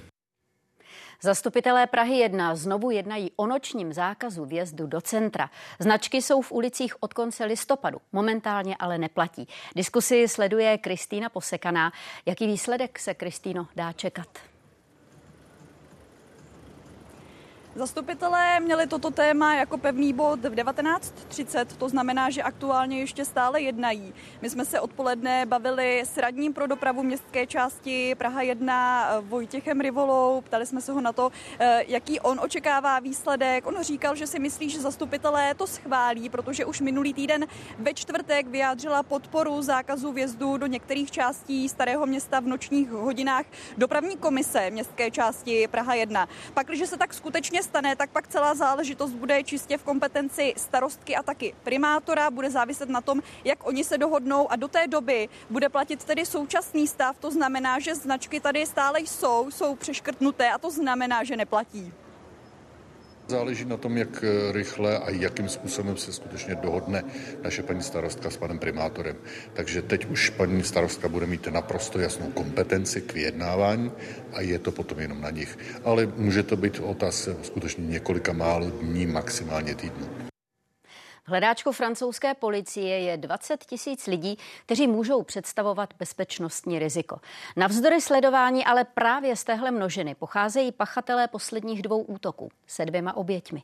Zastupitelé 1.21 1.87
Prahy 1.87 2.17
1 2.17 2.55
znovu 2.55 2.91
jednají 2.91 3.31
o 3.35 3.47
nočním 3.47 3.93
zákazu 3.93 4.45
vjezdu 4.45 4.87
do 4.87 5.01
centra. 5.01 5.49
Značky 5.79 6.21
jsou 6.21 6.41
v 6.41 6.51
ulicích 6.51 7.03
od 7.03 7.13
konce 7.13 7.45
listopadu, 7.45 7.97
momentálně 8.11 8.75
ale 8.79 8.97
neplatí. 8.97 9.47
Diskusi 9.75 10.27
sleduje 10.27 10.77
Kristýna 10.77 11.29
Posekaná. 11.29 11.91
Jaký 12.25 12.47
výsledek 12.47 12.99
se, 12.99 13.13
Kristýno, 13.13 13.67
dá 13.75 13.93
čekat? 13.93 14.27
Zastupitelé 17.77 18.59
měli 18.59 18.87
toto 18.87 19.11
téma 19.11 19.55
jako 19.55 19.77
pevný 19.77 20.13
bod 20.13 20.39
v 20.39 20.55
19.30, 20.55 21.65
to 21.65 21.89
znamená, 21.89 22.29
že 22.29 22.43
aktuálně 22.43 22.99
ještě 22.99 23.25
stále 23.25 23.61
jednají. 23.61 24.13
My 24.41 24.49
jsme 24.49 24.65
se 24.65 24.79
odpoledne 24.79 25.45
bavili 25.45 26.01
s 26.01 26.17
radním 26.17 26.53
pro 26.53 26.67
dopravu 26.67 27.03
městské 27.03 27.47
části 27.47 28.15
Praha 28.15 28.41
1 28.41 29.09
Vojtěchem 29.21 29.81
Rivolou, 29.81 30.41
ptali 30.41 30.65
jsme 30.65 30.81
se 30.81 30.91
ho 30.91 31.01
na 31.01 31.13
to, 31.13 31.31
eh, 31.59 31.83
jaký 31.87 32.19
on 32.19 32.39
očekává 32.39 32.99
výsledek. 32.99 33.67
On 33.67 33.83
říkal, 33.83 34.15
že 34.15 34.27
si 34.27 34.39
myslí, 34.39 34.69
že 34.69 34.81
zastupitelé 34.81 35.53
to 35.53 35.67
schválí, 35.67 36.29
protože 36.29 36.65
už 36.65 36.81
minulý 36.81 37.13
týden 37.13 37.45
ve 37.79 37.93
čtvrtek 37.93 38.47
vyjádřila 38.47 39.03
podporu 39.03 39.61
zákazu 39.61 40.11
vjezdu 40.11 40.57
do 40.57 40.67
některých 40.67 41.11
částí 41.11 41.69
Starého 41.69 42.05
města 42.05 42.39
v 42.39 42.47
nočních 42.47 42.89
hodinách 42.89 43.45
dopravní 43.77 44.17
komise 44.17 44.69
městské 44.69 45.11
části 45.11 45.67
Praha 45.67 45.93
1. 45.93 46.27
Pak, 46.53 46.67
když 46.67 46.89
se 46.89 46.97
tak 46.97 47.13
skutečně 47.13 47.66
stane, 47.67 47.95
tak 47.95 48.09
pak 48.09 48.27
celá 48.27 48.55
záležitost 48.55 49.11
bude 49.11 49.43
čistě 49.43 49.77
v 49.77 49.83
kompetenci 49.83 50.53
starostky 50.57 51.15
a 51.15 51.23
taky 51.23 51.53
primátora. 51.63 52.31
Bude 52.31 52.49
záviset 52.51 52.89
na 52.89 53.01
tom, 53.01 53.21
jak 53.43 53.67
oni 53.67 53.83
se 53.83 53.97
dohodnou 53.97 54.51
a 54.51 54.55
do 54.55 54.67
té 54.67 54.87
doby 54.87 55.29
bude 55.49 55.69
platit 55.69 56.03
tedy 56.03 56.25
současný 56.25 56.87
stav. 56.87 57.19
To 57.19 57.31
znamená, 57.31 57.79
že 57.79 57.95
značky 57.95 58.39
tady 58.39 58.65
stále 58.65 58.99
jsou, 58.99 59.51
jsou 59.51 59.75
přeškrtnuté 59.75 60.51
a 60.51 60.57
to 60.57 60.71
znamená, 60.71 61.23
že 61.23 61.35
neplatí. 61.35 61.93
Záleží 63.27 63.65
na 63.65 63.77
tom, 63.77 63.97
jak 63.97 64.23
eh, 64.23 64.51
rychle 64.51 64.97
a 64.97 65.09
jakým 65.09 65.49
způsobem 65.49 65.97
se 65.97 66.13
skutečně 66.13 66.55
dohodne 66.55 67.03
naše 67.43 67.63
paní 67.63 67.83
starostka 67.83 68.29
s 68.29 68.37
panem 68.37 68.59
primátorem. 68.59 69.15
Takže 69.53 69.81
teď 69.81 70.05
už 70.05 70.29
paní 70.29 70.63
starostka 70.63 71.09
bude 71.09 71.25
mít 71.25 71.47
naprosto 71.47 71.99
jasnou 71.99 72.31
kompetenci 72.31 73.01
k 73.01 73.13
vyjednávání 73.13 73.91
a 74.33 74.41
je 74.41 74.59
to 74.59 74.71
potom 74.71 74.99
jenom 74.99 75.21
na 75.21 75.29
nich. 75.29 75.57
Ale 75.83 76.07
může 76.15 76.43
to 76.43 76.57
být 76.57 76.79
otázka 76.79 77.31
skutečně 77.43 77.87
několika 77.87 78.33
málo 78.33 78.69
dní, 78.69 79.05
maximálně 79.05 79.75
týdnů. 79.75 80.26
V 81.27 81.29
hledáčku 81.29 81.71
francouzské 81.71 82.33
policie 82.33 82.99
je 82.99 83.17
20 83.17 83.65
tisíc 83.65 84.07
lidí, 84.07 84.37
kteří 84.65 84.87
můžou 84.87 85.23
představovat 85.23 85.93
bezpečnostní 85.99 86.79
riziko. 86.79 87.19
Navzdory 87.55 88.01
sledování 88.01 88.65
ale 88.65 88.83
právě 88.83 89.35
z 89.35 89.43
téhle 89.43 89.71
množiny 89.71 90.15
pocházejí 90.15 90.71
pachatelé 90.71 91.27
posledních 91.27 91.81
dvou 91.81 92.01
útoků 92.01 92.49
se 92.67 92.85
dvěma 92.85 93.17
oběťmi. 93.17 93.63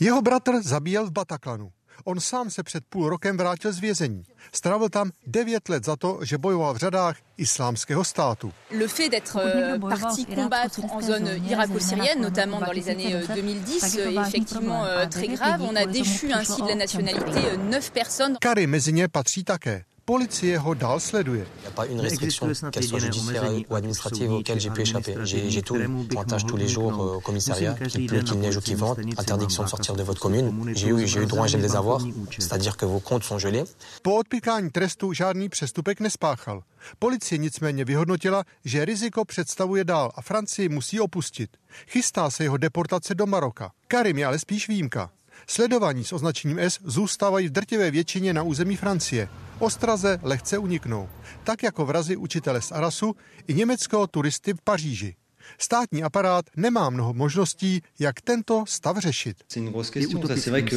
Jeho 0.00 0.22
bratr 0.22 0.62
zabíjel 0.62 1.06
v 1.06 1.10
Bataklanu. 1.10 1.72
On 2.04 2.20
sám 2.20 2.50
se 2.50 2.62
před 2.62 2.84
půl 2.88 3.08
rokem 3.08 3.36
vrátil 3.36 3.72
z 3.72 3.78
vězení. 3.78 4.22
Strávil 4.52 4.88
tam 4.88 5.10
devět 5.26 5.68
let 5.68 5.84
za 5.84 5.96
to, 5.96 6.18
že 6.22 6.38
bojoval 6.38 6.74
v 6.74 6.76
řadách 6.76 7.16
islámského 7.36 8.04
státu. 8.04 8.52
Le 8.70 8.88
fait 8.88 9.08
d'être 9.08 9.36
euh, 9.36 9.78
parti 9.78 10.26
combattre 10.26 10.80
en 10.90 11.02
zone 11.02 11.36
irako-syrienne, 11.50 12.20
notamment 12.20 12.60
dans 12.60 12.72
les 12.74 12.88
années 12.88 13.26
2010, 13.34 13.96
euh, 13.98 14.10
est 14.10 14.28
effectivement 14.28 14.84
euh, 14.84 15.06
très 15.06 15.28
grave. 15.28 15.62
On 15.62 15.76
a 15.76 15.84
déchu 15.86 16.32
ainsi 16.32 16.62
de 16.62 16.68
la 16.68 16.74
nationalité 16.74 17.56
neuf 17.58 17.90
personnes. 17.90 18.36
Kary 18.40 18.66
mezi 18.66 18.92
ně 18.92 19.08
patří 19.08 19.44
také. 19.44 19.84
Policie 20.06 20.56
ho 20.56 20.74
dál 20.74 21.00
sleduje. 21.00 21.46
Il 21.56 21.60
n'y 21.62 21.66
a 21.66 21.70
pas 21.74 21.86
une 21.86 22.00
restriction, 22.00 22.46
qu'elle 22.70 22.84
soit 22.84 23.00
judiciaire 23.00 23.50
ou 23.68 23.74
administrative, 23.74 24.30
auquel 24.32 24.60
j'ai 24.60 24.70
pu 24.70 24.82
échapper. 24.82 25.14
J'ai 25.24 25.62
tout. 25.62 25.76
Pointage 26.08 26.46
tous 26.46 26.56
les 26.56 26.68
jours 26.68 27.16
au 27.16 27.20
commissariat, 27.20 27.74
qu'il 27.74 28.06
pleut, 28.06 28.22
qu'il 28.22 28.38
neige 28.38 28.56
ou 28.56 28.60
qu'il 28.60 28.76
vente, 28.76 29.00
interdiction 29.18 29.64
de 29.64 29.68
sortir 29.68 29.96
de 29.96 30.04
votre 30.04 30.20
commune. 30.20 30.72
J'ai 30.76 30.90
eu, 30.90 31.22
eu 31.22 31.26
droit 31.26 31.42
à 31.42 31.44
un 31.46 31.48
gel 31.48 31.60
des 31.60 31.74
avoirs, 31.74 32.02
c'est-à-dire 32.38 32.76
que 32.76 32.86
vos 32.86 33.00
comptes 33.00 33.24
sont 33.24 33.40
gelés. 33.40 33.64
Po 34.02 34.16
odpíkání 34.16 34.70
trestu 34.70 35.12
žádný 35.12 35.48
přestupek 35.48 36.00
nespáchal. 36.00 36.62
Policie 36.98 37.38
nicméně 37.38 37.84
vyhodnotila, 37.84 38.44
že 38.64 38.84
riziko 38.84 39.24
představuje 39.24 39.84
dál 39.84 40.12
a 40.14 40.22
Francii 40.22 40.68
musí 40.68 41.00
opustit. 41.00 41.50
Chystá 41.88 42.30
se 42.30 42.42
jeho 42.42 42.56
deportace 42.56 43.14
do 43.14 43.26
Maroka. 43.26 43.72
Karim 43.88 44.18
je 44.18 44.26
ale 44.26 44.38
spíš 44.38 44.68
výjimka. 44.68 45.10
Sledovaní 45.46 46.04
s 46.04 46.12
označením 46.12 46.58
S 46.58 46.78
zůstávají 46.84 47.48
v 47.48 47.52
drtivé 47.52 47.90
většině 47.90 48.32
na 48.32 48.42
území 48.42 48.76
Francie. 48.76 49.28
Ostraze 49.58 50.20
lehce 50.22 50.58
uniknou, 50.58 51.08
tak 51.44 51.62
jako 51.62 51.86
vrazy 51.86 52.16
učitele 52.16 52.62
z 52.62 52.72
Arasu 52.72 53.16
i 53.46 53.54
německého 53.54 54.06
turisty 54.06 54.54
v 54.54 54.60
Paříži. 54.64 55.14
Státní 55.58 56.02
aparát 56.02 56.44
nemá 56.56 56.90
mnoho 56.90 57.14
možností, 57.14 57.82
jak 57.98 58.20
tento 58.20 58.64
stav 58.68 58.98
řešit. 58.98 59.36
C'est 59.48 59.60
une 59.60 59.70
grosse 59.70 59.90
question. 59.90 60.22
Ça, 60.26 60.36
c'est 60.36 60.50
vrai 60.50 60.62
que 60.62 60.76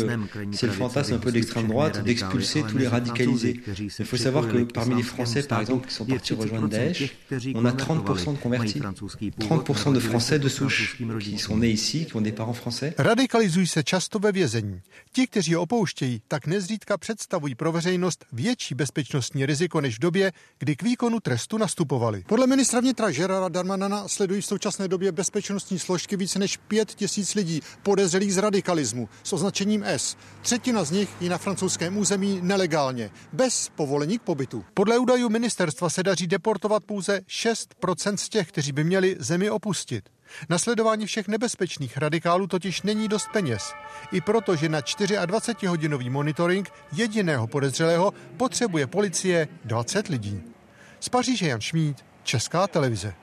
c'est 0.51 0.67
le 0.67 0.73
fantasme 0.73 1.13
un 1.13 1.19
peu 1.19 1.31
d'extrême 1.31 1.67
droite 1.67 2.03
d'expulser 2.03 2.63
tous 2.63 2.77
les 2.77 2.87
radicalisés. 2.87 3.59
Il 3.99 4.05
faut 4.05 4.17
savoir 4.17 4.47
que 4.47 4.63
parmi 4.73 4.95
les 4.95 5.03
Français, 5.03 5.43
par 5.43 5.61
exemple, 5.61 5.87
qui 5.87 5.93
sont 5.93 6.05
partis 6.05 6.33
rejoindre 6.33 6.67
Daesh, 6.67 7.15
on 7.55 7.65
a 7.65 7.71
30% 7.71 8.33
de 8.33 8.37
convertis. 8.37 8.81
30% 9.39 9.93
de 9.93 9.99
Français 9.99 10.39
de 10.39 10.49
souche 10.49 10.97
qui 11.19 11.37
sont 11.37 11.57
nés 11.57 11.71
ici, 11.71 12.05
qui 12.05 12.15
ont 12.15 12.21
des 12.21 12.31
parents 12.31 12.53
français. 12.53 12.93
Radikalizují 12.97 13.67
se 13.67 13.83
často 13.83 14.19
ve 14.19 14.31
vězení. 14.31 14.81
Ti, 15.11 15.27
kteří 15.27 15.53
ho 15.53 15.61
opouštějí, 15.61 16.21
tak 16.27 16.47
nezřídka 16.47 16.97
představují 16.97 17.55
pro 17.55 17.71
veřejnost 17.71 18.25
větší 18.33 18.75
bezpečnostní 18.75 19.45
riziko 19.45 19.81
než 19.81 19.95
v 19.95 19.99
době, 19.99 20.31
kdy 20.59 20.75
k 20.75 20.83
výkonu 20.83 21.19
trestu 21.19 21.57
nastupovali. 21.57 22.23
Podle 22.27 22.47
ministra 22.47 22.79
vnitra 22.79 23.11
Gerara 23.11 23.49
Darmanana 23.49 24.07
sledují 24.07 24.41
v 24.41 24.45
současné 24.59 24.87
době 24.87 25.11
bezpečnostní 25.11 25.79
složky 25.79 26.17
více 26.17 26.39
než 26.39 26.57
pět 26.57 26.93
tisíc 26.93 27.35
lidí 27.35 27.61
podezřelých 27.83 28.33
z 28.33 28.37
radikalismu 28.37 29.09
s 29.23 29.33
označením 29.33 29.83
S. 29.83 30.17
Třetina 30.41 30.83
z 30.83 30.91
nich 30.91 31.09
je 31.21 31.29
na 31.29 31.37
francouzském 31.37 31.97
území 31.97 32.39
nelegálně, 32.41 33.09
bez 33.33 33.71
povolení 33.75 34.19
k 34.19 34.21
pobytu. 34.21 34.65
Podle 34.73 34.97
údajů 34.97 35.29
ministerstva 35.29 35.89
se 35.89 36.03
daří 36.03 36.27
deportovat 36.27 36.83
pouze 36.83 37.19
6% 37.19 38.15
z 38.15 38.29
těch, 38.29 38.47
kteří 38.47 38.71
by 38.71 38.83
měli 38.83 39.15
zemi 39.19 39.49
opustit. 39.49 40.09
Na 40.49 40.57
sledování 40.57 41.05
všech 41.05 41.27
nebezpečných 41.27 41.97
radikálů 41.97 42.47
totiž 42.47 42.81
není 42.81 43.07
dost 43.07 43.27
peněz. 43.33 43.73
I 44.11 44.21
proto, 44.21 44.55
že 44.55 44.69
na 44.69 44.81
24-hodinový 44.81 46.09
monitoring 46.09 46.69
jediného 46.91 47.47
podezřelého 47.47 48.13
potřebuje 48.37 48.87
policie 48.87 49.47
20 49.65 50.07
lidí. 50.07 50.41
Z 50.99 51.09
Paříže 51.09 51.47
Jan 51.47 51.61
Šmíd, 51.61 52.05
Česká 52.23 52.67
televize. 52.67 53.13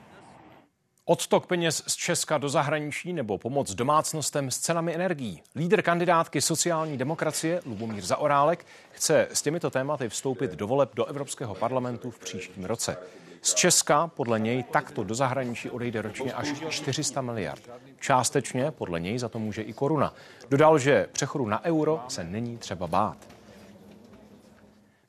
Odtok 1.09 1.45
peněz 1.45 1.83
z 1.87 1.95
Česka 1.95 2.37
do 2.37 2.49
zahraničí 2.49 3.13
nebo 3.13 3.37
pomoc 3.37 3.73
domácnostem 3.73 4.51
s 4.51 4.59
cenami 4.59 4.95
energií. 4.95 5.41
Lídr 5.55 5.81
kandidátky 5.81 6.41
sociální 6.41 6.97
demokracie 6.97 7.61
Lubomír 7.65 8.05
Zaorálek 8.05 8.65
chce 8.91 9.27
s 9.33 9.41
těmito 9.41 9.69
tématy 9.69 10.09
vstoupit 10.09 10.51
do 10.51 10.67
voleb 10.67 10.95
do 10.95 11.05
Evropského 11.05 11.55
parlamentu 11.55 12.11
v 12.11 12.19
příštím 12.19 12.65
roce. 12.65 12.97
Z 13.41 13.53
Česka 13.53 14.07
podle 14.07 14.39
něj 14.39 14.63
takto 14.63 15.03
do 15.03 15.15
zahraničí 15.15 15.69
odejde 15.69 16.01
ročně 16.01 16.33
až 16.33 16.47
400 16.69 17.21
miliard. 17.21 17.69
Částečně 17.99 18.71
podle 18.71 18.99
něj 18.99 19.19
za 19.19 19.29
to 19.29 19.39
může 19.39 19.61
i 19.61 19.73
koruna. 19.73 20.13
Dodal, 20.49 20.79
že 20.79 21.07
přechodu 21.11 21.45
na 21.45 21.63
euro 21.63 21.99
se 22.07 22.23
není 22.23 22.57
třeba 22.57 22.87
bát. 22.87 23.36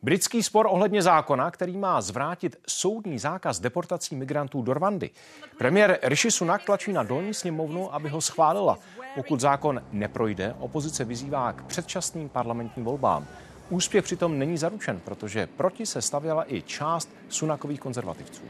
Britský 0.03 0.43
spor 0.43 0.67
ohledně 0.71 1.03
zákona, 1.03 1.51
který 1.51 1.77
má 1.77 2.01
zvrátit 2.01 2.57
soudní 2.67 3.19
zákaz 3.19 3.61
deportací 3.61 4.17
migrantů 4.17 4.63
do 4.63 4.75
Rwandy. 4.75 5.11
Premiér 5.59 5.99
Rishi 6.03 6.31
Sunak 6.31 6.65
tlačí 6.65 6.93
na 6.93 7.03
dolní 7.03 7.35
sněmovnu, 7.35 7.95
aby 7.95 8.09
ho 8.09 8.21
schválila. 8.21 8.79
Pokud 9.15 9.41
zákon 9.41 9.83
neprojde, 9.93 10.55
opozice 10.59 11.05
vyzývá 11.05 11.53
k 11.53 11.63
předčasným 11.63 12.29
parlamentním 12.29 12.85
volbám. 12.85 13.27
Úspěch 13.71 14.05
přitom 14.05 14.39
není 14.39 14.59
zaručen, 14.59 15.01
protože 15.05 15.47
proti 15.47 15.87
se 15.87 16.03
stavěla 16.03 16.53
i 16.53 16.63
část 16.63 17.11
sunakových 17.29 17.81
konzervativců. 17.81 18.43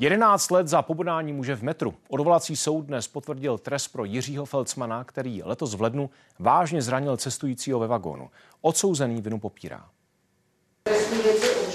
11 0.00 0.50
let 0.50 0.68
za 0.68 0.82
pobodání 0.82 1.32
muže 1.32 1.56
v 1.56 1.62
metru. 1.62 1.94
Odvolací 2.08 2.56
soud 2.56 2.82
dnes 2.82 3.08
potvrdil 3.08 3.58
trest 3.58 3.88
pro 3.88 4.04
Jiřího 4.04 4.44
Felcmana, 4.44 5.04
který 5.04 5.42
letos 5.42 5.74
v 5.74 5.82
lednu 5.82 6.10
vážně 6.38 6.82
zranil 6.82 7.16
cestujícího 7.16 7.78
ve 7.78 7.86
vagónu. 7.86 8.30
Odsouzený 8.60 9.22
vinu 9.22 9.38
popírá. 9.38 9.84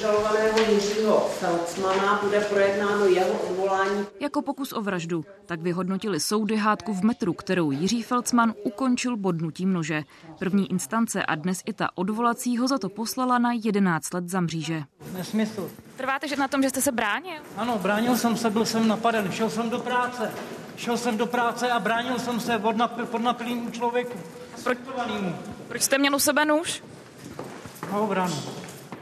Obžalovaného 0.09 0.71
Jiřího 0.71 1.29
Felcmana 1.39 2.19
bude 2.23 2.39
projednáno 2.41 3.05
jeho 3.05 3.29
odvolání. 3.49 4.05
Jako 4.19 4.41
pokus 4.41 4.73
o 4.73 4.81
vraždu, 4.81 5.25
tak 5.45 5.61
vyhodnotili 5.61 6.19
soudy 6.19 6.55
hádku 6.55 6.93
v 6.93 7.03
metru, 7.03 7.33
kterou 7.33 7.71
Jiří 7.71 8.03
Felcman 8.03 8.53
ukončil 8.63 9.17
bodnutím 9.17 9.73
nože. 9.73 10.03
První 10.39 10.71
instance 10.71 11.25
a 11.25 11.35
dnes 11.35 11.61
i 11.65 11.73
ta 11.73 11.89
odvolací 11.95 12.57
ho 12.57 12.67
za 12.67 12.77
to 12.77 12.89
poslala 12.89 13.37
na 13.37 13.49
11 13.53 14.13
let 14.13 14.29
za 14.29 14.41
mříže. 14.41 14.83
Nesmysl. 15.17 15.69
Trváte 15.97 16.27
že 16.27 16.35
na 16.35 16.47
tom, 16.47 16.63
že 16.63 16.69
jste 16.69 16.81
se 16.81 16.91
bránil? 16.91 17.41
Ano, 17.57 17.77
bránil 17.81 18.17
jsem 18.17 18.37
se, 18.37 18.49
byl 18.49 18.65
jsem 18.65 18.87
napaden, 18.87 19.31
šel 19.31 19.49
jsem 19.49 19.69
do 19.69 19.79
práce. 19.79 20.31
Šel 20.77 20.97
jsem 20.97 21.17
do 21.17 21.25
práce 21.25 21.71
a 21.71 21.79
bránil 21.79 22.19
jsem 22.19 22.39
se 22.39 22.59
pod, 22.59 22.75
nap- 22.77 23.05
pod 23.05 23.21
napilým 23.21 23.71
člověku. 23.71 24.17
Proč, 24.63 24.77
proč 25.67 25.81
jste 25.81 25.97
měl 25.97 26.15
u 26.15 26.19
sebe 26.19 26.45
nůž? 26.45 26.83
Na 27.91 27.97
obranu. 27.97 28.35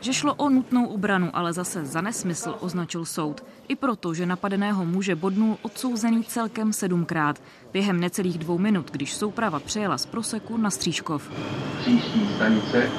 Že 0.03 0.13
šlo 0.13 0.33
o 0.35 0.49
nutnou 0.49 0.85
obranu, 0.85 1.31
ale 1.33 1.53
zase 1.53 1.85
za 1.85 2.01
nesmysl 2.01 2.55
označil 2.59 3.05
soud. 3.05 3.43
I 3.67 3.75
proto, 3.75 4.13
že 4.13 4.25
napadeného 4.25 4.85
muže 4.85 5.15
bodnul 5.15 5.57
odsouzený 5.61 6.23
celkem 6.23 6.73
sedmkrát. 6.73 7.39
Během 7.73 7.99
necelých 7.99 8.37
dvou 8.37 8.57
minut, 8.57 8.91
když 8.91 9.15
souprava 9.15 9.59
přejela 9.59 9.97
z 9.97 10.05
Proseku 10.05 10.57
na 10.57 10.69
Střížkov. 10.69 11.31
Příští 11.79 12.27
stanice 12.35 12.89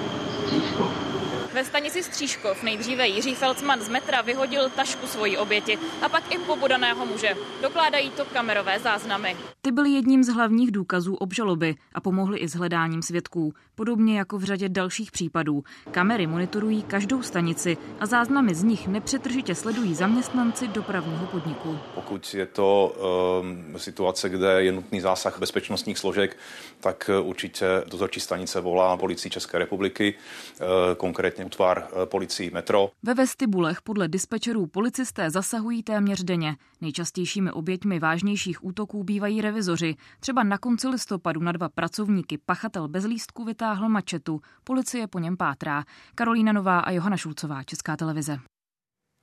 Střížkov. 0.44 1.03
Ve 1.54 1.64
stanici 1.64 2.02
Střížkov 2.02 2.62
nejdříve 2.62 3.08
Jiří 3.08 3.34
Felcman 3.34 3.80
z 3.80 3.88
metra 3.88 4.22
vyhodil 4.22 4.70
tašku 4.70 5.06
svojí 5.06 5.38
oběti 5.38 5.78
a 6.02 6.08
pak 6.08 6.34
i 6.34 6.38
pobodaného 6.38 7.06
muže. 7.06 7.34
Dokládají 7.62 8.10
to 8.10 8.24
kamerové 8.24 8.78
záznamy. 8.78 9.36
Ty 9.60 9.72
byly 9.72 9.90
jedním 9.90 10.24
z 10.24 10.28
hlavních 10.28 10.70
důkazů 10.70 11.14
obžaloby 11.14 11.74
a 11.94 12.00
pomohly 12.00 12.38
i 12.38 12.48
s 12.48 12.54
hledáním 12.54 13.02
svědků. 13.02 13.52
Podobně 13.74 14.18
jako 14.18 14.38
v 14.38 14.44
řadě 14.44 14.68
dalších 14.68 15.12
případů. 15.12 15.64
Kamery 15.90 16.26
monitorují 16.26 16.82
každou 16.82 17.22
stanici 17.22 17.76
a 18.00 18.06
záznamy 18.06 18.54
z 18.54 18.62
nich 18.62 18.88
nepřetržitě 18.88 19.54
sledují 19.54 19.94
zaměstnanci 19.94 20.68
dopravního 20.68 21.26
podniku. 21.26 21.78
Pokud 21.94 22.34
je 22.34 22.46
to 22.46 22.96
um, 23.42 23.78
situace, 23.78 24.28
kde 24.28 24.62
je 24.62 24.72
nutný 24.72 25.00
zásah 25.00 25.38
bezpečnostních 25.38 25.98
složek, 25.98 26.36
tak 26.80 27.10
uh, 27.20 27.28
určitě 27.28 27.66
dozorčí 27.86 28.20
stanice 28.20 28.60
volá 28.60 28.96
policii 28.96 29.30
České 29.30 29.58
republiky, 29.58 30.14
uh, 30.60 30.66
konkrétně 31.44 31.54
útvar 31.54 31.88
uh, 31.92 32.06
policii 32.06 32.50
Metro. 32.50 32.90
Ve 33.02 33.14
vestibulech 33.14 33.82
podle 33.82 34.08
dispečerů 34.08 34.66
policisté 34.66 35.30
zasahují 35.30 35.82
téměř 35.82 36.22
denně. 36.24 36.56
Nejčastějšími 36.80 37.52
oběťmi 37.52 38.00
vážnějších 38.00 38.64
útoků 38.64 39.04
bývají 39.04 39.40
revizoři. 39.40 39.96
Třeba 40.20 40.42
na 40.42 40.58
konci 40.58 40.88
listopadu 40.88 41.40
na 41.40 41.52
dva 41.52 41.68
pracovníky 41.68 42.38
pachatel 42.38 42.88
bez 42.88 43.04
lístku 43.04 43.44
vytáhl 43.44 43.88
mačetu. 43.88 44.40
Policie 44.64 45.06
po 45.06 45.18
něm 45.18 45.36
pátrá. 45.36 45.84
Karolína 46.14 46.52
Nová 46.52 46.80
a 46.80 46.90
Johana 46.90 47.16
Šulcová, 47.16 47.62
Česká 47.62 47.96
televize. 47.96 48.38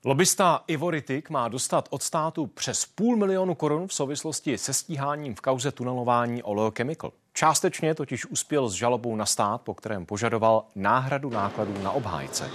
Lobista 0.06 0.64
Ivo 0.68 0.92
Rittik 0.92 1.30
má 1.30 1.48
dostat 1.48 1.88
od 1.90 2.04
státu 2.04 2.48
přes 2.48 2.86
půl 2.86 3.18
milionu 3.18 3.56
korun 3.56 3.88
v 3.88 3.94
souvislosti 3.94 4.58
se 4.58 4.74
stíháním 4.74 5.36
v 5.36 5.42
kauze 5.42 5.72
tunelování 5.72 6.44
Oleochemical. 6.44 7.12
Částečně 7.34 7.96
totiž 7.96 8.26
uspěl 8.26 8.70
s 8.70 8.74
žalobou 8.74 9.16
na 9.16 9.26
stát, 9.26 9.62
po 9.62 9.74
kterém 9.74 10.06
požadoval 10.06 10.66
náhradu 10.76 11.30
nákladů 11.30 11.78
na 11.84 11.92
obhájce. 11.92 12.50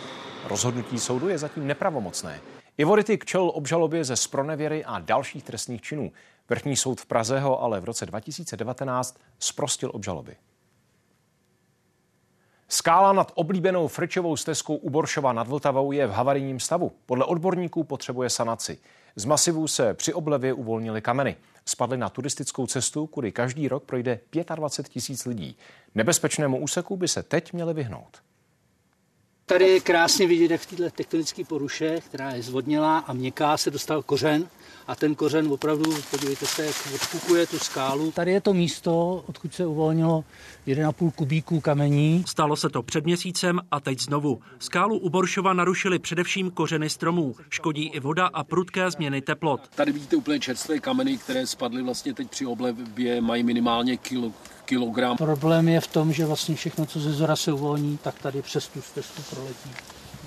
Rozhodnutí 0.48 0.98
soudu 0.98 1.28
je 1.28 1.38
zatím 1.38 1.66
nepravomocné. 1.66 2.40
Ivo 2.78 2.96
Rittik 2.96 3.24
čel 3.24 3.50
obžalobě 3.54 4.04
ze 4.04 4.16
spronevěry 4.16 4.84
a 4.84 4.98
dalších 4.98 5.44
trestných 5.44 5.82
činů. 5.82 6.12
Vrchní 6.48 6.76
soud 6.76 7.00
v 7.00 7.06
Praze 7.06 7.40
ho 7.40 7.62
ale 7.62 7.80
v 7.80 7.84
roce 7.84 8.06
2019 8.06 9.18
sprostil 9.38 9.90
obžaloby. 9.94 10.36
Skála 12.68 13.12
nad 13.12 13.32
oblíbenou 13.34 13.88
Frčovou 13.88 14.36
stezkou 14.36 14.76
u 14.76 14.90
Boršova 14.90 15.32
nad 15.32 15.48
Vltavou 15.48 15.92
je 15.92 16.06
v 16.06 16.10
havarijním 16.10 16.60
stavu. 16.60 16.92
Podle 17.06 17.24
odborníků 17.24 17.84
potřebuje 17.84 18.30
sanaci. 18.30 18.78
Z 19.16 19.24
masivů 19.24 19.68
se 19.68 19.94
při 19.94 20.14
oblevě 20.14 20.52
uvolnily 20.52 21.02
kameny. 21.02 21.36
Spadly 21.68 21.96
na 21.96 22.08
turistickou 22.08 22.66
cestu, 22.66 23.06
kudy 23.06 23.32
každý 23.32 23.68
rok 23.68 23.84
projde 23.84 24.20
25 24.54 24.92
tisíc 24.92 25.26
lidí. 25.26 25.56
Nebezpečnému 25.94 26.58
úseku 26.58 26.96
by 26.96 27.08
se 27.08 27.22
teď 27.22 27.52
měli 27.52 27.74
vyhnout. 27.74 28.22
Tady 29.48 29.68
je 29.68 29.80
krásně 29.80 30.26
vidět, 30.26 30.50
jak 30.50 30.60
v 30.60 30.66
této 30.66 30.90
tektonické 30.90 31.44
poruše, 31.44 32.00
která 32.00 32.30
je 32.30 32.42
zvodnělá 32.42 32.98
a 32.98 33.12
měkká, 33.12 33.56
se 33.56 33.70
dostal 33.70 34.02
kořen 34.02 34.48
a 34.86 34.94
ten 34.94 35.14
kořen 35.14 35.52
opravdu, 35.52 35.94
podívejte 36.10 36.46
se, 36.46 36.66
jak 36.66 36.74
odpukuje 36.94 37.46
tu 37.46 37.58
skálu. 37.58 38.10
Tady 38.12 38.32
je 38.32 38.40
to 38.40 38.54
místo, 38.54 39.24
odkud 39.26 39.54
se 39.54 39.66
uvolnilo 39.66 40.24
1,5 40.66 41.10
kubíků 41.10 41.60
kamení. 41.60 42.24
Stalo 42.26 42.56
se 42.56 42.68
to 42.68 42.82
před 42.82 43.04
měsícem 43.04 43.60
a 43.70 43.80
teď 43.80 44.00
znovu. 44.00 44.40
Skálu 44.58 44.98
u 44.98 45.10
Boršova 45.10 45.52
narušily 45.52 45.98
především 45.98 46.50
kořeny 46.50 46.90
stromů. 46.90 47.34
Škodí 47.50 47.84
i 47.88 48.00
voda 48.00 48.26
a 48.26 48.44
prudké 48.44 48.90
změny 48.90 49.20
teplot. 49.22 49.60
Tady 49.74 49.92
vidíte 49.92 50.16
úplně 50.16 50.40
čerstvé 50.40 50.78
kameny, 50.78 51.18
které 51.18 51.46
spadly 51.46 51.82
vlastně 51.82 52.14
teď 52.14 52.30
při 52.30 52.46
oblevě, 52.46 53.20
mají 53.20 53.42
minimálně 53.42 53.96
kilo, 53.96 54.32
kilogram. 54.66 55.16
Problém 55.16 55.68
je 55.68 55.80
v 55.80 55.86
tom, 55.86 56.12
že 56.12 56.26
vlastně 56.26 56.54
všechno, 56.54 56.86
co 56.86 57.00
ze 57.00 57.12
zora 57.12 57.36
se 57.36 57.52
uvolní, 57.52 57.98
tak 57.98 58.18
tady 58.18 58.42
přes 58.42 58.68
tu 58.68 58.80
cestu 58.80 59.22
proletí. 59.34 59.70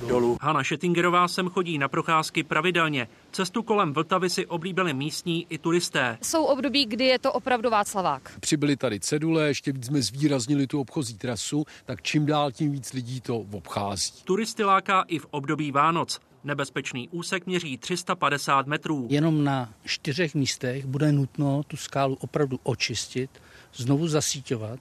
Dolů. 0.07 0.37
Hanna 0.41 0.63
Šettingerová 0.63 1.27
sem 1.27 1.49
chodí 1.49 1.77
na 1.77 1.87
procházky 1.87 2.43
pravidelně. 2.43 3.07
Cestu 3.31 3.63
kolem 3.63 3.93
Vltavy 3.93 4.29
si 4.29 4.45
oblíbili 4.45 4.93
místní 4.93 5.47
i 5.49 5.57
turisté. 5.57 6.17
Jsou 6.21 6.43
období, 6.43 6.85
kdy 6.85 7.05
je 7.05 7.19
to 7.19 7.33
opravdu 7.33 7.69
Václavák. 7.69 8.31
Přibyly 8.39 8.75
tady 8.75 8.99
cedule, 8.99 9.47
ještě 9.47 9.71
víc 9.71 9.85
jsme 9.85 10.01
zvýraznili 10.01 10.67
tu 10.67 10.79
obchozí 10.79 11.17
trasu, 11.17 11.65
tak 11.85 12.01
čím 12.01 12.25
dál 12.25 12.51
tím 12.51 12.71
víc 12.71 12.93
lidí 12.93 13.21
to 13.21 13.37
obchází. 13.37 14.11
Turisty 14.23 14.63
láká 14.63 15.03
i 15.07 15.19
v 15.19 15.25
období 15.31 15.71
Vánoc. 15.71 16.19
Nebezpečný 16.43 17.09
úsek 17.09 17.45
měří 17.45 17.77
350 17.77 18.67
metrů. 18.67 19.07
Jenom 19.09 19.43
na 19.43 19.69
čtyřech 19.85 20.35
místech 20.35 20.85
bude 20.85 21.11
nutno 21.11 21.63
tu 21.67 21.77
skálu 21.77 22.17
opravdu 22.21 22.59
očistit, 22.63 23.29
znovu 23.76 24.07
zasíťovat 24.07 24.80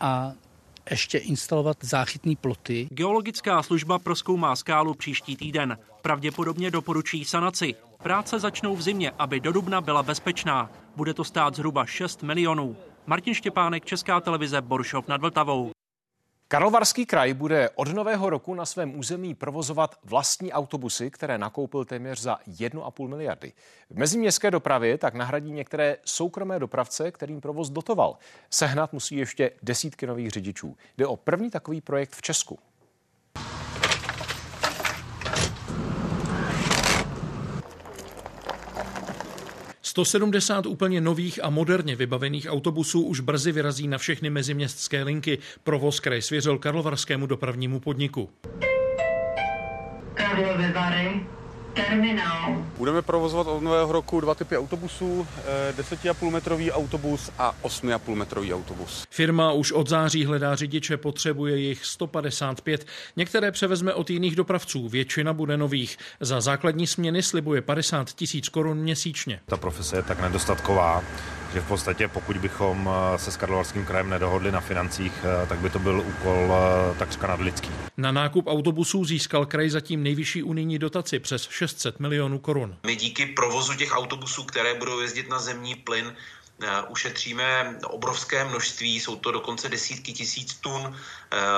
a 0.00 0.32
ještě 0.90 1.18
instalovat 1.18 1.76
záchytné 1.80 2.36
ploty. 2.40 2.88
Geologická 2.90 3.62
služba 3.62 3.98
proskoumá 3.98 4.56
skálu 4.56 4.94
příští 4.94 5.36
týden. 5.36 5.78
Pravděpodobně 6.02 6.70
doporučí 6.70 7.24
sanaci. 7.24 7.74
Práce 8.02 8.40
začnou 8.40 8.76
v 8.76 8.82
zimě, 8.82 9.12
aby 9.18 9.40
do 9.40 9.52
dubna 9.52 9.80
byla 9.80 10.02
bezpečná. 10.02 10.70
Bude 10.96 11.14
to 11.14 11.24
stát 11.24 11.56
zhruba 11.56 11.86
6 11.86 12.22
milionů. 12.22 12.76
Martin 13.06 13.34
Štěpánek, 13.34 13.84
Česká 13.84 14.20
televize, 14.20 14.60
Boršov 14.60 15.08
nad 15.08 15.20
Vltavou. 15.20 15.70
Karlovarský 16.52 17.06
kraj 17.06 17.34
bude 17.34 17.70
od 17.74 17.88
nového 17.88 18.30
roku 18.30 18.54
na 18.54 18.66
svém 18.66 18.98
území 18.98 19.34
provozovat 19.34 19.98
vlastní 20.04 20.52
autobusy, 20.52 21.10
které 21.10 21.38
nakoupil 21.38 21.84
téměř 21.84 22.20
za 22.20 22.38
1,5 22.48 23.08
miliardy. 23.08 23.52
V 23.90 23.98
meziměstské 23.98 24.50
dopravě 24.50 24.98
tak 24.98 25.14
nahradí 25.14 25.52
některé 25.52 25.96
soukromé 26.04 26.58
dopravce, 26.58 27.10
kterým 27.10 27.40
provoz 27.40 27.70
dotoval. 27.70 28.18
Sehnat 28.50 28.92
musí 28.92 29.16
ještě 29.16 29.50
desítky 29.62 30.06
nových 30.06 30.30
řidičů. 30.30 30.76
Jde 30.98 31.06
o 31.06 31.16
první 31.16 31.50
takový 31.50 31.80
projekt 31.80 32.16
v 32.16 32.22
Česku. 32.22 32.58
170 39.90 40.66
úplně 40.66 41.00
nových 41.00 41.44
a 41.44 41.50
moderně 41.50 41.96
vybavených 41.96 42.46
autobusů 42.50 43.02
už 43.02 43.20
brzy 43.20 43.52
vyrazí 43.52 43.88
na 43.88 43.98
všechny 43.98 44.30
meziměstské 44.30 45.02
linky. 45.02 45.38
Provoz 45.64 46.00
kraj 46.00 46.22
svěřil 46.22 46.58
Karlovarskému 46.58 47.26
dopravnímu 47.26 47.80
podniku. 47.80 48.30
Karlovy 50.14 50.72
Vary, 50.72 51.26
terminál. 51.88 52.64
Budeme 52.76 53.02
provozovat 53.02 53.46
od 53.46 53.60
nového 53.60 53.92
roku 53.92 54.20
dva 54.20 54.34
typy 54.34 54.56
autobusů, 54.58 55.26
10,5 55.76 56.30
metrový 56.30 56.72
autobus 56.72 57.30
a 57.38 57.54
8,5 57.62 58.14
metrový 58.14 58.54
autobus. 58.54 59.04
Firma 59.10 59.52
už 59.52 59.72
od 59.72 59.88
září 59.88 60.24
hledá 60.24 60.54
řidiče, 60.54 60.96
potřebuje 60.96 61.56
jich 61.56 61.84
155. 61.84 62.86
Některé 63.16 63.52
převezme 63.52 63.94
od 63.94 64.10
jiných 64.10 64.36
dopravců, 64.36 64.88
většina 64.88 65.32
bude 65.32 65.56
nových. 65.56 65.98
Za 66.20 66.40
základní 66.40 66.86
směny 66.86 67.22
slibuje 67.22 67.62
50 67.62 68.10
tisíc 68.10 68.48
korun 68.48 68.78
měsíčně. 68.78 69.40
Ta 69.46 69.56
profese 69.56 69.96
je 69.96 70.02
tak 70.02 70.20
nedostatková, 70.20 71.02
že 71.54 71.60
v 71.60 71.68
podstatě 71.68 72.08
pokud 72.08 72.36
bychom 72.36 72.90
se 73.16 73.32
s 73.32 73.36
Karlovarským 73.36 73.84
krajem 73.84 74.10
nedohodli 74.10 74.52
na 74.52 74.60
financích, 74.60 75.12
tak 75.48 75.58
by 75.58 75.70
to 75.70 75.78
byl 75.78 76.00
úkol 76.00 76.54
takřka 76.98 77.26
nadlidský. 77.26 77.70
Na 77.96 78.12
nákup 78.12 78.46
autobusů 78.46 79.04
získal 79.04 79.46
kraj 79.46 79.70
zatím 79.70 80.02
nejvyšší 80.02 80.42
unijní 80.42 80.78
dotaci 80.78 81.18
přes 81.18 81.48
600 81.50 82.00
milionů 82.00 82.38
korun. 82.38 82.76
My 82.86 82.96
díky 82.96 83.26
provozu 83.26 83.74
těch 83.74 83.92
autobusů, 83.92 84.44
které 84.44 84.74
budou 84.74 85.00
jezdit 85.00 85.28
na 85.28 85.38
zemní 85.38 85.74
plyn, 85.74 86.14
ušetříme 86.88 87.76
obrovské 87.86 88.44
množství, 88.44 89.00
jsou 89.00 89.16
to 89.16 89.32
dokonce 89.32 89.68
desítky 89.68 90.12
tisíc 90.12 90.54
tun 90.54 90.96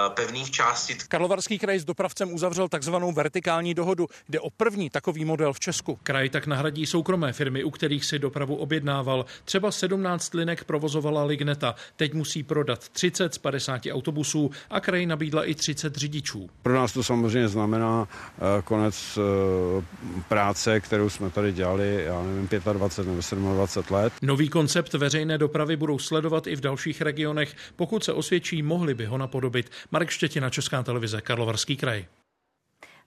pevných 0.08 0.50
částic. 0.50 1.04
Karlovarský 1.08 1.58
kraj 1.58 1.78
s 1.78 1.84
dopravcem 1.84 2.34
uzavřel 2.34 2.68
takzvanou 2.68 3.12
vertikální 3.12 3.74
dohodu. 3.74 4.08
Jde 4.28 4.40
o 4.40 4.50
první 4.50 4.90
takový 4.90 5.24
model 5.24 5.52
v 5.52 5.60
Česku. 5.60 5.98
Kraj 6.02 6.28
tak 6.28 6.46
nahradí 6.46 6.86
soukromé 6.86 7.32
firmy, 7.32 7.64
u 7.64 7.70
kterých 7.70 8.04
si 8.04 8.18
dopravu 8.18 8.56
objednával. 8.56 9.24
Třeba 9.44 9.70
17 9.70 10.34
linek 10.34 10.64
provozovala 10.64 11.24
Ligneta. 11.24 11.74
Teď 11.96 12.14
musí 12.14 12.42
prodat 12.42 12.88
30 12.88 13.34
z 13.34 13.38
50 13.38 13.82
autobusů 13.90 14.50
a 14.70 14.80
kraj 14.80 15.06
nabídla 15.06 15.44
i 15.44 15.54
30 15.54 15.96
řidičů. 15.96 16.50
Pro 16.62 16.74
nás 16.74 16.92
to 16.92 17.02
samozřejmě 17.04 17.48
znamená 17.48 18.08
konec 18.64 19.18
práce, 20.28 20.80
kterou 20.80 21.10
jsme 21.10 21.30
tady 21.30 21.52
dělali, 21.52 22.04
já 22.04 22.22
nevím, 22.22 22.48
25 22.72 23.38
nebo 23.38 23.54
27 23.54 23.94
let. 23.94 24.12
Nový 24.22 24.48
koncept 24.48 24.94
veřejné 24.94 25.38
dopravy 25.38 25.76
budou 25.76 25.98
sledovat 25.98 26.46
i 26.46 26.56
v 26.56 26.60
dalších 26.60 27.02
regionech. 27.02 27.54
Pokud 27.76 28.04
se 28.04 28.12
osvědčí, 28.12 28.62
mohli 28.62 28.94
by 28.94 29.04
ho 29.04 29.18
napodobit. 29.18 29.61
Marek 29.90 30.10
Štětina, 30.10 30.50
Česká 30.50 30.82
televize, 30.82 31.20
Karlovarský 31.20 31.76
kraj. 31.76 32.06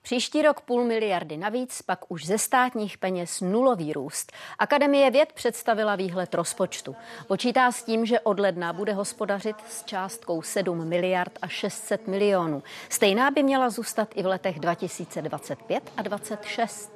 Příští 0.06 0.42
rok 0.42 0.60
půl 0.60 0.84
miliardy 0.84 1.36
navíc, 1.36 1.82
pak 1.82 2.10
už 2.10 2.26
ze 2.26 2.38
státních 2.38 2.98
peněz 2.98 3.40
nulový 3.40 3.92
růst. 3.92 4.32
Akademie 4.58 5.10
věd 5.10 5.32
představila 5.32 5.96
výhled 5.96 6.34
rozpočtu. 6.34 6.96
Počítá 7.26 7.72
s 7.72 7.82
tím, 7.82 8.06
že 8.06 8.20
od 8.20 8.40
ledna 8.40 8.72
bude 8.72 8.92
hospodařit 8.92 9.56
s 9.68 9.84
částkou 9.84 10.42
7 10.42 10.88
miliard 10.88 11.38
a 11.42 11.48
600 11.48 12.08
milionů. 12.08 12.62
Stejná 12.88 13.30
by 13.30 13.42
měla 13.42 13.70
zůstat 13.70 14.08
i 14.14 14.22
v 14.22 14.26
letech 14.26 14.60
2025 14.60 15.92
a 15.96 16.02
2026. 16.02 16.95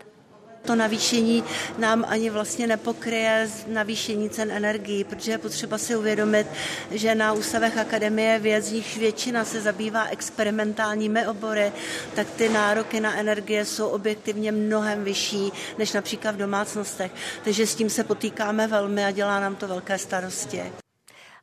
To 0.63 0.75
navýšení 0.75 1.45
nám 1.79 2.05
ani 2.09 2.31
vlastně 2.31 2.67
nepokryje 2.67 3.49
navýšení 3.67 4.31
cen 4.31 4.51
energií, 4.51 5.05
protože 5.05 5.33
je 5.33 5.39
potřeba 5.39 5.79
si 5.79 5.97
uvědomit, 5.97 6.47
že 6.91 7.15
na 7.15 7.33
ústavech 7.33 7.79
Akademie 7.79 8.39
věc, 8.39 8.65
z 8.65 8.73
nichž 8.73 8.97
většina 8.97 9.45
se 9.45 9.61
zabývá 9.61 10.05
experimentálními 10.05 11.27
obory, 11.27 11.73
tak 12.15 12.31
ty 12.31 12.49
nároky 12.49 13.01
na 13.01 13.19
energie 13.19 13.65
jsou 13.65 13.89
objektivně 13.89 14.53
mnohem 14.53 15.05
vyšší 15.05 15.53
než 15.79 15.93
například 15.93 16.35
v 16.35 16.39
domácnostech. 16.39 17.13
Takže 17.45 17.67
s 17.67 17.75
tím 17.75 17.91
se 17.91 18.05
potýkáme 18.05 18.67
velmi 18.67 19.05
a 19.05 19.11
dělá 19.11 19.41
nám 19.41 19.57
to 19.57 19.69
velké 19.69 19.99
starosti. 19.99 20.80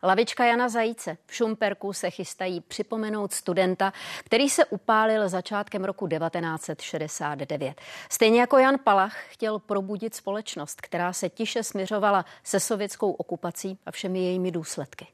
Lavička 0.07 0.45
Jana 0.45 0.69
Zajíce 0.69 1.17
v 1.25 1.35
Šumperku 1.35 1.93
se 1.93 2.09
chystají 2.09 2.61
připomenout 2.61 3.33
studenta, 3.33 3.93
který 4.23 4.49
se 4.49 4.65
upálil 4.65 5.29
začátkem 5.29 5.83
roku 5.83 6.07
1969. 6.07 7.81
Stejně 8.09 8.39
jako 8.39 8.57
Jan 8.57 8.75
Palach 8.83 9.15
chtěl 9.29 9.59
probudit 9.59 10.15
společnost, 10.15 10.81
která 10.81 11.13
se 11.13 11.29
tiše 11.29 11.63
směřovala 11.63 12.25
se 12.43 12.59
sovětskou 12.59 13.11
okupací 13.11 13.77
a 13.85 13.91
všemi 13.91 14.19
jejími 14.19 14.51
důsledky. 14.51 15.07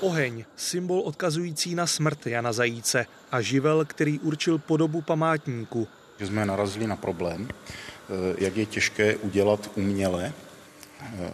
Oheň, 0.00 0.44
symbol 0.56 1.00
odkazující 1.00 1.74
na 1.74 1.86
smrt 1.86 2.26
Jana 2.26 2.52
Zajíce 2.52 3.06
a 3.32 3.40
živel, 3.40 3.84
který 3.84 4.18
určil 4.18 4.58
podobu 4.58 5.02
památníku. 5.02 5.88
Že 6.18 6.26
jsme 6.26 6.46
narazili 6.46 6.86
na 6.86 6.96
problém, 6.96 7.48
eh, 7.48 8.34
jak 8.38 8.56
je 8.56 8.66
těžké 8.66 9.16
udělat 9.16 9.70
uměle 9.74 10.32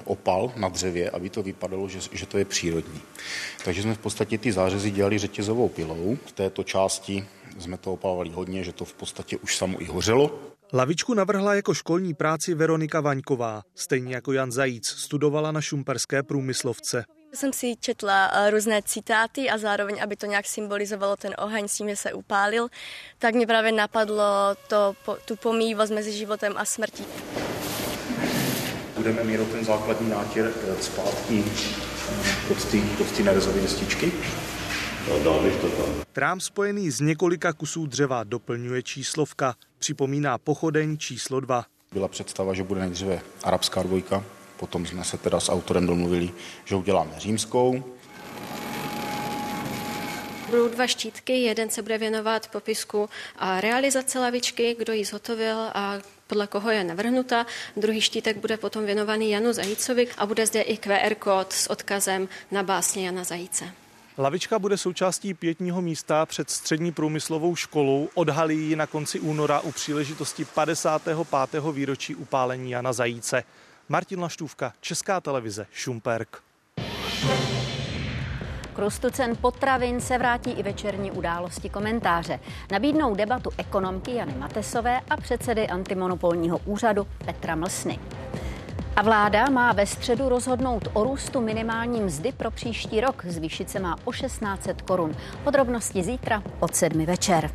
opal 0.05 0.53
na 0.57 0.69
dřevě, 0.69 1.11
aby 1.11 1.31
to 1.31 1.43
vypadalo, 1.43 1.89
že, 1.89 2.01
že 2.13 2.27
to 2.27 2.39
je 2.39 2.45
přírodní. 2.45 3.01
Takže 3.65 3.83
jsme 3.83 3.95
v 3.95 3.99
podstatě 3.99 4.39
ty 4.39 4.53
zářezy 4.53 4.91
dělali 4.91 5.19
řetězovou 5.19 5.69
pilou. 5.69 6.17
V 6.27 6.33
této 6.33 6.65
části 6.65 7.27
jsme 7.59 7.79
to 7.79 7.93
opalovali 7.93 8.31
hodně, 8.31 8.65
že 8.65 8.73
to 8.73 8.85
v 8.85 8.95
podstatě 8.95 9.37
už 9.37 9.57
samo 9.57 9.83
i 9.83 9.85
hořelo. 9.85 10.39
Lavičku 10.75 11.15
navrhla 11.15 11.55
jako 11.55 11.75
školní 11.75 12.15
práci 12.15 12.55
Veronika 12.55 13.01
Vaňková, 13.01 13.63
stejně 13.75 14.15
jako 14.15 14.33
Jan 14.33 14.53
Zajíc, 14.53 14.87
studovala 14.87 15.53
na 15.53 15.61
šumperské 15.61 16.23
průmyslovce. 16.23 17.05
Jsem 17.35 17.53
si 17.53 17.77
četla 17.81 18.31
eh, 18.33 18.51
různé 18.51 18.83
citáty 18.83 19.51
a 19.51 19.59
zároveň, 19.59 20.03
aby 20.03 20.17
to 20.17 20.27
nějak 20.27 20.47
symbolizovalo 20.47 21.17
ten 21.17 21.35
oheň 21.39 21.69
s 21.69 21.77
tím, 21.77 21.89
že 21.89 21.97
se 21.97 22.13
upálil, 22.13 22.69
tak 23.19 23.35
mě 23.35 23.47
právě 23.47 23.73
napadlo 23.73 24.25
to, 24.69 24.95
tu 25.25 25.37
pomývost 25.37 25.93
mezi 25.93 26.13
životem 26.13 26.53
a 26.57 26.65
smrtí 26.65 27.05
budeme 29.03 29.25
mít 29.25 29.53
ten 29.53 29.65
základní 29.65 30.11
nátěr 30.11 30.53
eh, 30.69 30.83
zpátky 30.83 31.45
eh, 31.45 32.49
pod 32.49 32.65
ty, 32.65 32.81
pod 32.99 33.13
ty 33.13 33.23
nerezové 33.23 33.61
destičky. 33.61 34.13
Trám 36.13 36.41
spojený 36.41 36.91
z 36.91 37.01
několika 37.01 37.53
kusů 37.53 37.87
dřeva 37.87 38.25
doplňuje 38.25 38.83
číslovka. 38.83 39.55
Připomíná 39.79 40.39
pochodeň 40.39 40.99
číslo 40.99 41.41
2. 41.41 41.65
Byla 41.93 42.09
představa, 42.09 42.55
že 42.55 42.63
bude 42.63 42.81
nejdříve 42.81 43.21
arabská 43.43 43.83
dvojka, 43.83 44.25
potom 44.57 44.87
jsme 44.87 45.05
se 45.05 45.19
teda 45.19 45.41
s 45.41 45.49
autorem 45.53 45.87
domluvili, 45.87 46.31
že 46.65 46.77
uděláme 46.77 47.13
římskou, 47.19 47.85
budou 50.51 50.69
dva 50.69 50.87
štítky, 50.87 51.33
jeden 51.33 51.71
se 51.71 51.83
bude 51.83 51.99
věnovat 51.99 52.49
popisku 52.49 53.09
a 53.37 53.61
realizace 53.61 54.19
lavičky, 54.19 54.77
kdo 54.79 54.93
ji 54.93 55.05
zhotovil 55.05 55.57
a 55.75 55.99
podle 56.33 56.47
koho 56.47 56.71
je 56.71 56.85
navrhnuta. 56.85 57.47
Druhý 57.77 58.01
štítek 58.01 58.37
bude 58.37 58.57
potom 58.57 58.87
věnovaný 58.87 59.31
Janu 59.31 59.53
Zajícovi 59.53 60.09
a 60.19 60.27
bude 60.27 60.47
zde 60.47 60.61
i 60.61 60.77
QR 60.77 61.15
kód 61.15 61.53
s 61.53 61.71
odkazem 61.71 62.29
na 62.51 62.63
básně 62.63 63.07
Jana 63.07 63.25
Zajíce. 63.25 63.65
Lavička 64.19 64.59
bude 64.59 64.77
součástí 64.77 65.35
pětního 65.35 65.83
místa 65.83 66.27
před 66.27 66.51
střední 66.51 66.93
průmyslovou 66.93 67.57
školou. 67.57 68.09
Odhalí 68.15 68.69
ji 68.69 68.77
na 68.77 68.87
konci 68.87 69.21
února 69.21 69.61
u 69.61 69.73
příležitosti 69.73 70.45
55. 70.45 71.19
výročí 71.73 72.15
upálení 72.15 72.71
Jana 72.71 72.93
Zajíce. 72.93 73.45
Martin 73.89 74.21
Laštůvka, 74.21 74.73
Česká 74.81 75.21
televize, 75.21 75.67
Šumperk. 75.73 76.43
K 78.75 78.79
růstu 78.79 79.11
cen 79.11 79.37
potravin 79.37 80.01
se 80.01 80.19
vrátí 80.19 80.51
i 80.51 80.63
večerní 80.63 81.11
události 81.11 81.69
komentáře. 81.69 82.41
Nabídnou 82.73 83.15
debatu 83.15 83.51
ekonomky 83.59 84.15
Jany 84.15 84.35
Matesové 84.39 85.01
a 85.11 85.17
předsedy 85.17 85.69
antimonopolního 85.69 86.59
úřadu 86.65 87.07
Petra 87.25 87.55
Mlsny. 87.55 87.99
A 88.97 89.03
vláda 89.03 89.51
má 89.51 89.73
ve 89.73 89.87
středu 89.87 90.29
rozhodnout 90.29 90.89
o 90.93 91.05
růstu 91.05 91.41
minimální 91.41 92.01
mzdy 92.01 92.33
pro 92.33 92.51
příští 92.51 93.01
rok. 93.01 93.25
Zvýšit 93.27 93.71
se 93.71 93.81
má 93.81 93.97
o 94.05 94.13
1600 94.13 94.83
korun. 94.83 95.15
Podrobnosti 95.45 96.03
zítra 96.03 96.43
od 96.61 96.75
sedmi 96.75 97.07
večer. 97.07 97.51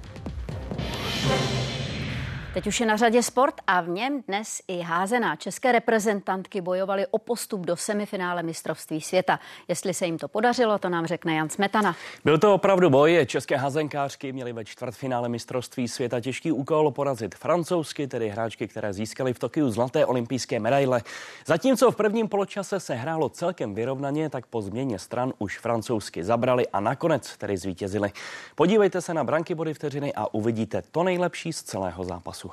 Teď 2.58 2.68
už 2.68 2.80
je 2.80 2.86
na 2.86 2.98
řadě 2.98 3.24
sport 3.24 3.54
a 3.68 3.82
v 3.82 3.90
něm 3.90 4.22
dnes 4.28 4.62
i 4.68 4.82
házená. 4.82 5.36
České 5.36 5.72
reprezentantky 5.72 6.62
bojovaly 6.62 7.08
o 7.12 7.18
postup 7.18 7.62
do 7.62 7.76
semifinále 7.76 8.44
mistrovství 8.44 9.02
světa. 9.02 9.40
Jestli 9.68 9.94
se 9.94 10.06
jim 10.06 10.18
to 10.18 10.28
podařilo, 10.28 10.78
to 10.78 10.90
nám 10.90 11.06
řekne 11.06 11.36
Jan 11.36 11.50
Smetana. 11.50 11.96
Byl 12.24 12.38
to 12.38 12.54
opravdu 12.54 12.90
boj. 12.90 13.26
České 13.26 13.58
házenkářky 13.58 14.34
měly 14.34 14.54
ve 14.54 14.66
čtvrtfinále 14.66 15.30
mistrovství 15.30 15.88
světa 15.88 16.20
těžký 16.20 16.52
úkol 16.52 16.92
porazit 16.92 17.36
francouzsky, 17.36 18.08
tedy 18.08 18.30
hráčky, 18.30 18.68
které 18.68 18.94
získaly 18.94 19.34
v 19.34 19.40
Tokiu 19.40 19.70
zlaté 19.70 20.06
olympijské 20.06 20.60
medaile. 20.60 21.02
Zatímco 21.46 21.92
v 21.92 21.96
prvním 21.96 22.28
poločase 22.28 22.80
se 22.80 22.96
hrálo 22.96 23.30
celkem 23.30 23.76
vyrovnaně, 23.76 24.30
tak 24.30 24.46
po 24.46 24.62
změně 24.62 25.00
stran 25.00 25.34
už 25.40 25.60
francouzsky 25.60 26.24
zabrali 26.24 26.68
a 26.68 26.80
nakonec 26.80 27.38
tedy 27.38 27.58
zvítězili. 27.58 28.12
Podívejte 28.56 29.02
se 29.02 29.14
na 29.14 29.24
branky 29.24 29.56
body 29.56 29.74
vteřiny 29.74 30.14
a 30.14 30.34
uvidíte 30.34 30.84
to 30.92 31.04
nejlepší 31.04 31.54
z 31.54 31.64
celého 31.64 32.04
zápasu. 32.04 32.47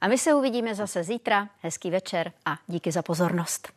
A 0.00 0.08
my 0.08 0.18
se 0.18 0.34
uvidíme 0.34 0.74
zase 0.74 1.04
zítra. 1.04 1.48
Hezký 1.60 1.90
večer 1.90 2.32
a 2.44 2.58
díky 2.66 2.92
za 2.92 3.02
pozornost. 3.02 3.72